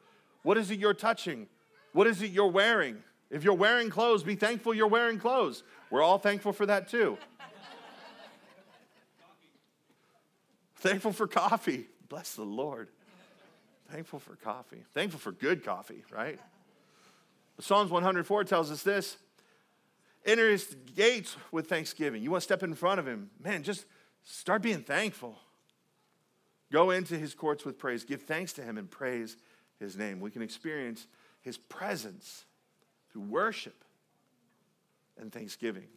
What 0.44 0.58
is 0.58 0.70
it 0.70 0.78
you're 0.78 0.94
touching? 0.94 1.48
What 1.92 2.06
is 2.06 2.22
it 2.22 2.30
you're 2.30 2.46
wearing? 2.46 3.02
If 3.30 3.42
you're 3.42 3.54
wearing 3.54 3.90
clothes, 3.90 4.22
be 4.22 4.36
thankful 4.36 4.74
you're 4.74 4.86
wearing 4.86 5.18
clothes. 5.18 5.64
We're 5.90 6.02
all 6.02 6.18
thankful 6.18 6.52
for 6.52 6.66
that 6.66 6.88
too. 6.88 7.18
Thankful 10.80 11.12
for 11.12 11.26
coffee. 11.26 11.86
Bless 12.08 12.34
the 12.34 12.42
Lord. 12.42 12.88
Thankful 13.90 14.18
for 14.18 14.36
coffee. 14.36 14.82
Thankful 14.94 15.20
for 15.20 15.32
good 15.32 15.62
coffee, 15.62 16.02
right? 16.10 16.40
Psalms 17.58 17.90
104 17.90 18.44
tells 18.44 18.70
us 18.70 18.82
this 18.82 19.16
enter 20.24 20.50
his 20.50 20.76
gates 20.94 21.36
with 21.52 21.68
thanksgiving. 21.68 22.22
You 22.22 22.30
want 22.30 22.42
to 22.42 22.44
step 22.44 22.62
in 22.62 22.74
front 22.74 22.98
of 22.98 23.06
him, 23.06 23.30
man, 23.42 23.62
just 23.62 23.84
start 24.24 24.62
being 24.62 24.82
thankful. 24.82 25.38
Go 26.72 26.90
into 26.90 27.16
his 27.16 27.34
courts 27.34 27.64
with 27.64 27.78
praise. 27.78 28.04
Give 28.04 28.22
thanks 28.22 28.52
to 28.54 28.62
him 28.62 28.78
and 28.78 28.90
praise 28.90 29.36
his 29.78 29.96
name. 29.96 30.20
We 30.20 30.30
can 30.30 30.42
experience 30.42 31.06
his 31.42 31.58
presence 31.58 32.44
through 33.10 33.22
worship 33.22 33.84
and 35.18 35.32
thanksgiving. 35.32 35.88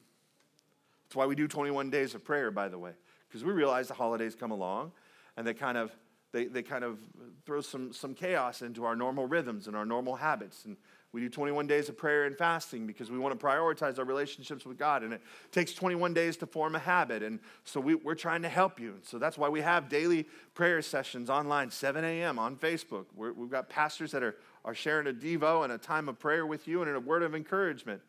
That's 1.05 1.15
why 1.15 1.25
we 1.25 1.35
do 1.35 1.47
21 1.47 1.89
days 1.89 2.15
of 2.15 2.25
prayer, 2.25 2.49
by 2.49 2.69
the 2.69 2.79
way 2.79 2.93
because 3.33 3.43
we 3.43 3.51
realize 3.51 3.87
the 3.87 3.95
holidays 3.95 4.35
come 4.35 4.51
along 4.51 4.91
and 5.35 5.47
they 5.47 5.55
kind 5.55 5.77
of 5.77 5.91
they, 6.31 6.45
they 6.45 6.63
kind 6.63 6.83
of 6.83 6.97
throw 7.45 7.61
some, 7.61 7.93
some 7.93 8.15
chaos 8.15 8.63
into 8.63 8.85
our 8.85 8.95
normal 8.95 9.27
rhythms 9.27 9.67
and 9.67 9.75
our 9.75 9.85
normal 9.85 10.15
habits 10.15 10.65
and 10.65 10.77
we 11.13 11.21
do 11.21 11.29
21 11.29 11.67
days 11.67 11.89
of 11.89 11.97
prayer 11.97 12.25
and 12.25 12.35
fasting 12.35 12.87
because 12.87 13.11
we 13.11 13.19
want 13.19 13.39
to 13.39 13.45
prioritize 13.45 13.99
our 13.99 14.03
relationships 14.03 14.65
with 14.65 14.79
God. 14.79 15.03
And 15.03 15.13
it 15.13 15.21
takes 15.51 15.71
21 15.71 16.11
days 16.15 16.37
to 16.37 16.47
form 16.47 16.73
a 16.75 16.79
habit. 16.79 17.21
And 17.21 17.39
so 17.65 17.79
we, 17.79 17.99
are 18.07 18.15
trying 18.15 18.41
to 18.41 18.49
help 18.49 18.79
you. 18.79 18.93
And 18.93 19.05
so 19.05 19.19
that's 19.19 19.37
why 19.37 19.47
we 19.47 19.61
have 19.61 19.89
daily 19.89 20.25
prayer 20.55 20.81
sessions 20.81 21.29
online, 21.29 21.69
7 21.69 22.03
a.m. 22.03 22.39
on 22.39 22.55
Facebook. 22.55 23.05
we 23.15 23.27
have 23.27 23.49
got 23.51 23.69
pastors 23.69 24.11
that 24.11 24.23
are, 24.23 24.37
are 24.65 24.73
sharing 24.73 25.05
a 25.05 25.13
Devo 25.13 25.63
and 25.63 25.71
a 25.71 25.77
time 25.77 26.09
of 26.09 26.17
prayer 26.17 26.47
with 26.47 26.67
you 26.67 26.81
and 26.81 26.89
a 26.89 26.99
word 26.99 27.21
of 27.21 27.35
encouragement. 27.35 28.01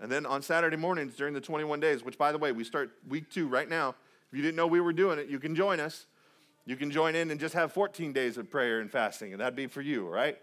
And 0.00 0.10
then 0.10 0.26
on 0.26 0.42
Saturday 0.42 0.76
mornings 0.76 1.14
during 1.14 1.34
the 1.34 1.40
21 1.40 1.78
days, 1.78 2.02
which 2.02 2.18
by 2.18 2.32
the 2.32 2.38
way, 2.38 2.50
we 2.50 2.64
start 2.64 2.90
week 3.08 3.30
two 3.30 3.46
right 3.46 3.68
now. 3.68 3.94
If 4.30 4.36
you 4.36 4.42
didn't 4.42 4.56
know 4.56 4.66
we 4.66 4.80
were 4.80 4.92
doing 4.92 5.18
it, 5.18 5.28
you 5.28 5.38
can 5.38 5.54
join 5.54 5.80
us. 5.80 6.06
You 6.66 6.76
can 6.76 6.90
join 6.90 7.14
in 7.14 7.30
and 7.30 7.40
just 7.40 7.54
have 7.54 7.72
14 7.72 8.12
days 8.12 8.36
of 8.36 8.50
prayer 8.50 8.80
and 8.80 8.90
fasting, 8.90 9.32
and 9.32 9.40
that'd 9.40 9.56
be 9.56 9.66
for 9.66 9.80
you, 9.80 10.06
right? 10.06 10.38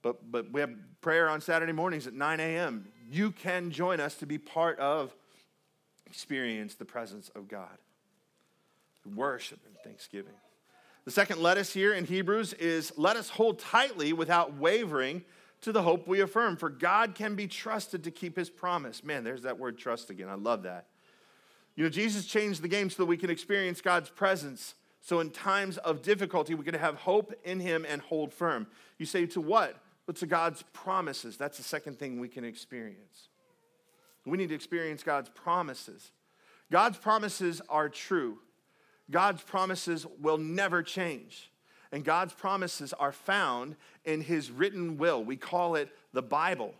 But, 0.00 0.30
but 0.30 0.52
we 0.52 0.60
have 0.60 0.70
prayer 1.00 1.28
on 1.28 1.40
Saturday 1.40 1.72
mornings 1.72 2.06
at 2.06 2.14
9 2.14 2.38
a.m. 2.38 2.86
You 3.10 3.32
can 3.32 3.70
join 3.70 3.98
us 3.98 4.14
to 4.16 4.26
be 4.26 4.38
part 4.38 4.78
of 4.78 5.14
experience 6.06 6.76
the 6.76 6.84
presence 6.84 7.30
of 7.34 7.48
God. 7.48 7.76
Worship 9.14 9.58
and 9.66 9.74
thanksgiving. 9.82 10.34
The 11.04 11.10
second 11.10 11.40
lettuce 11.40 11.72
here 11.72 11.92
in 11.92 12.04
Hebrews 12.04 12.52
is 12.54 12.92
let 12.96 13.16
us 13.16 13.28
hold 13.28 13.58
tightly 13.58 14.12
without 14.12 14.54
wavering 14.54 15.24
to 15.62 15.72
the 15.72 15.82
hope 15.82 16.06
we 16.06 16.20
affirm, 16.20 16.56
for 16.56 16.68
God 16.70 17.14
can 17.14 17.34
be 17.34 17.46
trusted 17.46 18.04
to 18.04 18.10
keep 18.10 18.36
his 18.36 18.50
promise. 18.50 19.02
Man, 19.02 19.24
there's 19.24 19.42
that 19.42 19.58
word 19.58 19.78
trust 19.78 20.10
again. 20.10 20.28
I 20.28 20.34
love 20.34 20.62
that. 20.62 20.86
You 21.76 21.84
know, 21.84 21.90
Jesus 21.90 22.26
changed 22.26 22.62
the 22.62 22.68
game 22.68 22.88
so 22.90 23.02
that 23.02 23.06
we 23.06 23.16
can 23.16 23.30
experience 23.30 23.80
God's 23.80 24.10
presence. 24.10 24.74
So 25.00 25.20
in 25.20 25.30
times 25.30 25.76
of 25.78 26.02
difficulty, 26.02 26.54
we 26.54 26.64
can 26.64 26.74
have 26.74 26.94
hope 26.96 27.34
in 27.44 27.60
Him 27.60 27.84
and 27.88 28.00
hold 28.00 28.32
firm. 28.32 28.66
You 28.98 29.06
say, 29.06 29.26
to 29.26 29.40
what? 29.40 29.76
But 30.06 30.16
to 30.16 30.26
God's 30.26 30.62
promises. 30.72 31.36
That's 31.36 31.56
the 31.56 31.64
second 31.64 31.98
thing 31.98 32.20
we 32.20 32.28
can 32.28 32.44
experience. 32.44 33.28
We 34.24 34.38
need 34.38 34.48
to 34.50 34.54
experience 34.54 35.02
God's 35.02 35.28
promises. 35.30 36.12
God's 36.70 36.96
promises 36.96 37.60
are 37.68 37.88
true. 37.88 38.38
God's 39.10 39.42
promises 39.42 40.06
will 40.20 40.38
never 40.38 40.82
change. 40.82 41.50
And 41.92 42.04
God's 42.04 42.32
promises 42.32 42.92
are 42.94 43.12
found 43.12 43.76
in 44.04 44.20
His 44.20 44.50
written 44.50 44.96
will. 44.96 45.22
We 45.22 45.36
call 45.36 45.74
it 45.74 45.90
the 46.12 46.22
Bible. 46.22 46.74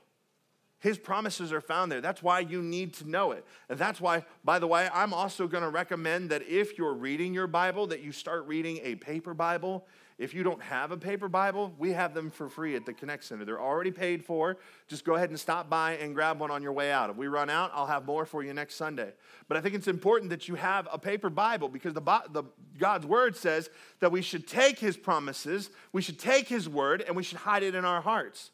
His 0.84 0.98
promises 0.98 1.50
are 1.50 1.62
found 1.62 1.90
there. 1.90 2.02
That's 2.02 2.22
why 2.22 2.40
you 2.40 2.60
need 2.60 2.92
to 2.96 3.08
know 3.08 3.32
it. 3.32 3.46
And 3.70 3.78
that's 3.78 4.02
why, 4.02 4.22
by 4.44 4.58
the 4.58 4.66
way, 4.66 4.90
I'm 4.92 5.14
also 5.14 5.48
going 5.48 5.62
to 5.62 5.70
recommend 5.70 6.28
that 6.28 6.46
if 6.46 6.76
you're 6.76 6.92
reading 6.92 7.32
your 7.32 7.46
Bible, 7.46 7.86
that 7.86 8.02
you 8.02 8.12
start 8.12 8.46
reading 8.46 8.80
a 8.82 8.96
paper 8.96 9.32
Bible. 9.32 9.86
If 10.18 10.34
you 10.34 10.42
don't 10.42 10.60
have 10.60 10.92
a 10.92 10.98
paper 10.98 11.26
Bible, 11.26 11.72
we 11.78 11.92
have 11.92 12.12
them 12.12 12.30
for 12.30 12.50
free 12.50 12.76
at 12.76 12.84
the 12.84 12.92
Connect 12.92 13.24
Center. 13.24 13.46
They're 13.46 13.62
already 13.62 13.92
paid 13.92 14.26
for. 14.26 14.58
Just 14.86 15.06
go 15.06 15.14
ahead 15.14 15.30
and 15.30 15.40
stop 15.40 15.70
by 15.70 15.92
and 15.92 16.14
grab 16.14 16.38
one 16.38 16.50
on 16.50 16.62
your 16.62 16.74
way 16.74 16.92
out. 16.92 17.08
If 17.08 17.16
we 17.16 17.28
run 17.28 17.48
out, 17.48 17.70
I'll 17.72 17.86
have 17.86 18.04
more 18.04 18.26
for 18.26 18.44
you 18.44 18.52
next 18.52 18.74
Sunday. 18.74 19.14
But 19.48 19.56
I 19.56 19.62
think 19.62 19.74
it's 19.74 19.88
important 19.88 20.28
that 20.32 20.48
you 20.48 20.54
have 20.56 20.86
a 20.92 20.98
paper 20.98 21.30
Bible 21.30 21.70
because 21.70 21.94
the, 21.94 22.02
the 22.30 22.44
God's 22.76 23.06
Word 23.06 23.38
says 23.38 23.70
that 24.00 24.12
we 24.12 24.20
should 24.20 24.46
take 24.46 24.78
His 24.78 24.98
promises, 24.98 25.70
we 25.94 26.02
should 26.02 26.18
take 26.18 26.46
His 26.46 26.68
Word, 26.68 27.00
and 27.00 27.16
we 27.16 27.22
should 27.22 27.38
hide 27.38 27.62
it 27.62 27.74
in 27.74 27.86
our 27.86 28.02
hearts. 28.02 28.50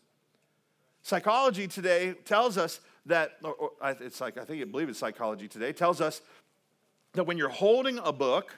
Psychology 1.02 1.66
today 1.66 2.14
tells 2.24 2.58
us 2.58 2.80
that, 3.06 3.38
it's 4.00 4.20
like, 4.20 4.38
I 4.38 4.44
think 4.44 4.60
I 4.60 4.64
believe 4.64 4.88
it's 4.88 4.98
psychology 4.98 5.48
today, 5.48 5.72
tells 5.72 6.00
us 6.00 6.20
that 7.14 7.24
when 7.24 7.38
you're 7.38 7.48
holding 7.48 7.98
a 7.98 8.12
book 8.12 8.54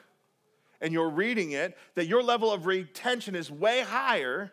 and 0.81 0.91
you're 0.91 1.09
reading 1.09 1.51
it, 1.51 1.77
that 1.95 2.07
your 2.07 2.21
level 2.21 2.51
of 2.51 2.65
retention 2.65 3.35
is 3.35 3.49
way 3.49 3.81
higher 3.81 4.51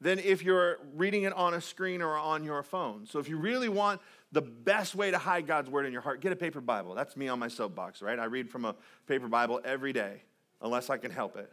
than 0.00 0.18
if 0.18 0.42
you're 0.42 0.78
reading 0.94 1.22
it 1.22 1.32
on 1.34 1.54
a 1.54 1.60
screen 1.60 2.02
or 2.02 2.16
on 2.16 2.44
your 2.44 2.62
phone. 2.62 3.06
So 3.06 3.18
if 3.18 3.28
you 3.28 3.36
really 3.36 3.68
want 3.68 4.00
the 4.32 4.42
best 4.42 4.94
way 4.94 5.10
to 5.10 5.18
hide 5.18 5.46
God's 5.46 5.70
word 5.70 5.86
in 5.86 5.92
your 5.92 6.02
heart, 6.02 6.20
get 6.20 6.32
a 6.32 6.36
paper 6.36 6.60
Bible. 6.60 6.94
That's 6.94 7.16
me 7.16 7.28
on 7.28 7.38
my 7.38 7.48
soapbox, 7.48 8.02
right? 8.02 8.18
I 8.18 8.24
read 8.24 8.50
from 8.50 8.64
a 8.64 8.74
paper 9.06 9.28
Bible 9.28 9.60
every 9.64 9.92
day, 9.92 10.22
unless 10.60 10.90
I 10.90 10.98
can 10.98 11.10
help 11.10 11.36
it. 11.36 11.50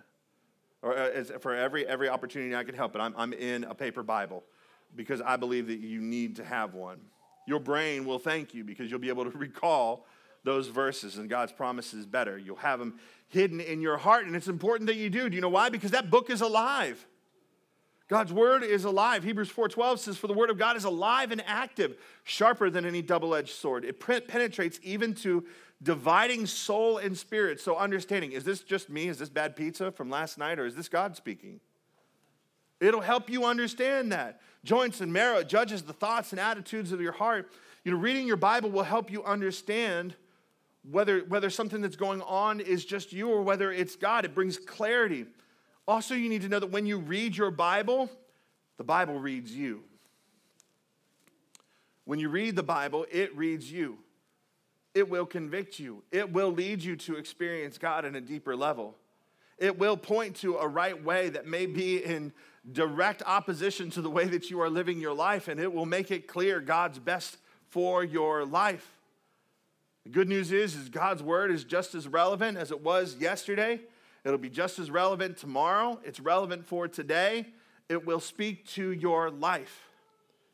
Or 0.82 0.98
uh, 0.98 1.24
for 1.40 1.56
every, 1.56 1.88
every 1.88 2.10
opportunity 2.10 2.56
I 2.56 2.64
can 2.64 2.76
help 2.76 2.96
it, 2.96 3.00
I'm, 3.00 3.14
I'm 3.16 3.32
in 3.34 3.64
a 3.66 3.76
paper 3.76 4.04
Bible 4.04 4.44
because 4.96 5.22
I 5.22 5.36
believe 5.36 5.68
that 5.68 5.80
you 5.80 6.02
need 6.02 6.36
to 6.38 6.44
have 6.44 6.74
one. 6.74 7.00
Your 7.48 7.60
brain 7.60 8.06
will 8.06 8.20
thank 8.20 8.54
you 8.54 8.64
because 8.64 8.90
you'll 8.90 9.00
be 9.00 9.10
able 9.10 9.30
to 9.30 9.38
recall 9.38 10.06
those 10.44 10.68
verses 10.68 11.18
and 11.18 11.30
God's 11.30 11.52
promises 11.52 12.06
better. 12.06 12.38
You'll 12.38 12.58
have 12.58 12.80
them 12.80 13.00
hidden 13.28 13.60
in 13.60 13.82
your 13.82 13.98
heart, 13.98 14.26
and 14.26 14.36
it's 14.36 14.48
important 14.48 14.88
that 14.88 14.96
you 14.96 15.10
do. 15.10 15.30
Do 15.30 15.36
you 15.36 15.42
know 15.42 15.50
why? 15.50 15.70
Because 15.70 15.92
that 15.92 16.10
book 16.10 16.30
is 16.30 16.42
alive. 16.42 17.06
God's 18.10 18.34
word 18.34 18.64
is 18.64 18.84
alive. 18.84 19.24
Hebrews 19.24 19.50
4:12 19.50 20.00
says 20.00 20.18
for 20.18 20.28
the 20.28 20.34
word 20.34 20.50
of 20.50 20.58
God 20.58 20.76
is 20.78 20.84
alive 20.84 21.32
and 21.32 21.42
active, 21.48 21.98
sharper 22.24 22.70
than 22.70 22.86
any 22.86 23.02
double-edged 23.02 23.56
sword. 23.56 23.86
It 23.86 24.00
penetrates 24.00 24.80
even 24.84 25.14
to 25.16 25.46
dividing 25.82 26.46
soul 26.46 26.98
and 26.98 27.18
spirit. 27.18 27.60
So 27.60 27.76
understanding, 27.76 28.34
is 28.34 28.44
this 28.44 28.62
just 28.62 28.90
me? 28.90 29.08
Is 29.08 29.18
this 29.18 29.30
bad 29.30 29.56
pizza 29.56 29.92
from 29.92 30.10
last 30.10 30.38
night 30.38 30.60
or 30.60 30.66
is 30.66 30.76
this 30.76 30.90
God 30.90 31.16
speaking? 31.16 31.60
It'll 32.80 33.02
help 33.02 33.30
you 33.30 33.46
understand 33.46 34.12
that. 34.12 34.42
Joints 34.64 35.02
and 35.02 35.12
marrow 35.12 35.44
judges 35.44 35.84
the 35.84 35.94
thoughts 35.94 36.32
and 36.32 36.40
attitudes 36.40 36.92
of 36.92 37.02
your 37.02 37.12
heart. 37.12 37.52
You 37.84 37.92
know, 37.92 37.98
reading 37.98 38.26
your 38.26 38.38
Bible 38.38 38.72
will 38.72 38.84
help 38.84 39.12
you 39.12 39.24
understand 39.24 40.16
whether, 40.90 41.20
whether 41.22 41.50
something 41.50 41.82
that's 41.82 41.96
going 41.96 42.22
on 42.22 42.60
is 42.60 42.86
just 42.86 43.12
you 43.12 43.30
or 43.30 43.42
whether 43.42 43.72
it's 43.72 43.96
God. 43.96 44.26
It 44.26 44.34
brings 44.34 44.58
clarity. 44.58 45.26
Also, 45.88 46.16
you 46.16 46.30
need 46.30 46.42
to 46.44 46.50
know 46.50 46.60
that 46.60 46.72
when 46.72 46.86
you 46.86 46.98
read 46.98 47.36
your 47.36 47.52
Bible, 47.52 48.10
the 48.78 48.84
Bible 48.84 49.20
reads 49.20 49.54
you. 49.54 49.84
When 52.06 52.20
you 52.20 52.30
read 52.30 52.56
the 52.56 52.64
Bible, 52.64 53.06
it 53.12 53.36
reads 53.36 53.72
you. 53.72 53.98
It 54.94 55.10
will 55.10 55.26
convict 55.26 55.80
you. 55.80 56.04
It 56.12 56.32
will 56.32 56.52
lead 56.52 56.84
you 56.84 56.96
to 56.98 57.16
experience 57.16 57.78
God 57.78 58.06
in 58.06 58.16
a 58.16 58.22
deeper 58.22 58.56
level. 58.56 58.96
It 59.64 59.80
will 59.80 59.96
point 59.96 60.36
to 60.42 60.58
a 60.58 60.68
right 60.68 61.02
way 61.02 61.30
that 61.30 61.48
may 61.48 61.68
be 61.68 62.04
in 62.04 62.34
direct 62.70 63.24
opposition 63.26 63.90
to 63.92 64.02
the 64.02 64.10
way 64.10 64.26
that 64.26 64.50
you 64.50 64.60
are 64.60 64.70
living 64.70 65.00
your 65.00 65.14
life, 65.14 65.48
and 65.48 65.58
it 65.58 65.72
will 65.72 65.86
make 65.86 66.12
it 66.12 66.28
clear 66.28 66.60
God's 66.60 67.00
best 67.00 67.38
for 67.70 68.04
your 68.04 68.44
life. 68.44 68.86
The 70.04 70.10
good 70.10 70.28
news 70.28 70.52
is, 70.52 70.76
is 70.76 70.90
God's 70.90 71.24
word 71.24 71.50
is 71.50 71.64
just 71.64 71.96
as 71.96 72.10
relevant 72.10 72.58
as 72.58 72.72
it 72.72 72.82
was 72.82 73.16
yesterday. 73.22 73.80
It'll 74.26 74.38
be 74.38 74.50
just 74.50 74.80
as 74.80 74.92
relevant 74.92 75.38
tomorrow. 75.38 75.98
It's 76.04 76.20
relevant 76.20 76.66
for 76.66 76.90
today. 76.90 77.46
It 77.88 78.06
will 78.06 78.20
speak 78.20 78.68
to 78.72 78.92
your 78.92 79.32
life. 79.32 79.88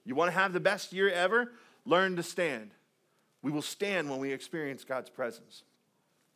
You 0.05 0.13
want 0.13 0.31
to 0.31 0.37
have 0.39 0.53
the 0.53 0.59
best 0.59 0.93
year 0.93 1.09
ever? 1.09 1.51
Learn 1.83 2.15
to 2.17 2.21
stand. 2.21 2.69
We 3.41 3.51
will 3.51 3.63
stand 3.63 4.07
when 4.07 4.19
we 4.19 4.31
experience 4.31 4.83
God's 4.83 5.09
presence. 5.09 5.63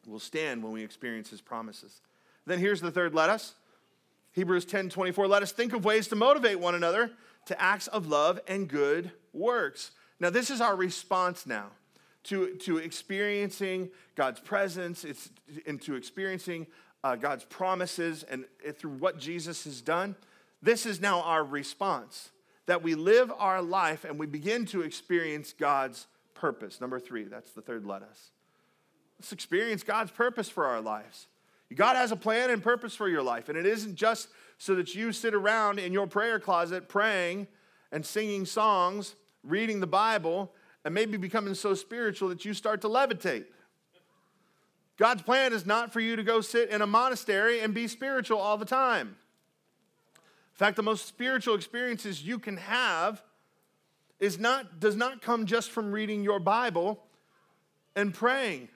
We'll 0.08 0.18
stand 0.18 0.64
when 0.64 0.74
we 0.74 0.84
experience 0.84 1.30
his 1.30 1.40
promises. 1.40 2.02
Then 2.46 2.60
here's 2.60 2.82
the 2.82 2.92
third 2.92 3.14
let 3.14 3.30
us. 3.30 3.56
Hebrews 4.34 4.66
10 4.66 4.90
24, 4.90 5.28
let 5.28 5.44
us 5.44 5.52
think 5.52 5.74
of 5.74 5.86
ways 5.86 6.08
to 6.08 6.16
motivate 6.16 6.60
one 6.60 6.76
another 6.76 7.12
to 7.46 7.62
acts 7.62 7.88
of 7.88 8.08
love 8.08 8.40
and 8.48 8.68
good 8.68 9.12
works. 9.34 9.92
Now, 10.20 10.30
this 10.30 10.50
is 10.50 10.62
our 10.62 10.76
response 10.76 11.46
now 11.46 11.68
to, 12.26 12.56
to 12.62 12.78
experiencing 12.78 13.90
God's 14.16 14.40
presence, 14.40 15.04
it's 15.04 15.30
into 15.66 15.96
experiencing 15.96 16.68
uh, 17.04 17.16
God's 17.16 17.44
promises 17.46 18.24
and 18.24 18.46
through 18.78 18.92
what 18.92 19.20
Jesus 19.20 19.66
has 19.66 19.82
done. 19.82 20.16
This 20.62 20.86
is 20.86 21.02
now 21.02 21.22
our 21.22 21.44
response 21.44 22.30
that 22.66 22.82
we 22.82 22.96
live 22.96 23.32
our 23.38 23.62
life 23.62 24.06
and 24.06 24.18
we 24.18 24.26
begin 24.26 24.66
to 24.68 24.82
experience 24.82 25.54
God's 25.54 26.08
purpose. 26.34 26.80
Number 26.80 27.00
three, 27.00 27.26
that's 27.26 27.52
the 27.52 27.62
third 27.62 27.86
let 27.86 28.04
us. 28.04 28.32
Let's 29.20 29.34
experience 29.34 29.84
God's 29.84 30.12
purpose 30.12 30.48
for 30.50 30.66
our 30.66 30.80
lives. 30.80 31.28
God 31.76 31.96
has 31.96 32.12
a 32.12 32.16
plan 32.16 32.50
and 32.50 32.62
purpose 32.62 32.96
for 32.96 33.08
your 33.08 33.24
life, 33.24 33.50
and 33.50 33.58
it 33.58 33.66
isn't 33.66 33.96
just 33.96 34.30
so 34.58 34.76
that 34.76 34.96
you 34.96 35.12
sit 35.12 35.34
around 35.34 35.80
in 35.80 35.94
your 35.94 36.08
prayer 36.08 36.40
closet 36.40 36.88
praying 36.88 37.48
and 37.92 38.06
singing 38.06 38.46
songs, 38.46 39.16
reading 39.44 39.80
the 39.80 39.88
Bible, 39.88 40.52
and 40.86 40.94
maybe 40.94 41.18
becoming 41.18 41.54
so 41.54 41.74
spiritual 41.74 42.30
that 42.30 42.46
you 42.46 42.54
start 42.54 42.82
to 42.82 42.88
levitate. 42.88 43.46
God's 44.98 45.22
plan 45.22 45.54
is 45.54 45.66
not 45.66 45.92
for 45.92 46.00
you 46.00 46.16
to 46.16 46.24
go 46.24 46.42
sit 46.42 46.70
in 46.70 46.82
a 46.82 46.88
monastery 46.88 47.60
and 47.60 47.74
be 47.74 47.88
spiritual 47.88 48.38
all 48.38 48.58
the 48.58 48.66
time. 48.66 49.16
In 50.18 50.58
fact, 50.58 50.76
the 50.76 50.84
most 50.84 51.08
spiritual 51.08 51.56
experiences 51.56 52.24
you 52.24 52.38
can 52.38 52.58
have 52.58 53.24
is 54.20 54.38
not, 54.38 54.80
does 54.80 54.96
not 54.96 55.22
come 55.22 55.46
just 55.46 55.72
from 55.72 55.92
reading 55.92 56.24
your 56.24 56.40
Bible 56.40 57.04
and 57.96 58.14
praying 58.14 58.70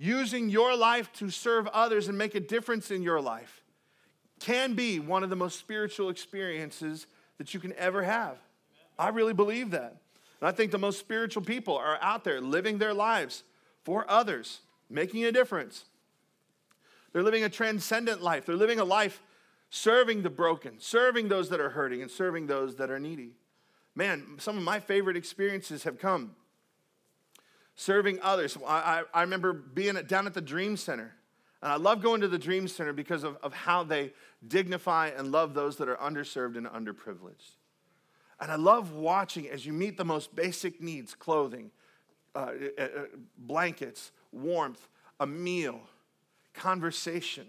using 0.00 0.48
your 0.48 0.74
life 0.74 1.12
to 1.12 1.28
serve 1.28 1.66
others 1.68 2.08
and 2.08 2.16
make 2.16 2.34
a 2.34 2.40
difference 2.40 2.90
in 2.90 3.02
your 3.02 3.20
life 3.20 3.62
can 4.40 4.72
be 4.72 4.98
one 4.98 5.22
of 5.22 5.28
the 5.28 5.36
most 5.36 5.58
spiritual 5.58 6.08
experiences 6.08 7.06
that 7.36 7.52
you 7.52 7.60
can 7.60 7.74
ever 7.74 8.02
have. 8.02 8.38
I 8.98 9.10
really 9.10 9.34
believe 9.34 9.72
that. 9.72 9.96
And 10.40 10.48
I 10.48 10.52
think 10.52 10.70
the 10.70 10.78
most 10.78 10.98
spiritual 10.98 11.42
people 11.42 11.76
are 11.76 11.98
out 12.00 12.24
there 12.24 12.40
living 12.40 12.78
their 12.78 12.94
lives 12.94 13.42
for 13.84 14.10
others, 14.10 14.60
making 14.88 15.26
a 15.26 15.32
difference. 15.32 15.84
They're 17.12 17.22
living 17.22 17.44
a 17.44 17.50
transcendent 17.50 18.22
life. 18.22 18.46
They're 18.46 18.56
living 18.56 18.80
a 18.80 18.84
life 18.84 19.22
serving 19.68 20.22
the 20.22 20.30
broken, 20.30 20.76
serving 20.78 21.28
those 21.28 21.50
that 21.50 21.60
are 21.60 21.70
hurting, 21.70 22.00
and 22.00 22.10
serving 22.10 22.46
those 22.46 22.76
that 22.76 22.90
are 22.90 22.98
needy. 22.98 23.32
Man, 23.94 24.36
some 24.38 24.56
of 24.56 24.62
my 24.62 24.80
favorite 24.80 25.18
experiences 25.18 25.82
have 25.82 25.98
come 25.98 26.36
serving 27.80 28.18
others. 28.20 28.58
I, 28.66 29.04
I, 29.14 29.22
remember 29.22 29.54
being 29.54 29.96
at, 29.96 30.06
down 30.06 30.26
at 30.26 30.34
the 30.34 30.42
Dream 30.42 30.76
Center. 30.76 31.14
And 31.62 31.72
I 31.72 31.76
love 31.76 32.02
going 32.02 32.20
to 32.20 32.28
the 32.28 32.38
Dream 32.38 32.68
Center 32.68 32.92
because 32.92 33.24
of, 33.24 33.38
of 33.42 33.54
how 33.54 33.84
they 33.84 34.12
dignify 34.46 35.08
and 35.16 35.32
love 35.32 35.54
those 35.54 35.76
that 35.78 35.88
are 35.88 35.96
underserved 35.96 36.58
and 36.58 36.66
underprivileged. 36.66 37.54
And 38.38 38.52
I 38.52 38.56
love 38.56 38.92
watching 38.92 39.48
as 39.48 39.64
you 39.64 39.72
meet 39.72 39.96
the 39.96 40.04
most 40.04 40.36
basic 40.36 40.82
needs 40.82 41.14
clothing, 41.14 41.70
uh, 42.34 42.50
uh, 42.78 42.82
uh 42.82 42.88
blankets, 43.38 44.12
warmth, 44.30 44.86
a 45.18 45.26
meal, 45.26 45.80
conversation 46.52 47.46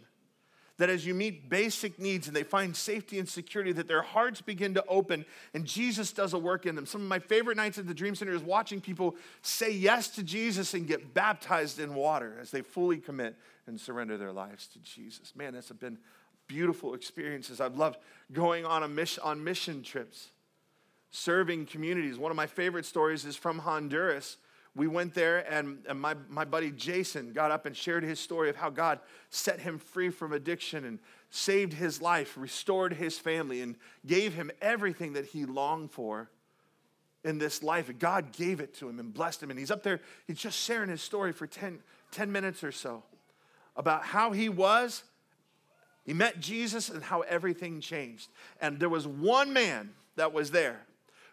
that 0.82 0.90
as 0.90 1.06
you 1.06 1.14
meet 1.14 1.48
basic 1.48 2.00
needs 2.00 2.26
and 2.26 2.36
they 2.36 2.42
find 2.42 2.76
safety 2.76 3.20
and 3.20 3.30
security, 3.30 3.72
that 3.72 3.88
their 3.88 4.02
hearts 4.02 4.42
begin 4.42 4.74
to 4.74 4.84
open 4.88 5.24
and 5.54 5.64
Jesus 5.64 6.12
does 6.12 6.34
a 6.34 6.40
work 6.40 6.66
in 6.66 6.74
them. 6.74 6.88
Some 6.88 7.02
of 7.02 7.08
my 7.08 7.20
favorite 7.20 7.56
nights 7.56 7.78
at 7.78 7.86
the 7.86 7.94
Dream 7.94 8.16
Center 8.16 8.34
is 8.34 8.42
watching 8.42 8.82
people 8.82 9.16
say 9.44 9.72
yes 9.72 10.08
to 10.16 10.24
Jesus 10.24 10.74
and 10.74 10.88
get 10.88 11.14
baptized 11.14 11.80
in 11.80 11.94
water 11.94 12.36
as 12.42 12.50
they 12.50 12.64
fully 12.64 12.98
commit 12.98 13.36
and 13.68 13.80
surrender 13.80 14.18
their 14.18 14.32
lives 14.32 14.66
to 14.70 14.80
Jesus. 14.80 15.36
Man, 15.36 15.54
that's 15.54 15.72
been 15.72 16.00
beautiful 16.48 16.96
experiences. 16.96 17.62
I've 17.62 17.78
loved 17.78 18.00
going 18.34 18.66
on, 18.66 18.82
a 18.82 18.88
mission, 18.88 19.22
on 19.24 19.44
mission 19.44 19.84
trips, 19.84 20.30
serving 21.12 21.68
communities. 21.68 22.18
One 22.18 22.32
of 22.32 22.38
my 22.38 22.48
favorite 22.48 22.88
stories 22.88 23.24
is 23.24 23.36
from 23.36 23.60
Honduras 23.60 24.38
we 24.76 24.88
went 24.88 25.14
there, 25.14 25.40
and, 25.52 25.80
and 25.88 26.00
my, 26.00 26.16
my 26.30 26.46
buddy 26.46 26.72
Jason 26.72 27.34
got 27.34 27.52
up 27.52 27.66
and 27.66 27.76
shared 27.76 28.04
his 28.04 28.20
story 28.20 28.50
of 28.50 28.56
how 28.56 28.70
God 28.70 29.00
set 29.30 29.60
him 29.60 29.78
free 29.78 30.10
from 30.10 30.32
addiction 30.32 30.86
and 30.86 31.00
saved 31.30 31.74
his 31.74 32.02
life, 32.02 32.38
restored 32.38 32.94
his 32.94 33.18
family, 33.18 33.62
and 33.62 33.76
gave 34.06 34.34
him 34.34 34.50
everything 34.62 35.14
that 35.14 35.26
he 35.26 35.46
longed 35.46 35.92
for 35.92 36.30
in 37.26 37.38
this 37.38 37.62
life. 37.62 37.92
God 38.00 38.32
gave 38.32 38.62
it 38.62 38.74
to 38.76 38.88
him 38.88 39.00
and 39.00 39.14
blessed 39.14 39.44
him. 39.44 39.50
And 39.50 39.60
he's 39.60 39.72
up 39.72 39.84
there, 39.84 40.00
he's 40.26 40.40
just 40.40 40.58
sharing 40.58 40.90
his 40.90 41.02
story 41.02 41.34
for 41.34 41.48
10, 41.48 41.80
10 42.12 42.32
minutes 42.32 42.64
or 42.64 42.72
so 42.72 43.04
about 43.76 44.04
how 44.06 44.32
he 44.32 44.48
was. 44.48 45.04
He 46.06 46.14
met 46.14 46.40
Jesus 46.40 46.90
and 46.90 47.04
how 47.04 47.22
everything 47.22 47.82
changed. 47.82 48.30
And 48.62 48.80
there 48.80 48.90
was 48.90 49.06
one 49.06 49.52
man 49.52 49.92
that 50.16 50.32
was 50.32 50.52
there 50.52 50.86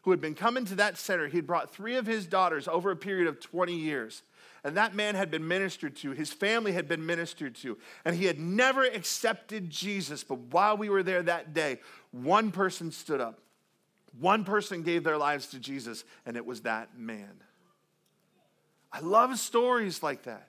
who 0.09 0.13
had 0.13 0.23
been 0.23 0.35
coming 0.35 0.65
to 0.65 0.75
that 0.75 0.97
center. 0.97 1.29
He'd 1.29 1.47
brought 1.47 1.71
three 1.71 1.97
of 1.97 2.07
his 2.07 2.27
daughters 2.27 2.67
over 2.67 2.91
a 2.91 2.97
period 2.97 3.29
of 3.29 3.41
20 3.41 3.75
years. 3.75 4.23
And 4.65 4.75
that 4.79 4.95
man 4.95 5.15
had 5.15 5.31
been 5.31 5.47
ministered 5.47 5.97
to, 5.97 6.13
his 6.13 6.33
family 6.33 6.73
had 6.73 6.89
been 6.89 7.05
ministered 7.05 7.55
to, 7.57 7.77
and 8.07 8.17
he 8.17 8.25
had 8.25 8.39
never 8.41 8.85
accepted 8.85 9.69
Jesus. 9.69 10.25
But 10.25 10.39
while 10.39 10.79
we 10.79 10.89
were 10.89 11.03
there 11.03 11.23
that 11.25 11.53
day, 11.53 11.81
one 12.11 12.53
person 12.53 12.91
stood 12.91 13.21
up. 13.21 13.43
One 14.19 14.45
person 14.45 14.83
gave 14.83 15.05
their 15.05 15.19
lives 15.19 15.49
to 15.49 15.59
Jesus, 15.59 16.05
and 16.25 16.39
it 16.39 16.47
was 16.47 16.63
that 16.63 16.99
man. 16.99 17.43
I 18.91 19.01
love 19.01 19.39
stories 19.39 20.03
like 20.03 20.23
that. 20.23 20.49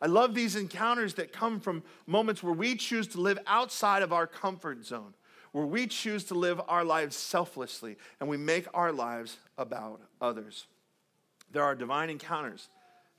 I 0.00 0.06
love 0.06 0.32
these 0.32 0.54
encounters 0.54 1.14
that 1.14 1.32
come 1.32 1.58
from 1.58 1.82
moments 2.06 2.40
where 2.40 2.54
we 2.54 2.76
choose 2.76 3.08
to 3.08 3.20
live 3.20 3.40
outside 3.48 4.02
of 4.02 4.12
our 4.12 4.28
comfort 4.28 4.84
zone, 4.86 5.14
where 5.52 5.66
we 5.66 5.86
choose 5.86 6.24
to 6.24 6.34
live 6.34 6.60
our 6.66 6.84
lives 6.84 7.14
selflessly 7.14 7.96
and 8.20 8.28
we 8.28 8.36
make 8.36 8.66
our 8.74 8.92
lives 8.92 9.38
about 9.56 10.00
others. 10.20 10.66
There 11.52 11.62
are 11.62 11.74
divine 11.74 12.10
encounters 12.10 12.68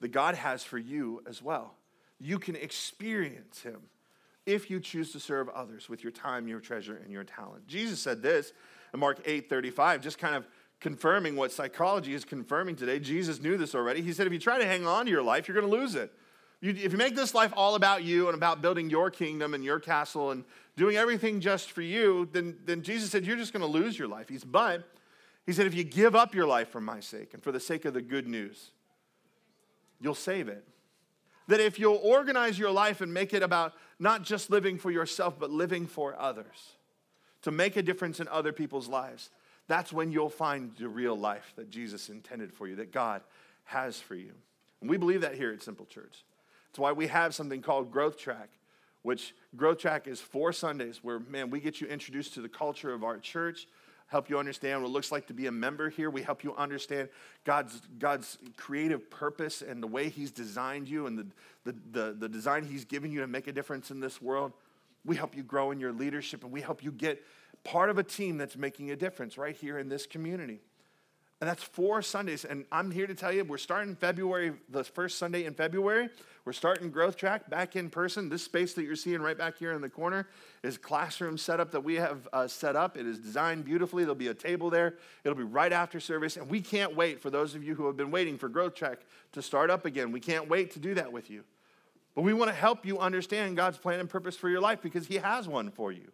that 0.02 0.12
God 0.12 0.36
has 0.36 0.64
for 0.64 0.78
you 0.78 1.24
as 1.28 1.42
well. 1.42 1.76
You 2.20 2.40
can 2.40 2.56
experience 2.56 3.62
Him 3.62 3.82
if 4.46 4.70
you 4.70 4.80
choose 4.80 5.12
to 5.14 5.20
serve 5.20 5.48
others 5.50 5.88
with 5.88 6.04
your 6.04 6.12
time, 6.12 6.48
your 6.48 6.60
treasure, 6.60 7.00
and 7.02 7.12
your 7.12 7.24
talent. 7.24 7.68
Jesus 7.68 8.00
said 8.00 8.22
this 8.22 8.52
in 8.94 9.00
Mark 9.00 9.22
8 9.26 9.50
35, 9.50 10.02
just 10.02 10.18
kind 10.18 10.36
of 10.36 10.46
confirming 10.80 11.36
what 11.36 11.52
psychology 11.52 12.14
is 12.14 12.26
confirming 12.26 12.76
today. 12.76 13.00
Jesus 13.00 13.40
knew 13.42 13.56
this 13.56 13.74
already. 13.74 14.02
He 14.02 14.12
said, 14.12 14.28
if 14.28 14.34
you 14.34 14.40
try 14.40 14.58
to 14.58 14.66
hang 14.66 14.86
on 14.86 15.06
to 15.06 15.12
your 15.12 15.24
life, 15.24 15.48
you're 15.48 15.56
going 15.56 15.72
to 15.72 15.78
lose 15.78 15.96
it. 15.96 16.12
You, 16.64 16.70
if 16.72 16.94
you 16.94 16.98
make 16.98 17.14
this 17.14 17.34
life 17.34 17.52
all 17.58 17.76
about 17.76 18.06
you 18.06 18.28
and 18.28 18.36
about 18.36 18.62
building 18.62 18.90
your 18.90 19.12
kingdom 19.12 19.54
and 19.54 19.66
your 19.66 19.82
castle 19.82 20.32
and 20.32 20.46
doing 20.78 20.96
everything 20.96 21.42
just 21.42 21.72
for 21.72 21.82
you, 21.82 22.30
then, 22.32 22.58
then 22.64 22.84
Jesus 22.84 23.12
said, 23.12 23.26
you're 23.26 23.36
just 23.36 23.52
going 23.52 23.62
to 23.62 23.68
lose 23.68 24.00
your 24.00 24.08
life. 24.08 24.30
He's, 24.30 24.46
but 24.46 24.88
he 25.46 25.52
said, 25.52 25.68
if 25.68 25.74
you 25.74 25.84
give 25.84 26.16
up 26.16 26.34
your 26.34 26.48
life 26.48 26.70
for 26.70 26.80
my 26.80 27.02
sake 27.02 27.34
and 27.34 27.44
for 27.44 27.52
the 27.52 27.60
sake 27.60 27.84
of 27.84 27.94
the 27.94 28.02
good 28.02 28.28
news, 28.28 28.72
you'll 30.00 30.16
save 30.16 30.48
it. 30.48 30.64
That 31.50 31.60
if 31.60 31.80
you'll 31.80 32.00
organize 32.02 32.58
your 32.58 32.72
life 32.72 33.02
and 33.02 33.14
make 33.14 33.34
it 33.34 33.44
about 33.44 33.74
not 34.00 34.24
just 34.24 34.50
living 34.50 34.78
for 34.78 34.90
yourself, 34.90 35.38
but 35.38 35.52
living 35.52 35.86
for 35.86 36.16
others, 36.18 36.78
to 37.42 37.52
make 37.52 37.76
a 37.76 37.82
difference 37.82 38.22
in 38.22 38.30
other 38.30 38.54
people's 38.54 38.88
lives, 38.88 39.32
that's 39.68 39.92
when 39.92 40.14
you'll 40.14 40.30
find 40.30 40.72
the 40.78 40.88
real 40.88 41.18
life 41.18 41.52
that 41.58 41.70
Jesus 41.70 42.08
intended 42.08 42.54
for 42.54 42.70
you, 42.70 42.78
that 42.78 42.94
God 42.94 43.22
has 43.66 44.00
for 44.00 44.16
you. 44.16 44.32
And 44.80 44.90
we 44.90 44.96
believe 44.96 45.20
that 45.22 45.36
here 45.36 45.52
at 45.52 45.62
Simple 45.62 45.86
Church. 45.86 46.24
That's 46.74 46.80
why 46.80 46.92
we 46.92 47.06
have 47.06 47.36
something 47.36 47.62
called 47.62 47.92
Growth 47.92 48.18
Track, 48.18 48.50
which 49.04 49.36
Growth 49.56 49.78
Track 49.78 50.08
is 50.08 50.20
four 50.20 50.52
Sundays 50.52 51.04
where, 51.04 51.20
man, 51.20 51.52
we 51.52 51.60
get 51.60 51.80
you 51.80 51.86
introduced 51.86 52.34
to 52.34 52.42
the 52.42 52.50
culture 52.50 52.92
of 52.92 53.04
our 53.04 53.20
church, 53.20 53.68
help 54.08 54.28
you 54.28 54.40
understand 54.40 54.82
what 54.82 54.88
it 54.88 54.92
looks 54.92 55.12
like 55.12 55.28
to 55.28 55.36
be 55.36 55.46
a 55.46 55.52
member 55.52 55.92
here. 55.92 56.10
We 56.10 56.24
help 56.24 56.44
you 56.44 56.56
understand 56.56 57.10
God's, 57.44 57.80
God's 58.00 58.40
creative 58.58 59.08
purpose 59.12 59.62
and 59.62 59.84
the 59.84 59.88
way 59.88 60.10
He's 60.10 60.32
designed 60.32 60.90
you 60.90 61.06
and 61.06 61.16
the, 61.16 61.28
the, 61.64 61.76
the, 61.92 62.16
the 62.22 62.30
design 62.30 62.66
He's 62.66 62.86
given 62.86 63.12
you 63.12 63.20
to 63.20 63.28
make 63.28 63.46
a 63.46 63.52
difference 63.52 63.92
in 63.92 64.00
this 64.00 64.20
world. 64.20 64.52
We 65.06 65.16
help 65.16 65.38
you 65.38 65.44
grow 65.44 65.70
in 65.70 65.80
your 65.80 65.92
leadership 65.94 66.44
and 66.44 66.52
we 66.52 66.62
help 66.62 66.84
you 66.84 66.92
get 66.92 67.22
part 67.64 67.92
of 67.92 68.00
a 68.00 68.04
team 68.04 68.40
that's 68.40 68.58
making 68.58 68.90
a 68.90 68.96
difference 68.96 69.38
right 69.38 69.56
here 69.56 69.78
in 69.78 69.90
this 69.90 70.08
community. 70.08 70.60
And 71.44 71.50
that's 71.50 71.62
four 71.62 72.02
Sundays. 72.02 72.46
And 72.46 72.64
I'm 72.72 72.90
here 72.90 73.06
to 73.06 73.14
tell 73.14 73.34
you, 73.34 73.44
we're 73.44 73.58
starting 73.58 73.98
February, 73.98 74.54
the 74.70 74.82
first 74.82 75.18
Sunday 75.18 75.44
in 75.44 75.54
February. 75.54 76.08
We're 76.46 76.54
starting 76.54 76.90
Growth 76.90 77.18
Track 77.18 77.50
back 77.50 77.76
in 77.76 77.90
person. 77.90 78.30
This 78.30 78.44
space 78.44 78.74
that 78.76 78.84
you're 78.84 78.96
seeing 78.96 79.22
right 79.22 79.38
back 79.38 79.58
here 79.58 79.74
in 79.74 79.82
the 79.82 79.90
corner 79.90 80.30
is 80.64 80.78
classroom 80.78 81.38
setup 81.38 81.70
that 81.72 81.84
we 81.84 81.96
have 81.96 82.30
uh, 82.32 82.48
set 82.48 82.78
up. 82.78 82.96
It 82.96 83.06
is 83.06 83.20
designed 83.20 83.66
beautifully. 83.66 84.04
There'll 84.04 84.16
be 84.16 84.30
a 84.30 84.34
table 84.34 84.70
there. 84.70 84.96
It'll 85.26 85.38
be 85.38 85.44
right 85.44 85.74
after 85.74 86.00
service. 86.00 86.38
And 86.38 86.50
we 86.50 86.62
can't 86.62 86.96
wait 86.96 87.22
for 87.22 87.30
those 87.30 87.56
of 87.56 87.62
you 87.62 87.76
who 87.76 87.88
have 87.88 87.98
been 87.98 88.10
waiting 88.10 88.38
for 88.38 88.48
Growth 88.48 88.76
Track 88.76 89.00
to 89.34 89.42
start 89.42 89.70
up 89.70 89.86
again. 89.86 90.14
We 90.14 90.22
can't 90.22 90.48
wait 90.48 90.72
to 90.72 90.80
do 90.80 90.94
that 90.94 91.12
with 91.12 91.30
you. 91.30 91.44
But 92.16 92.22
we 92.22 92.34
want 92.34 92.52
to 92.52 92.56
help 92.56 92.86
you 92.86 93.00
understand 93.00 93.58
God's 93.58 93.78
plan 93.78 94.00
and 94.00 94.10
purpose 94.10 94.38
for 94.38 94.48
your 94.48 94.62
life 94.62 94.82
because 94.82 95.08
He 95.08 95.18
has 95.18 95.46
one 95.50 95.72
for 95.72 95.92
you. 95.92 96.10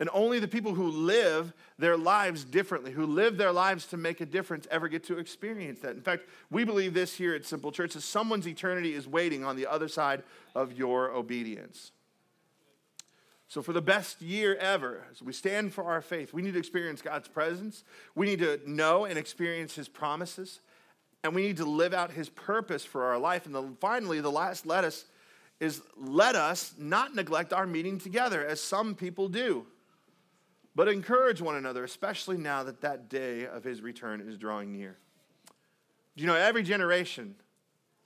And 0.00 0.08
only 0.14 0.38
the 0.38 0.48
people 0.48 0.74
who 0.74 0.90
live 0.90 1.52
their 1.78 1.96
lives 1.96 2.42
differently, 2.42 2.90
who 2.90 3.04
live 3.04 3.36
their 3.36 3.52
lives 3.52 3.84
to 3.88 3.98
make 3.98 4.22
a 4.22 4.26
difference, 4.26 4.66
ever 4.70 4.88
get 4.88 5.04
to 5.04 5.18
experience 5.18 5.80
that. 5.80 5.94
In 5.94 6.00
fact, 6.00 6.24
we 6.50 6.64
believe 6.64 6.94
this 6.94 7.14
here 7.14 7.34
at 7.34 7.44
Simple 7.44 7.70
Church 7.70 7.92
that 7.92 8.00
someone's 8.00 8.48
eternity 8.48 8.94
is 8.94 9.06
waiting 9.06 9.44
on 9.44 9.56
the 9.56 9.66
other 9.66 9.88
side 9.88 10.22
of 10.54 10.72
your 10.72 11.10
obedience. 11.10 11.92
So, 13.46 13.60
for 13.60 13.74
the 13.74 13.82
best 13.82 14.22
year 14.22 14.56
ever, 14.56 15.04
as 15.10 15.20
we 15.20 15.34
stand 15.34 15.74
for 15.74 15.84
our 15.84 16.00
faith, 16.00 16.32
we 16.32 16.40
need 16.40 16.54
to 16.54 16.58
experience 16.58 17.02
God's 17.02 17.28
presence. 17.28 17.84
We 18.14 18.24
need 18.24 18.38
to 18.38 18.60
know 18.64 19.04
and 19.04 19.18
experience 19.18 19.74
His 19.74 19.88
promises. 19.88 20.60
And 21.22 21.34
we 21.34 21.42
need 21.42 21.58
to 21.58 21.66
live 21.66 21.92
out 21.92 22.12
His 22.12 22.30
purpose 22.30 22.84
for 22.86 23.04
our 23.04 23.18
life. 23.18 23.44
And 23.44 23.54
the, 23.54 23.68
finally, 23.80 24.20
the 24.20 24.30
last 24.30 24.64
let 24.64 24.84
us 24.84 25.04
is 25.58 25.82
let 25.96 26.36
us 26.36 26.72
not 26.78 27.14
neglect 27.14 27.52
our 27.52 27.66
meeting 27.66 27.98
together, 27.98 28.46
as 28.46 28.62
some 28.62 28.94
people 28.94 29.28
do. 29.28 29.66
But 30.74 30.88
encourage 30.88 31.40
one 31.40 31.56
another, 31.56 31.84
especially 31.84 32.36
now 32.36 32.62
that 32.64 32.80
that 32.82 33.08
day 33.08 33.46
of 33.46 33.64
his 33.64 33.82
return 33.82 34.20
is 34.20 34.38
drawing 34.38 34.72
near. 34.72 34.96
You 36.14 36.26
know, 36.26 36.36
every 36.36 36.62
generation 36.62 37.34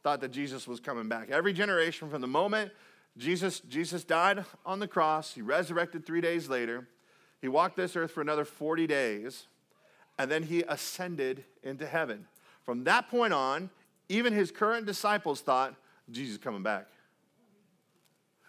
thought 0.03 0.21
that 0.21 0.31
Jesus 0.31 0.67
was 0.67 0.81
coming 0.81 1.09
back. 1.09 1.31
Every 1.31 1.53
generation 1.53 2.09
from 2.09 2.21
the 2.21 2.27
moment 2.27 2.73
Jesus, 3.17 3.61
Jesus 3.61 4.03
died 4.03 4.45
on 4.67 4.81
the 4.81 4.89
cross, 4.89 5.35
he 5.35 5.43
resurrected 5.43 6.05
three 6.05 6.21
days 6.21 6.49
later, 6.49 6.89
he 7.41 7.49
walked 7.49 7.77
this 7.77 7.95
earth 7.95 8.11
for 8.11 8.21
another 8.21 8.45
40 8.45 8.87
days, 8.87 9.47
and 10.19 10.31
then 10.31 10.43
he 10.43 10.63
ascended 10.63 11.45
into 11.63 11.87
heaven. 11.87 12.27
From 12.65 12.85
that 12.85 13.09
point 13.09 13.33
on, 13.33 13.71
even 14.09 14.33
his 14.33 14.51
current 14.51 14.87
disciples 14.87 15.41
thought 15.41 15.75
Jesus 16.11 16.37
is 16.37 16.39
coming 16.39 16.63
back. 16.63 16.87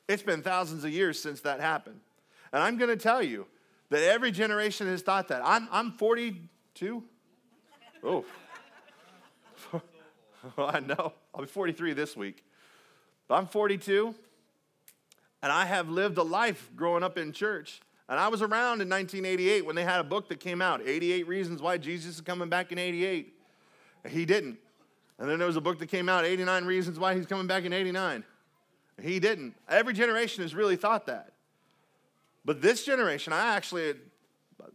It's 0.07 0.23
been 0.23 0.41
thousands 0.41 0.83
of 0.83 0.91
years 0.91 1.21
since 1.21 1.41
that 1.41 1.59
happened. 1.59 1.99
And 2.51 2.63
I'm 2.63 2.77
going 2.77 2.89
to 2.89 3.01
tell 3.01 3.21
you, 3.21 3.47
that 3.89 4.03
every 4.03 4.31
generation 4.31 4.87
has 4.87 5.01
thought 5.01 5.27
that. 5.29 5.41
I'm, 5.43 5.67
I'm 5.71 5.91
42. 5.93 7.03
Oh. 8.03 8.25
I 10.57 10.79
know. 10.79 11.13
I'll 11.33 11.41
be 11.41 11.47
43 11.47 11.93
this 11.93 12.15
week. 12.15 12.43
But 13.27 13.35
I'm 13.35 13.47
42, 13.47 14.13
and 15.41 15.51
I 15.51 15.65
have 15.65 15.89
lived 15.89 16.17
a 16.17 16.23
life 16.23 16.69
growing 16.75 17.03
up 17.03 17.17
in 17.17 17.31
church. 17.31 17.81
And 18.07 18.19
I 18.19 18.27
was 18.27 18.43
around 18.43 18.81
in 18.81 18.89
1988 18.89 19.65
when 19.65 19.75
they 19.75 19.83
had 19.83 19.99
a 19.99 20.03
book 20.03 20.29
that 20.29 20.39
came 20.39 20.61
out 20.61 20.81
88 20.85 21.27
Reasons 21.27 21.61
Why 21.61 21.77
Jesus 21.77 22.15
is 22.15 22.21
Coming 22.21 22.49
Back 22.49 22.71
in 22.71 22.77
88. 22.77 23.33
He 24.09 24.25
didn't. 24.25 24.59
And 25.17 25.27
then 25.27 25.39
there 25.39 25.47
was 25.47 25.55
a 25.55 25.61
book 25.61 25.79
that 25.79 25.87
came 25.87 26.07
out 26.07 26.25
89 26.25 26.65
Reasons 26.65 26.99
Why 26.99 27.15
He's 27.15 27.25
Coming 27.25 27.47
Back 27.47 27.63
in 27.63 27.73
89. 27.73 28.23
He 29.01 29.19
didn't. 29.19 29.55
Every 29.67 29.93
generation 29.93 30.43
has 30.43 30.53
really 30.53 30.75
thought 30.75 31.07
that. 31.07 31.31
But 32.45 32.61
this 32.61 32.85
generation, 32.85 33.33
I 33.33 33.55
actually, 33.55 33.95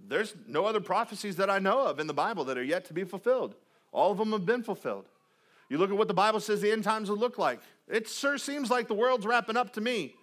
there's 0.06 0.34
no 0.46 0.66
other 0.66 0.80
prophecies 0.80 1.36
that 1.36 1.48
I 1.48 1.60
know 1.60 1.86
of 1.86 2.00
in 2.00 2.08
the 2.08 2.14
Bible 2.14 2.44
that 2.46 2.58
are 2.58 2.64
yet 2.64 2.84
to 2.86 2.92
be 2.92 3.04
fulfilled. 3.04 3.54
All 3.92 4.10
of 4.10 4.18
them 4.18 4.32
have 4.32 4.44
been 4.44 4.62
fulfilled. 4.62 5.06
You 5.68 5.78
look 5.78 5.90
at 5.90 5.96
what 5.96 6.08
the 6.08 6.14
Bible 6.14 6.40
says 6.40 6.60
the 6.60 6.72
end 6.72 6.82
times 6.82 7.08
will 7.08 7.16
look 7.16 7.38
like. 7.38 7.60
It 7.86 8.08
sure 8.08 8.38
seems 8.38 8.70
like 8.70 8.88
the 8.88 8.94
world's 8.94 9.24
wrapping 9.24 9.56
up 9.56 9.72
to 9.74 9.80
me. 9.80 10.14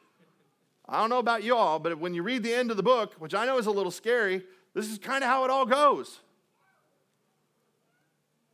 I 0.89 0.99
don't 0.99 1.09
know 1.09 1.19
about 1.19 1.43
you 1.43 1.55
all, 1.55 1.79
but 1.79 1.97
when 1.99 2.13
you 2.13 2.21
read 2.21 2.43
the 2.43 2.53
end 2.53 2.69
of 2.69 2.77
the 2.77 2.83
book, 2.83 3.15
which 3.17 3.33
I 3.33 3.45
know 3.45 3.57
is 3.57 3.65
a 3.65 3.71
little 3.71 3.91
scary, 3.91 4.43
this 4.73 4.89
is 4.89 4.97
kind 4.97 5.23
of 5.23 5.29
how 5.29 5.43
it 5.45 5.49
all 5.49 5.65
goes. 5.65 6.19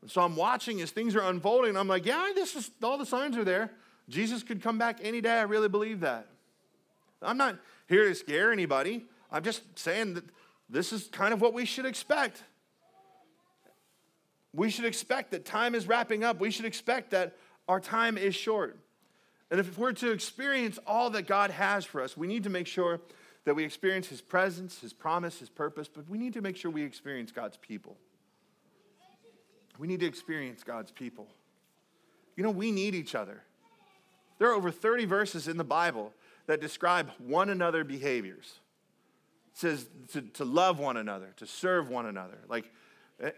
And 0.01 0.09
so 0.09 0.21
I'm 0.21 0.35
watching 0.35 0.81
as 0.81 0.91
things 0.91 1.15
are 1.15 1.21
unfolding. 1.21 1.77
I'm 1.77 1.87
like, 1.87 2.05
yeah, 2.05 2.31
this 2.35 2.55
is 2.55 2.69
all 2.81 2.97
the 2.97 3.05
signs 3.05 3.37
are 3.37 3.43
there. 3.43 3.71
Jesus 4.09 4.43
could 4.43 4.61
come 4.61 4.77
back 4.77 4.99
any 5.01 5.21
day. 5.21 5.39
I 5.39 5.43
really 5.43 5.69
believe 5.69 6.01
that. 6.01 6.27
I'm 7.21 7.37
not 7.37 7.57
here 7.93 8.09
to 8.09 8.15
scare 8.15 8.51
anybody. 8.51 9.05
I'm 9.31 9.43
just 9.43 9.61
saying 9.77 10.15
that 10.15 10.25
this 10.69 10.91
is 10.91 11.07
kind 11.07 11.33
of 11.33 11.41
what 11.41 11.53
we 11.53 11.65
should 11.65 11.85
expect. 11.85 12.43
We 14.53 14.69
should 14.69 14.85
expect 14.85 15.31
that 15.31 15.45
time 15.45 15.75
is 15.75 15.87
wrapping 15.87 16.23
up. 16.23 16.39
We 16.39 16.51
should 16.51 16.65
expect 16.65 17.11
that 17.11 17.35
our 17.67 17.79
time 17.79 18.17
is 18.17 18.35
short. 18.35 18.79
And 19.51 19.59
if 19.59 19.77
we're 19.77 19.93
to 19.93 20.11
experience 20.11 20.79
all 20.87 21.11
that 21.11 21.27
God 21.27 21.51
has 21.51 21.85
for 21.85 22.01
us, 22.01 22.17
we 22.17 22.27
need 22.27 22.43
to 22.43 22.49
make 22.49 22.67
sure 22.67 22.99
that 23.45 23.55
we 23.55 23.63
experience 23.63 24.07
His 24.07 24.21
presence, 24.21 24.79
His 24.79 24.93
promise, 24.93 25.39
His 25.39 25.49
purpose, 25.49 25.87
but 25.87 26.09
we 26.09 26.17
need 26.17 26.33
to 26.33 26.41
make 26.41 26.57
sure 26.57 26.71
we 26.71 26.83
experience 26.83 27.31
God's 27.31 27.57
people. 27.57 27.97
We 29.77 29.87
need 29.87 29.99
to 29.99 30.05
experience 30.07 30.63
God's 30.63 30.91
people. 30.91 31.27
You 32.35 32.43
know, 32.43 32.51
we 32.51 32.71
need 32.71 32.95
each 32.95 33.13
other. 33.15 33.43
There 34.39 34.49
are 34.49 34.53
over 34.53 34.71
30 34.71 35.05
verses 35.05 35.47
in 35.47 35.57
the 35.57 35.63
Bible 35.63 36.13
that 36.47 36.61
describe 36.61 37.09
one 37.17 37.49
another 37.49 37.83
behaviors. 37.83 38.59
It 39.53 39.59
says 39.59 39.87
to, 40.13 40.21
to 40.21 40.45
love 40.45 40.79
one 40.79 40.97
another, 40.97 41.33
to 41.37 41.47
serve 41.47 41.89
one 41.89 42.05
another. 42.05 42.39
Like, 42.49 42.71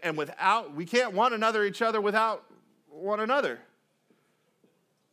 and 0.02 0.16
without, 0.16 0.74
we 0.74 0.84
can't 0.84 1.12
one 1.12 1.32
another 1.32 1.64
each 1.64 1.82
other 1.82 2.00
without 2.00 2.44
one 2.88 3.20
another. 3.20 3.60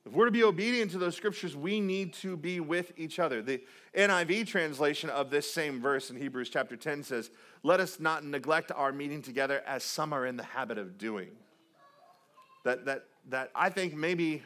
If 0.05 0.11
we're 0.11 0.25
to 0.25 0.31
be 0.31 0.43
obedient 0.43 0.91
to 0.91 0.97
those 0.97 1.15
scriptures, 1.15 1.55
we 1.55 1.79
need 1.79 2.13
to 2.15 2.35
be 2.35 2.59
with 2.59 2.91
each 2.97 3.19
other. 3.19 3.41
The 3.41 3.61
NIV 3.95 4.47
translation 4.47 5.09
of 5.09 5.29
this 5.29 5.49
same 5.49 5.81
verse 5.81 6.09
in 6.09 6.17
Hebrews 6.17 6.49
chapter 6.49 6.75
10 6.75 7.03
says, 7.03 7.31
Let 7.63 7.79
us 7.79 8.01
not 8.01 8.25
neglect 8.25 8.71
our 8.73 8.91
meeting 8.91 9.21
together 9.21 9.63
as 9.65 9.83
some 9.83 10.11
are 10.11 10.25
in 10.25 10.35
the 10.35 10.43
habit 10.43 10.77
of 10.77 10.97
doing. 10.97 11.29
That, 12.65 12.85
that, 12.85 13.05
that 13.29 13.51
I 13.55 13.69
think 13.69 13.95
maybe 13.95 14.43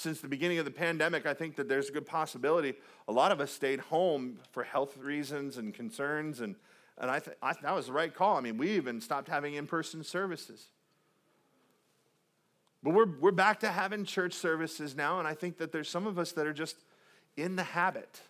since 0.00 0.20
the 0.20 0.28
beginning 0.28 0.58
of 0.58 0.64
the 0.64 0.70
pandemic, 0.70 1.26
I 1.26 1.34
think 1.34 1.56
that 1.56 1.68
there's 1.68 1.88
a 1.88 1.92
good 1.92 2.06
possibility 2.06 2.74
a 3.10 3.12
lot 3.12 3.32
of 3.32 3.40
us 3.40 3.50
stayed 3.50 3.80
home 3.80 4.38
for 4.52 4.62
health 4.62 4.96
reasons 4.96 5.58
and 5.58 5.74
concerns, 5.74 6.40
and, 6.40 6.54
and 6.96 7.10
I, 7.10 7.18
th- 7.18 7.36
I 7.42 7.54
that 7.60 7.74
was 7.74 7.86
the 7.86 7.92
right 7.92 8.14
call. 8.14 8.36
I 8.36 8.40
mean, 8.40 8.56
we 8.56 8.70
even 8.70 9.00
stopped 9.00 9.28
having 9.28 9.54
in 9.54 9.66
person 9.66 10.04
services. 10.04 10.68
But 12.84 12.94
we're, 12.94 13.08
we're 13.18 13.32
back 13.32 13.60
to 13.60 13.68
having 13.68 14.04
church 14.04 14.32
services 14.32 14.94
now, 14.94 15.18
and 15.18 15.26
I 15.26 15.34
think 15.34 15.58
that 15.58 15.72
there's 15.72 15.88
some 15.88 16.06
of 16.06 16.20
us 16.20 16.30
that 16.32 16.46
are 16.46 16.52
just 16.52 16.76
in 17.36 17.56
the 17.56 17.64
habit 17.64 18.20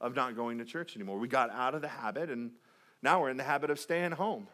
of 0.00 0.14
not 0.14 0.36
going 0.36 0.58
to 0.58 0.64
church 0.64 0.94
anymore. 0.94 1.18
We 1.18 1.26
got 1.26 1.50
out 1.50 1.74
of 1.74 1.82
the 1.82 1.88
habit, 1.88 2.30
and 2.30 2.52
now 3.02 3.20
we're 3.20 3.30
in 3.30 3.36
the 3.36 3.42
habit 3.42 3.70
of 3.70 3.80
staying 3.80 4.12
home. 4.12 4.46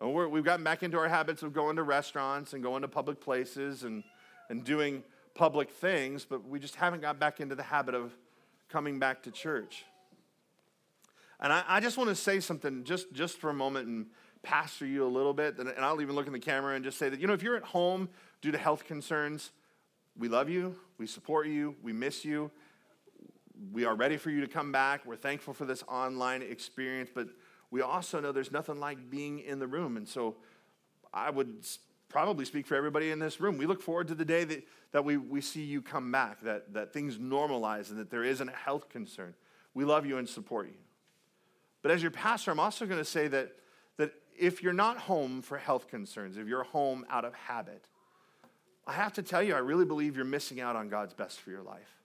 And 0.00 0.12
we 0.12 0.38
have 0.38 0.44
gotten 0.44 0.64
back 0.64 0.82
into 0.82 0.98
our 0.98 1.08
habits 1.08 1.44
of 1.44 1.52
going 1.52 1.76
to 1.76 1.84
restaurants 1.84 2.52
and 2.52 2.64
going 2.64 2.82
to 2.82 2.88
public 2.88 3.20
places 3.20 3.84
and, 3.84 4.02
and 4.48 4.64
doing 4.64 5.02
public 5.34 5.70
things, 5.70 6.24
but 6.24 6.46
we 6.46 6.58
just 6.58 6.76
haven't 6.76 7.00
got 7.00 7.18
back 7.18 7.40
into 7.40 7.54
the 7.54 7.62
habit 7.62 7.94
of 7.94 8.12
coming 8.68 8.98
back 8.98 9.22
to 9.22 9.30
church. 9.30 9.84
And 11.40 11.52
I, 11.52 11.62
I 11.68 11.80
just 11.80 11.96
want 11.96 12.10
to 12.10 12.16
say 12.16 12.40
something 12.40 12.84
just, 12.84 13.12
just 13.12 13.38
for 13.38 13.50
a 13.50 13.54
moment 13.54 13.86
and 13.86 14.06
pastor 14.42 14.86
you 14.86 15.04
a 15.04 15.08
little 15.08 15.34
bit, 15.34 15.58
and, 15.58 15.68
and 15.68 15.84
I'll 15.84 16.00
even 16.00 16.14
look 16.14 16.26
in 16.26 16.32
the 16.32 16.38
camera 16.40 16.74
and 16.74 16.84
just 16.84 16.98
say 16.98 17.08
that, 17.08 17.20
you 17.20 17.26
know, 17.26 17.34
if 17.34 17.42
you're 17.42 17.56
at 17.56 17.62
home 17.62 18.08
due 18.42 18.50
to 18.50 18.58
health 18.58 18.84
concerns, 18.84 19.52
we 20.16 20.28
love 20.28 20.48
you, 20.48 20.74
we 20.98 21.06
support 21.06 21.46
you, 21.46 21.76
we 21.82 21.92
miss 21.92 22.24
you. 22.24 22.50
We 23.72 23.84
are 23.84 23.94
ready 23.96 24.16
for 24.16 24.30
you 24.30 24.40
to 24.40 24.46
come 24.46 24.70
back. 24.70 25.04
We're 25.04 25.16
thankful 25.16 25.52
for 25.52 25.64
this 25.64 25.82
online 25.88 26.42
experience, 26.42 27.10
but 27.12 27.28
we 27.70 27.82
also 27.82 28.20
know 28.20 28.30
there's 28.30 28.52
nothing 28.52 28.78
like 28.78 29.10
being 29.10 29.40
in 29.40 29.58
the 29.58 29.66
room. 29.66 29.96
And 29.96 30.06
so 30.08 30.36
I 31.12 31.30
would 31.30 31.64
probably 32.08 32.44
speak 32.44 32.66
for 32.66 32.74
everybody 32.74 33.10
in 33.10 33.18
this 33.18 33.40
room. 33.40 33.58
We 33.58 33.66
look 33.66 33.82
forward 33.82 34.08
to 34.08 34.14
the 34.14 34.24
day 34.24 34.44
that, 34.44 34.66
that 34.92 35.04
we, 35.04 35.16
we 35.16 35.40
see 35.40 35.62
you 35.62 35.82
come 35.82 36.10
back, 36.10 36.40
that, 36.42 36.72
that 36.74 36.92
things 36.92 37.18
normalize, 37.18 37.90
and 37.90 37.98
that 37.98 38.10
there 38.10 38.24
isn't 38.24 38.48
a 38.48 38.56
health 38.56 38.88
concern. 38.88 39.34
We 39.74 39.84
love 39.84 40.06
you 40.06 40.18
and 40.18 40.28
support 40.28 40.68
you. 40.68 40.78
But 41.82 41.92
as 41.92 42.02
your 42.02 42.10
pastor, 42.10 42.50
I'm 42.50 42.60
also 42.60 42.86
going 42.86 42.98
to 42.98 43.04
say 43.04 43.28
that 43.28 43.52
that 43.98 44.12
if 44.38 44.62
you're 44.62 44.72
not 44.72 44.96
home 44.96 45.42
for 45.42 45.58
health 45.58 45.88
concerns, 45.88 46.38
if 46.38 46.46
you're 46.46 46.64
home 46.64 47.04
out 47.10 47.24
of 47.24 47.34
habit, 47.34 47.84
I 48.86 48.92
have 48.92 49.12
to 49.14 49.22
tell 49.22 49.42
you, 49.42 49.54
I 49.54 49.58
really 49.58 49.84
believe 49.84 50.16
you're 50.16 50.24
missing 50.24 50.60
out 50.60 50.74
on 50.74 50.88
God's 50.88 51.12
best 51.12 51.40
for 51.40 51.50
your 51.50 51.62
life. 51.62 51.98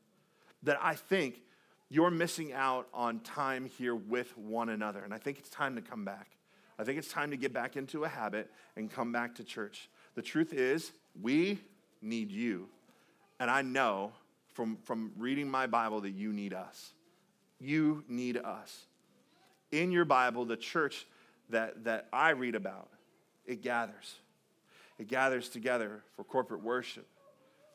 That 0.63 0.77
I 0.81 0.95
think 0.95 1.41
you're 1.89 2.11
missing 2.11 2.51
out 2.51 2.87
on 2.93 3.19
time 3.21 3.65
here 3.65 3.95
with 3.95 4.37
one 4.37 4.69
another. 4.69 5.03
And 5.03 5.13
I 5.13 5.17
think 5.17 5.39
it's 5.39 5.49
time 5.49 5.75
to 5.75 5.81
come 5.81 6.03
back. 6.03 6.31
I 6.77 6.83
think 6.83 6.97
it's 6.97 7.07
time 7.07 7.29
to 7.31 7.37
get 7.37 7.53
back 7.53 7.77
into 7.77 8.03
a 8.03 8.09
habit 8.09 8.51
and 8.75 8.91
come 8.91 9.11
back 9.11 9.35
to 9.35 9.43
church. 9.43 9.89
The 10.15 10.21
truth 10.21 10.53
is, 10.53 10.91
we 11.21 11.59
need 12.01 12.31
you. 12.31 12.67
And 13.39 13.49
I 13.49 13.61
know 13.61 14.11
from, 14.53 14.77
from 14.83 15.11
reading 15.17 15.49
my 15.49 15.67
Bible 15.67 16.01
that 16.01 16.11
you 16.11 16.31
need 16.31 16.53
us. 16.53 16.93
You 17.59 18.03
need 18.07 18.37
us. 18.37 18.85
In 19.71 19.91
your 19.91 20.05
Bible, 20.05 20.45
the 20.45 20.57
church 20.57 21.07
that, 21.49 21.83
that 21.85 22.07
I 22.13 22.31
read 22.31 22.55
about, 22.55 22.89
it 23.45 23.61
gathers. 23.61 24.15
It 24.99 25.07
gathers 25.07 25.49
together 25.49 26.03
for 26.15 26.23
corporate 26.23 26.61
worship, 26.61 27.07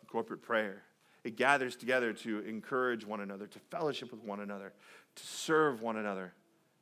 corporate 0.07 0.43
prayer. 0.43 0.82
It 1.24 1.36
gathers 1.36 1.74
together 1.74 2.12
to 2.12 2.41
encourage 2.41 3.05
one 3.05 3.20
another, 3.20 3.47
to 3.49 3.59
fellowship 3.70 4.12
with 4.12 4.22
one 4.22 4.41
another, 4.41 4.72
to 5.16 5.26
serve 5.26 5.82
one 5.82 5.97
another, 5.97 6.32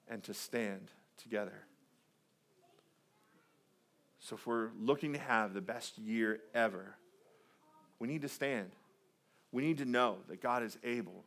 and 0.09 0.23
to 0.25 0.35
stand 0.35 0.91
together. 1.17 1.65
So, 4.27 4.35
if 4.35 4.45
we're 4.45 4.71
looking 4.81 5.13
to 5.13 5.21
have 5.21 5.55
the 5.55 5.61
best 5.61 5.99
year 5.99 6.41
ever, 6.53 6.97
we 8.01 8.09
need 8.09 8.23
to 8.23 8.29
stand. 8.29 8.73
We 9.53 9.63
need 9.63 9.79
to 9.79 9.85
know 9.85 10.17
that 10.29 10.43
God 10.43 10.65
is 10.65 10.77
able 10.83 11.23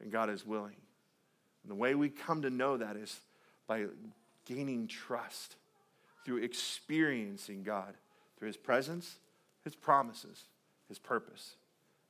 and 0.00 0.12
God 0.12 0.30
is 0.30 0.46
willing. 0.46 0.76
And 1.64 1.70
the 1.72 1.74
way 1.74 1.96
we 1.96 2.08
come 2.08 2.42
to 2.42 2.50
know 2.50 2.76
that 2.76 2.94
is 2.94 3.18
by 3.66 3.86
gaining 4.44 4.86
trust 4.86 5.56
through 6.24 6.36
experiencing 6.36 7.64
God, 7.64 7.94
through 8.38 8.46
His 8.46 8.56
presence, 8.56 9.16
His 9.64 9.74
promises, 9.74 10.44
His 10.88 11.00
purpose, 11.00 11.56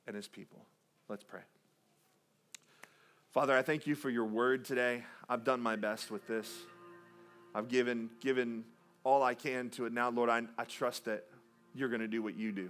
and 0.05 0.15
His 0.15 0.27
people. 0.27 0.59
Let's 1.09 1.23
pray. 1.23 1.41
Father, 3.31 3.57
I 3.57 3.63
thank 3.63 3.87
you 3.87 3.95
for 3.95 4.11
your 4.11 4.25
word 4.25 4.65
today. 4.65 5.03
I've 5.27 5.43
done 5.43 5.61
my 5.61 5.75
best 5.75 6.11
with 6.11 6.27
this. 6.27 6.47
I've 7.55 7.69
given, 7.69 8.11
given 8.21 8.65
all 9.07 9.23
I 9.23 9.35
can 9.35 9.69
to 9.69 9.85
it. 9.85 9.93
Now, 9.93 10.09
Lord, 10.09 10.29
I, 10.29 10.41
I 10.57 10.65
trust 10.65 11.05
that 11.05 11.23
you're 11.73 11.87
going 11.87 12.01
to 12.01 12.09
do 12.09 12.21
what 12.21 12.35
you 12.35 12.51
do. 12.51 12.69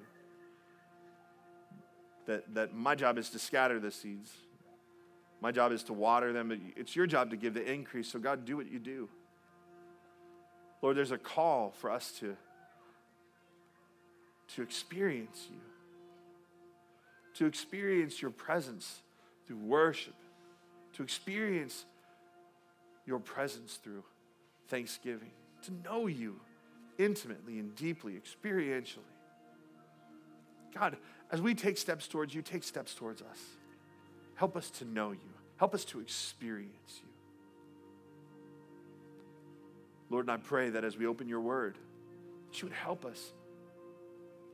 That, 2.28 2.54
that 2.54 2.76
my 2.76 2.94
job 2.94 3.18
is 3.18 3.32
to 3.32 3.40
scatter 3.40 3.80
the 3.80 3.90
seeds. 3.90 4.32
My 5.42 5.52
job 5.52 5.72
is 5.72 5.82
to 5.84 5.94
water 5.94 6.34
them, 6.34 6.50
but 6.50 6.60
it's 6.76 6.96
your 6.96 7.08
job 7.08 7.32
to 7.32 7.38
give 7.38 7.56
the 7.56 7.66
increase. 7.68 8.12
So, 8.12 8.20
God, 8.20 8.46
do 8.46 8.56
what 8.56 8.72
you 8.72 8.78
do. 8.78 9.10
Lord, 10.84 10.96
there's 10.96 11.12
a 11.12 11.18
call 11.18 11.72
for 11.72 11.90
us 11.90 12.12
to, 12.20 12.38
to 14.56 14.62
experience 14.62 15.48
you, 15.50 15.60
to 17.36 17.48
experience 17.48 18.22
your 18.22 18.30
presence 18.30 19.02
through 19.48 19.58
worship, 19.58 20.14
to 20.94 21.02
experience 21.02 21.86
your 23.08 23.20
presence 23.20 23.80
through 23.84 24.04
thanksgiving, 24.68 25.32
to 25.68 25.74
know 25.84 26.08
you 26.08 26.40
intimately 26.98 27.60
and 27.60 27.76
deeply, 27.76 28.14
experientially. 28.14 28.98
God, 30.74 30.98
as 31.32 31.42
we 31.42 31.54
take 31.54 31.78
steps 31.78 32.08
towards 32.08 32.34
you, 32.34 32.42
take 32.42 32.64
steps 32.64 32.94
towards 32.94 33.22
us. 33.22 33.40
Help 34.36 34.56
us 34.56 34.70
to 34.72 34.86
know 34.86 35.12
you. 35.12 35.34
Help 35.58 35.74
us 35.74 35.86
to 35.86 36.00
experience 36.00 37.02
you. 37.02 37.10
Lord, 40.10 40.26
and 40.26 40.32
I 40.32 40.38
pray 40.38 40.70
that 40.70 40.84
as 40.84 40.98
we 40.98 41.06
open 41.06 41.28
your 41.28 41.42
word, 41.42 41.78
that 42.50 42.62
you 42.62 42.68
would 42.68 42.78
help 42.78 43.06
us. 43.06 43.34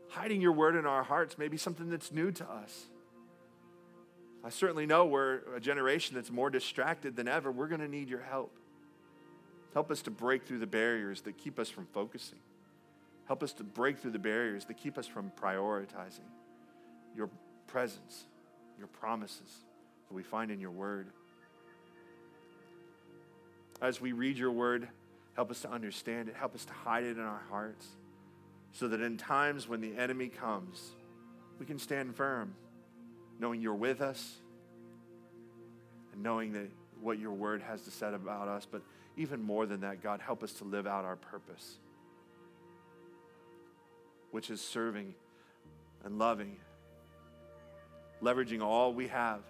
Hiding 0.09 0.41
your 0.41 0.51
word 0.51 0.75
in 0.75 0.85
our 0.85 1.03
hearts 1.03 1.37
may 1.37 1.47
be 1.47 1.57
something 1.57 1.89
that's 1.89 2.11
new 2.11 2.31
to 2.31 2.49
us. 2.49 2.85
I 4.43 4.49
certainly 4.49 4.85
know 4.85 5.05
we're 5.05 5.41
a 5.55 5.59
generation 5.59 6.15
that's 6.15 6.31
more 6.31 6.49
distracted 6.49 7.15
than 7.15 7.27
ever. 7.27 7.51
We're 7.51 7.67
going 7.67 7.81
to 7.81 7.87
need 7.87 8.09
your 8.09 8.21
help. 8.21 8.57
Help 9.73 9.91
us 9.91 10.01
to 10.03 10.11
break 10.11 10.45
through 10.45 10.59
the 10.59 10.67
barriers 10.67 11.21
that 11.21 11.37
keep 11.37 11.59
us 11.59 11.69
from 11.69 11.87
focusing. 11.87 12.39
Help 13.25 13.41
us 13.41 13.53
to 13.53 13.63
break 13.63 13.99
through 13.99 14.11
the 14.11 14.19
barriers 14.19 14.65
that 14.65 14.75
keep 14.75 14.97
us 14.97 15.07
from 15.07 15.31
prioritizing 15.41 16.29
your 17.15 17.29
presence, 17.67 18.25
your 18.77 18.87
promises 18.87 19.65
that 20.07 20.13
we 20.13 20.23
find 20.23 20.51
in 20.51 20.59
your 20.59 20.71
word. 20.71 21.07
As 23.81 23.99
we 23.99 24.11
read 24.11 24.37
your 24.37 24.51
word, 24.51 24.87
Help 25.35 25.49
us 25.49 25.61
to 25.61 25.71
understand 25.71 26.29
it. 26.29 26.35
Help 26.35 26.53
us 26.55 26.65
to 26.65 26.73
hide 26.73 27.03
it 27.03 27.17
in 27.17 27.23
our 27.23 27.41
hearts 27.49 27.87
so 28.71 28.87
that 28.87 29.01
in 29.01 29.17
times 29.17 29.67
when 29.67 29.81
the 29.81 29.97
enemy 29.97 30.27
comes, 30.27 30.91
we 31.59 31.65
can 31.65 31.79
stand 31.79 32.15
firm, 32.15 32.53
knowing 33.39 33.61
you're 33.61 33.73
with 33.73 34.01
us 34.01 34.35
and 36.13 36.21
knowing 36.21 36.53
that 36.53 36.69
what 37.03 37.19
your 37.19 37.33
word 37.33 37.61
has 37.61 37.81
to 37.83 37.91
say 37.91 38.13
about 38.13 38.47
us. 38.47 38.67
But 38.69 38.81
even 39.17 39.41
more 39.41 39.65
than 39.65 39.81
that, 39.81 40.01
God, 40.01 40.21
help 40.21 40.43
us 40.43 40.53
to 40.53 40.63
live 40.63 40.87
out 40.87 41.05
our 41.05 41.15
purpose, 41.15 41.77
which 44.31 44.49
is 44.49 44.61
serving 44.61 45.13
and 46.03 46.17
loving, 46.17 46.57
leveraging 48.21 48.61
all 48.61 48.93
we 48.93 49.07
have 49.07 49.41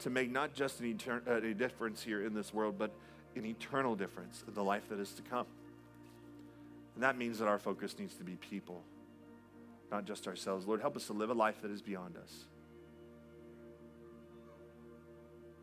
to 0.00 0.10
make 0.10 0.30
not 0.30 0.54
just 0.54 0.80
an 0.80 0.94
etern- 0.94 1.26
uh, 1.28 1.46
a 1.46 1.54
difference 1.54 2.02
here 2.02 2.24
in 2.24 2.34
this 2.34 2.52
world, 2.52 2.76
but 2.78 2.90
an 3.36 3.44
eternal 3.44 3.94
difference 3.94 4.42
in 4.48 4.54
the 4.54 4.64
life 4.64 4.88
that 4.88 4.98
is 4.98 5.12
to 5.12 5.22
come. 5.22 5.46
And 6.94 7.04
that 7.04 7.16
means 7.16 7.38
that 7.38 7.48
our 7.48 7.58
focus 7.58 7.96
needs 7.98 8.14
to 8.16 8.24
be 8.24 8.36
people, 8.36 8.82
not 9.90 10.04
just 10.04 10.26
ourselves. 10.26 10.66
Lord, 10.66 10.80
help 10.80 10.96
us 10.96 11.06
to 11.06 11.12
live 11.12 11.30
a 11.30 11.34
life 11.34 11.62
that 11.62 11.70
is 11.70 11.82
beyond 11.82 12.16
us. 12.16 12.44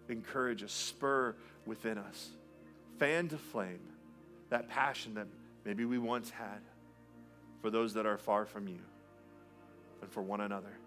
Encourage 0.10 0.62
a 0.62 0.70
spur 0.70 1.36
within 1.66 1.98
us, 1.98 2.30
fan 2.98 3.28
to 3.30 3.38
flame 3.38 3.80
that 4.50 4.70
passion 4.70 5.14
that 5.16 5.28
maybe 5.66 5.86
we 5.86 5.98
once 5.98 6.30
had 6.30 6.62
for 7.62 7.70
those 7.70 7.94
that 7.94 8.06
are 8.06 8.18
far 8.18 8.46
from 8.46 8.68
you 8.68 8.80
and 10.02 10.10
for 10.12 10.22
one 10.22 10.42
another. 10.42 10.78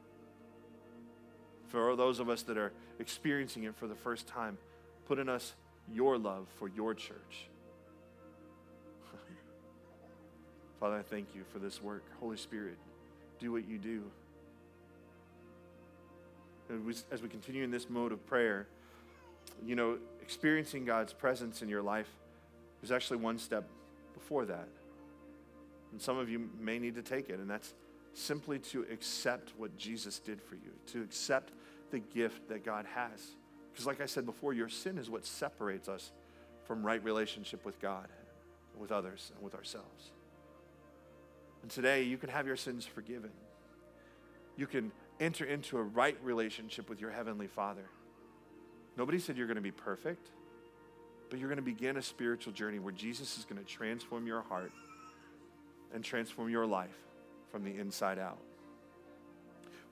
For 1.68 1.94
those 1.94 2.18
of 2.18 2.28
us 2.28 2.42
that 2.42 2.56
are 2.56 2.72
experiencing 2.98 3.64
it 3.64 3.76
for 3.76 3.86
the 3.86 3.94
first 3.94 4.26
time, 4.26 4.58
put 5.06 5.18
in 5.18 5.28
us 5.28 5.54
your 5.92 6.18
love 6.18 6.46
for 6.58 6.68
your 6.68 6.94
church. 6.94 7.48
Father, 10.80 10.96
I 10.96 11.02
thank 11.02 11.28
you 11.34 11.44
for 11.52 11.58
this 11.58 11.82
work. 11.82 12.02
Holy 12.18 12.36
Spirit, 12.36 12.78
do 13.38 13.52
what 13.52 13.68
you 13.68 13.78
do. 13.78 14.02
as 17.10 17.20
we 17.22 17.28
continue 17.28 17.62
in 17.62 17.70
this 17.70 17.90
mode 17.90 18.12
of 18.12 18.24
prayer, 18.26 18.66
you 19.64 19.76
know, 19.76 19.98
experiencing 20.22 20.84
God's 20.84 21.12
presence 21.12 21.62
in 21.62 21.68
your 21.68 21.82
life 21.82 22.08
is 22.82 22.92
actually 22.92 23.18
one 23.18 23.38
step 23.38 23.68
before 24.14 24.44
that. 24.46 24.68
And 25.92 26.00
some 26.00 26.18
of 26.18 26.28
you 26.28 26.48
may 26.58 26.78
need 26.78 26.94
to 26.94 27.02
take 27.02 27.28
it, 27.30 27.38
and 27.40 27.50
that's 27.50 27.74
simply 28.14 28.58
to 28.58 28.86
accept 28.92 29.52
what 29.56 29.76
Jesus 29.76 30.18
did 30.18 30.40
for 30.40 30.54
you, 30.54 30.72
to 30.86 31.02
accept 31.02 31.52
the 31.90 31.98
gift 31.98 32.48
that 32.48 32.64
God 32.64 32.86
has. 32.94 33.34
Because, 33.72 33.86
like 33.86 34.00
I 34.00 34.06
said 34.06 34.26
before, 34.26 34.52
your 34.52 34.68
sin 34.68 34.98
is 34.98 35.10
what 35.10 35.24
separates 35.24 35.88
us 35.88 36.12
from 36.64 36.84
right 36.84 37.02
relationship 37.02 37.64
with 37.64 37.80
God, 37.80 38.08
with 38.78 38.92
others, 38.92 39.32
and 39.34 39.44
with 39.44 39.54
ourselves. 39.54 40.12
And 41.62 41.70
today, 41.70 42.02
you 42.02 42.16
can 42.16 42.30
have 42.30 42.46
your 42.46 42.56
sins 42.56 42.86
forgiven. 42.86 43.30
You 44.56 44.66
can 44.66 44.92
enter 45.18 45.44
into 45.44 45.78
a 45.78 45.82
right 45.82 46.16
relationship 46.22 46.88
with 46.88 47.00
your 47.00 47.10
Heavenly 47.10 47.46
Father. 47.46 47.84
Nobody 49.00 49.18
said 49.18 49.38
you're 49.38 49.46
going 49.46 49.54
to 49.54 49.62
be 49.62 49.70
perfect, 49.70 50.28
but 51.30 51.38
you're 51.38 51.48
going 51.48 51.56
to 51.56 51.62
begin 51.62 51.96
a 51.96 52.02
spiritual 52.02 52.52
journey 52.52 52.78
where 52.78 52.92
Jesus 52.92 53.38
is 53.38 53.46
going 53.46 53.58
to 53.58 53.64
transform 53.64 54.26
your 54.26 54.42
heart 54.42 54.72
and 55.94 56.04
transform 56.04 56.50
your 56.50 56.66
life 56.66 56.98
from 57.50 57.64
the 57.64 57.74
inside 57.78 58.18
out, 58.18 58.36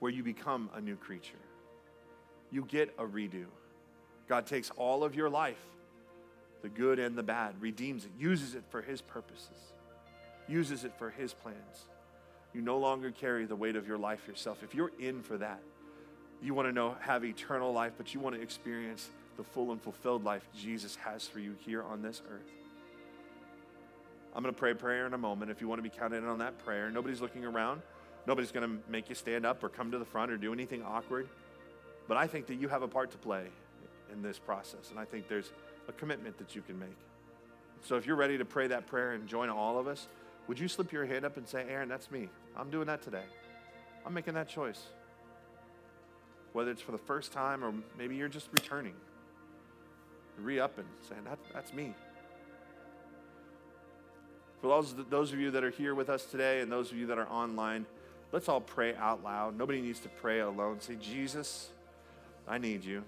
where 0.01 0.13
you 0.13 0.23
become 0.23 0.69
a 0.75 0.81
new 0.83 0.95
creature. 0.95 1.41
You 2.51 2.67
get 2.67 2.95
a 2.99 3.05
redo. 3.05 3.47
God 4.29 4.47
takes 4.47 4.69
all 4.77 5.03
of 5.03 5.15
your 5.15 5.31
life, 5.31 5.65
the 6.61 6.69
good 6.69 6.99
and 6.99 7.17
the 7.17 7.23
bad, 7.23 7.55
redeems 7.63 8.05
it, 8.05 8.11
uses 8.19 8.55
it 8.55 8.65
for 8.69 8.83
His 8.83 9.01
purposes, 9.01 9.73
uses 10.47 10.85
it 10.85 10.93
for 10.99 11.09
His 11.09 11.33
plans. 11.33 11.89
You 12.53 12.61
no 12.61 12.77
longer 12.77 13.11
carry 13.11 13.47
the 13.47 13.57
weight 13.57 13.75
of 13.75 13.89
your 13.89 13.97
life 13.97 14.29
yourself. 14.29 14.63
If 14.63 14.75
you're 14.75 14.93
in 14.99 15.23
for 15.23 15.39
that, 15.39 15.63
you 16.43 16.55
want 16.55 16.69
to 16.69 16.73
know, 16.73 16.97
have 17.01 17.25
eternal 17.25 17.73
life, 17.73 17.93
but 17.97 18.15
you 18.15 18.21
want 18.21 18.37
to 18.37 18.43
experience 18.43 19.11
the 19.37 19.45
full 19.45 19.73
and 19.73 19.81
fulfilled 19.81 20.25
life 20.25 20.49
Jesus 20.57 20.97
has 20.97 21.27
for 21.27 21.41
you 21.41 21.55
here 21.65 21.83
on 21.83 22.03
this 22.03 22.23
earth. 22.31 22.51
I'm 24.35 24.43
going 24.43 24.55
to 24.55 24.59
pray 24.59 24.73
a 24.73 24.75
prayer 24.75 25.07
in 25.07 25.15
a 25.15 25.19
moment. 25.19 25.51
If 25.51 25.61
you 25.61 25.69
want 25.69 25.79
to 25.79 25.83
be 25.83 25.89
counted 25.89 26.19
in 26.19 26.27
on 26.27 26.39
that 26.39 26.59
prayer, 26.65 26.91
nobody's 26.91 27.21
looking 27.21 27.45
around. 27.45 27.83
Nobody's 28.27 28.53
going 28.53 28.69
to 28.69 28.91
make 28.91 29.09
you 29.09 29.15
stand 29.15 29.47
up 29.47 29.65
or 29.65 29.69
come 29.69 29.91
to 29.91 29.99
the 29.99 30.05
front 30.05 30.31
or 30.31 30.37
do 30.37 30.53
anything 30.53 30.83
awkward. 30.83 31.29
But 32.07 32.19
I 32.19 32.27
think 32.27 32.47
that 32.47 32.57
you 32.57 32.69
have 32.69 32.83
a 32.83 32.89
part 32.89 33.11
to 33.13 33.19
play 33.19 33.47
in 34.13 34.23
this 34.23 34.39
process. 34.39 34.91
And 34.91 34.99
I 34.99 35.05
think 35.05 35.29
there's 35.29 35.51
a 35.89 35.93
commitment 35.93 36.39
that 36.39 36.55
you 36.55 36.63
can 36.63 36.79
make. 36.79 36.97
So 37.85 37.97
if 37.97 38.07
you're 38.07 38.17
ready 38.17 38.39
to 38.39 38.45
pray 38.45 38.67
that 38.67 38.87
prayer 38.87 39.13
and 39.13 39.27
join 39.27 39.49
all 39.49 39.79
of 39.79 39.87
us, 39.87 40.09
would 40.47 40.59
you 40.59 40.69
slip 40.69 40.93
your 40.93 41.07
hand 41.07 41.25
up 41.25 41.37
and 41.37 41.49
say, 41.49 41.65
Aaron, 41.69 41.89
that's 41.89 42.11
me. 42.11 42.29
I'm 42.57 42.71
doing 42.71 42.87
that 42.87 43.03
today. 43.03 43.25
I'm 44.05 44.15
making 44.15 44.35
that 44.35 44.49
choice. 44.49 44.83
Whether 46.53 46.71
it's 46.71 46.83
for 46.83 46.93
the 46.93 46.99
first 46.99 47.33
time 47.33 47.65
or 47.65 47.73
maybe 47.97 48.17
you're 48.17 48.29
just 48.29 48.49
returning, 48.53 48.95
re 50.39 50.59
upping, 50.59 50.87
saying, 51.09 51.25
that, 51.25 51.39
That's 51.53 51.73
me. 51.73 51.95
For 54.61 54.69
those, 54.69 54.95
those 55.09 55.33
of 55.33 55.39
you 55.39 55.53
that 55.53 55.63
are 55.63 55.71
here 55.71 55.95
with 55.95 56.09
us 56.09 56.25
today 56.25 56.61
and 56.61 56.73
those 56.73 56.91
of 56.91 56.99
you 56.99 57.07
that 57.07 57.19
are 57.19 57.29
online, 57.29 57.87
let's 58.33 58.49
all 58.49 58.61
pray 58.61 58.95
out 58.97 59.23
loud. 59.23 59.57
Nobody 59.57 59.81
needs 59.81 60.01
to 60.01 60.09
pray 60.09 60.41
alone. 60.41 60.81
Say, 60.81 60.97
Jesus, 60.97 61.69
I 62.47 62.59
need 62.59 62.85
you. 62.85 63.05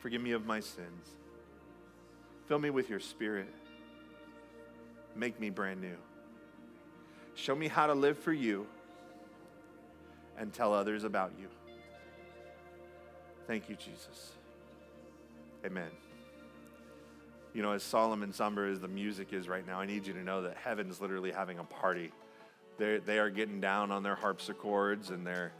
Forgive 0.00 0.22
me 0.22 0.32
of 0.32 0.46
my 0.46 0.60
sins. 0.60 1.16
Fill 2.46 2.60
me 2.60 2.70
with 2.70 2.88
your 2.88 3.00
spirit. 3.00 3.48
Make 5.16 5.40
me 5.40 5.50
brand 5.50 5.80
new. 5.80 5.96
Show 7.34 7.56
me 7.56 7.66
how 7.66 7.86
to 7.86 7.94
live 7.94 8.18
for 8.18 8.32
you 8.32 8.66
and 10.38 10.52
tell 10.52 10.72
others 10.72 11.02
about 11.02 11.32
you. 11.40 11.48
Thank 13.48 13.68
you, 13.68 13.74
Jesus. 13.74 14.32
Amen. 15.64 15.90
You 17.54 17.62
know, 17.62 17.72
as 17.72 17.82
solemn 17.82 18.22
and 18.22 18.32
somber 18.32 18.68
as 18.68 18.78
the 18.78 18.88
music 18.88 19.32
is 19.32 19.48
right 19.48 19.66
now, 19.66 19.80
I 19.80 19.86
need 19.86 20.06
you 20.06 20.12
to 20.12 20.22
know 20.22 20.42
that 20.42 20.56
heaven's 20.56 21.00
literally 21.00 21.32
having 21.32 21.58
a 21.58 21.64
party. 21.64 22.12
They're, 22.76 23.00
they 23.00 23.18
are 23.18 23.30
getting 23.30 23.60
down 23.60 23.90
on 23.90 24.04
their 24.04 24.14
harpsichords 24.14 25.10
and 25.10 25.26
their, 25.26 25.52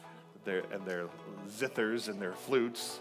their, 0.44 0.62
and 0.70 0.86
their 0.86 1.08
zithers 1.48 2.08
and 2.08 2.22
their 2.22 2.34
flutes 2.34 3.00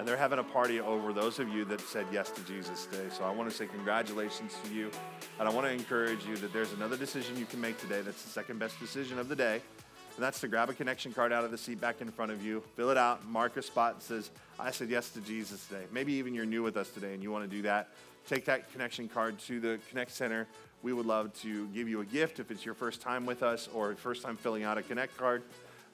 and 0.00 0.08
they're 0.08 0.16
having 0.16 0.38
a 0.38 0.44
party 0.44 0.80
over 0.80 1.12
those 1.12 1.38
of 1.40 1.50
you 1.50 1.62
that 1.66 1.78
said 1.80 2.06
yes 2.10 2.30
to 2.30 2.42
Jesus 2.44 2.86
today. 2.86 3.08
So 3.10 3.24
I 3.24 3.30
want 3.30 3.50
to 3.50 3.54
say 3.54 3.66
congratulations 3.66 4.56
to 4.64 4.72
you. 4.72 4.90
And 5.38 5.46
I 5.46 5.52
want 5.52 5.66
to 5.66 5.72
encourage 5.74 6.24
you 6.24 6.36
that 6.36 6.54
there's 6.54 6.72
another 6.72 6.96
decision 6.96 7.36
you 7.36 7.44
can 7.44 7.60
make 7.60 7.78
today 7.78 8.00
that's 8.00 8.22
the 8.22 8.30
second 8.30 8.58
best 8.58 8.80
decision 8.80 9.18
of 9.18 9.28
the 9.28 9.36
day. 9.36 9.60
And 10.16 10.24
that's 10.24 10.40
to 10.40 10.48
grab 10.48 10.68
a 10.68 10.74
connection 10.74 11.12
card 11.12 11.32
out 11.32 11.44
of 11.44 11.50
the 11.50 11.58
seat 11.58 11.80
back 11.80 12.00
in 12.00 12.10
front 12.10 12.30
of 12.32 12.44
you, 12.44 12.62
fill 12.76 12.90
it 12.90 12.98
out, 12.98 13.26
mark 13.26 13.56
a 13.56 13.62
spot, 13.62 13.94
and 13.94 14.02
says, 14.02 14.30
I 14.58 14.70
said 14.70 14.90
yes 14.90 15.10
to 15.10 15.20
Jesus 15.20 15.66
today. 15.66 15.84
Maybe 15.92 16.12
even 16.14 16.34
you're 16.34 16.44
new 16.44 16.62
with 16.62 16.76
us 16.76 16.90
today 16.90 17.14
and 17.14 17.22
you 17.22 17.30
want 17.30 17.48
to 17.48 17.56
do 17.56 17.62
that. 17.62 17.88
Take 18.28 18.44
that 18.44 18.70
connection 18.72 19.08
card 19.08 19.38
to 19.40 19.60
the 19.60 19.78
Connect 19.88 20.10
Center. 20.10 20.46
We 20.82 20.92
would 20.92 21.06
love 21.06 21.32
to 21.42 21.66
give 21.68 21.88
you 21.88 22.00
a 22.00 22.04
gift 22.04 22.38
if 22.38 22.50
it's 22.50 22.64
your 22.64 22.74
first 22.74 23.00
time 23.00 23.24
with 23.26 23.42
us 23.42 23.68
or 23.72 23.94
first 23.94 24.22
time 24.22 24.36
filling 24.36 24.62
out 24.62 24.78
a 24.78 24.82
Connect 24.82 25.16
card. 25.16 25.42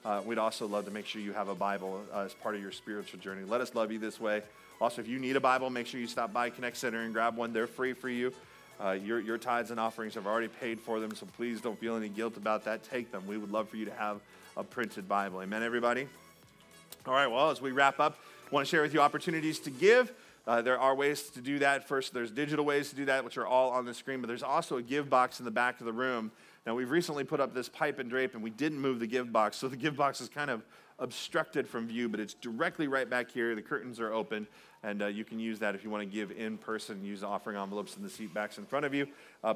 Uh, 0.03 0.21
we'd 0.25 0.37
also 0.37 0.67
love 0.67 0.85
to 0.85 0.91
make 0.91 1.05
sure 1.05 1.21
you 1.21 1.33
have 1.33 1.47
a 1.47 1.55
Bible 1.55 2.01
uh, 2.13 2.21
as 2.21 2.33
part 2.33 2.55
of 2.55 2.61
your 2.61 2.71
spiritual 2.71 3.19
journey. 3.19 3.43
Let 3.45 3.61
us 3.61 3.75
love 3.75 3.91
you 3.91 3.99
this 3.99 4.19
way. 4.19 4.41
Also, 4.79 5.01
if 5.01 5.07
you 5.07 5.19
need 5.19 5.35
a 5.35 5.39
Bible, 5.39 5.69
make 5.69 5.87
sure 5.87 5.99
you 5.99 6.07
stop 6.07 6.31
by 6.31 6.49
Connect 6.49 6.77
Center 6.77 7.01
and 7.01 7.13
grab 7.13 7.35
one. 7.35 7.51
They're 7.51 7.67
free 7.67 7.93
for 7.93 8.09
you. 8.09 8.31
Uh, 8.79 8.91
your, 8.91 9.19
your 9.19 9.37
tithes 9.37 9.71
and 9.71 9.79
offerings 9.79 10.13
have 10.13 10.27
already 10.27 10.47
paid 10.47 10.79
for 10.79 10.99
them, 10.99 11.13
so 11.15 11.25
please 11.35 11.61
don't 11.61 11.79
feel 11.79 11.95
any 11.95 12.09
guilt 12.09 12.37
about 12.37 12.63
that. 12.65 12.83
Take 12.83 13.11
them. 13.11 13.25
We 13.25 13.37
would 13.37 13.51
love 13.51 13.69
for 13.69 13.77
you 13.77 13.85
to 13.85 13.93
have 13.93 14.19
a 14.55 14.63
printed 14.63 15.07
Bible. 15.07 15.41
Amen, 15.41 15.63
everybody? 15.63 16.07
All 17.05 17.13
right, 17.13 17.27
well, 17.27 17.49
as 17.49 17.61
we 17.61 17.71
wrap 17.71 17.99
up, 17.99 18.17
I 18.45 18.55
want 18.55 18.67
to 18.67 18.69
share 18.69 18.81
with 18.81 18.93
you 18.93 19.01
opportunities 19.01 19.59
to 19.59 19.71
give. 19.71 20.11
Uh, 20.45 20.61
there 20.61 20.79
are 20.79 20.95
ways 20.95 21.23
to 21.31 21.41
do 21.41 21.59
that. 21.59 21.87
First, 21.87 22.13
there's 22.13 22.31
digital 22.31 22.63
ways 22.63 22.89
to 22.91 22.95
do 22.95 23.05
that, 23.05 23.25
which 23.25 23.37
are 23.37 23.47
all 23.47 23.71
on 23.71 23.85
the 23.85 23.93
screen, 23.93 24.21
but 24.21 24.27
there's 24.27 24.43
also 24.43 24.77
a 24.77 24.81
give 24.81 25.09
box 25.09 25.39
in 25.39 25.45
the 25.45 25.51
back 25.51 25.79
of 25.79 25.85
the 25.85 25.93
room 25.93 26.31
now, 26.67 26.75
we've 26.75 26.91
recently 26.91 27.23
put 27.23 27.39
up 27.39 27.53
this 27.53 27.69
pipe 27.69 27.97
and 27.97 28.09
drape, 28.09 28.33
and 28.33 28.43
we 28.43 28.49
didn't 28.49 28.79
move 28.79 28.99
the 28.99 29.07
give 29.07 29.31
box, 29.31 29.55
so 29.55 29.69
the 29.69 29.77
give 29.77 29.95
box 29.95 30.19
is 30.19 30.27
kind 30.27 30.51
of 30.51 30.65
obstructed 30.99 31.67
from 31.67 31.87
view, 31.87 32.09
but 32.09 32.19
it's 32.19 32.33
directly 32.33 32.87
right 32.87 33.09
back 33.09 33.29
here. 33.29 33.53
The 33.55 33.61
curtains 33.61 33.99
are 33.99 34.11
open, 34.11 34.47
and 34.83 35.03
uh, 35.03 35.07
you 35.07 35.23
can 35.23 35.39
use 35.39 35.59
that 35.59 35.75
if 35.75 35.83
you 35.83 35.89
want 35.89 36.03
to 36.03 36.09
give 36.09 36.31
in 36.31 36.57
person. 36.57 37.03
Use 37.03 37.21
the 37.21 37.27
offering 37.27 37.57
envelopes 37.57 37.97
in 37.97 38.03
the 38.03 38.09
seat 38.09 38.33
backs 38.33 38.57
in 38.57 38.65
front 38.65 38.85
of 38.85 38.93
you. 38.93 39.07
Uh, 39.43 39.53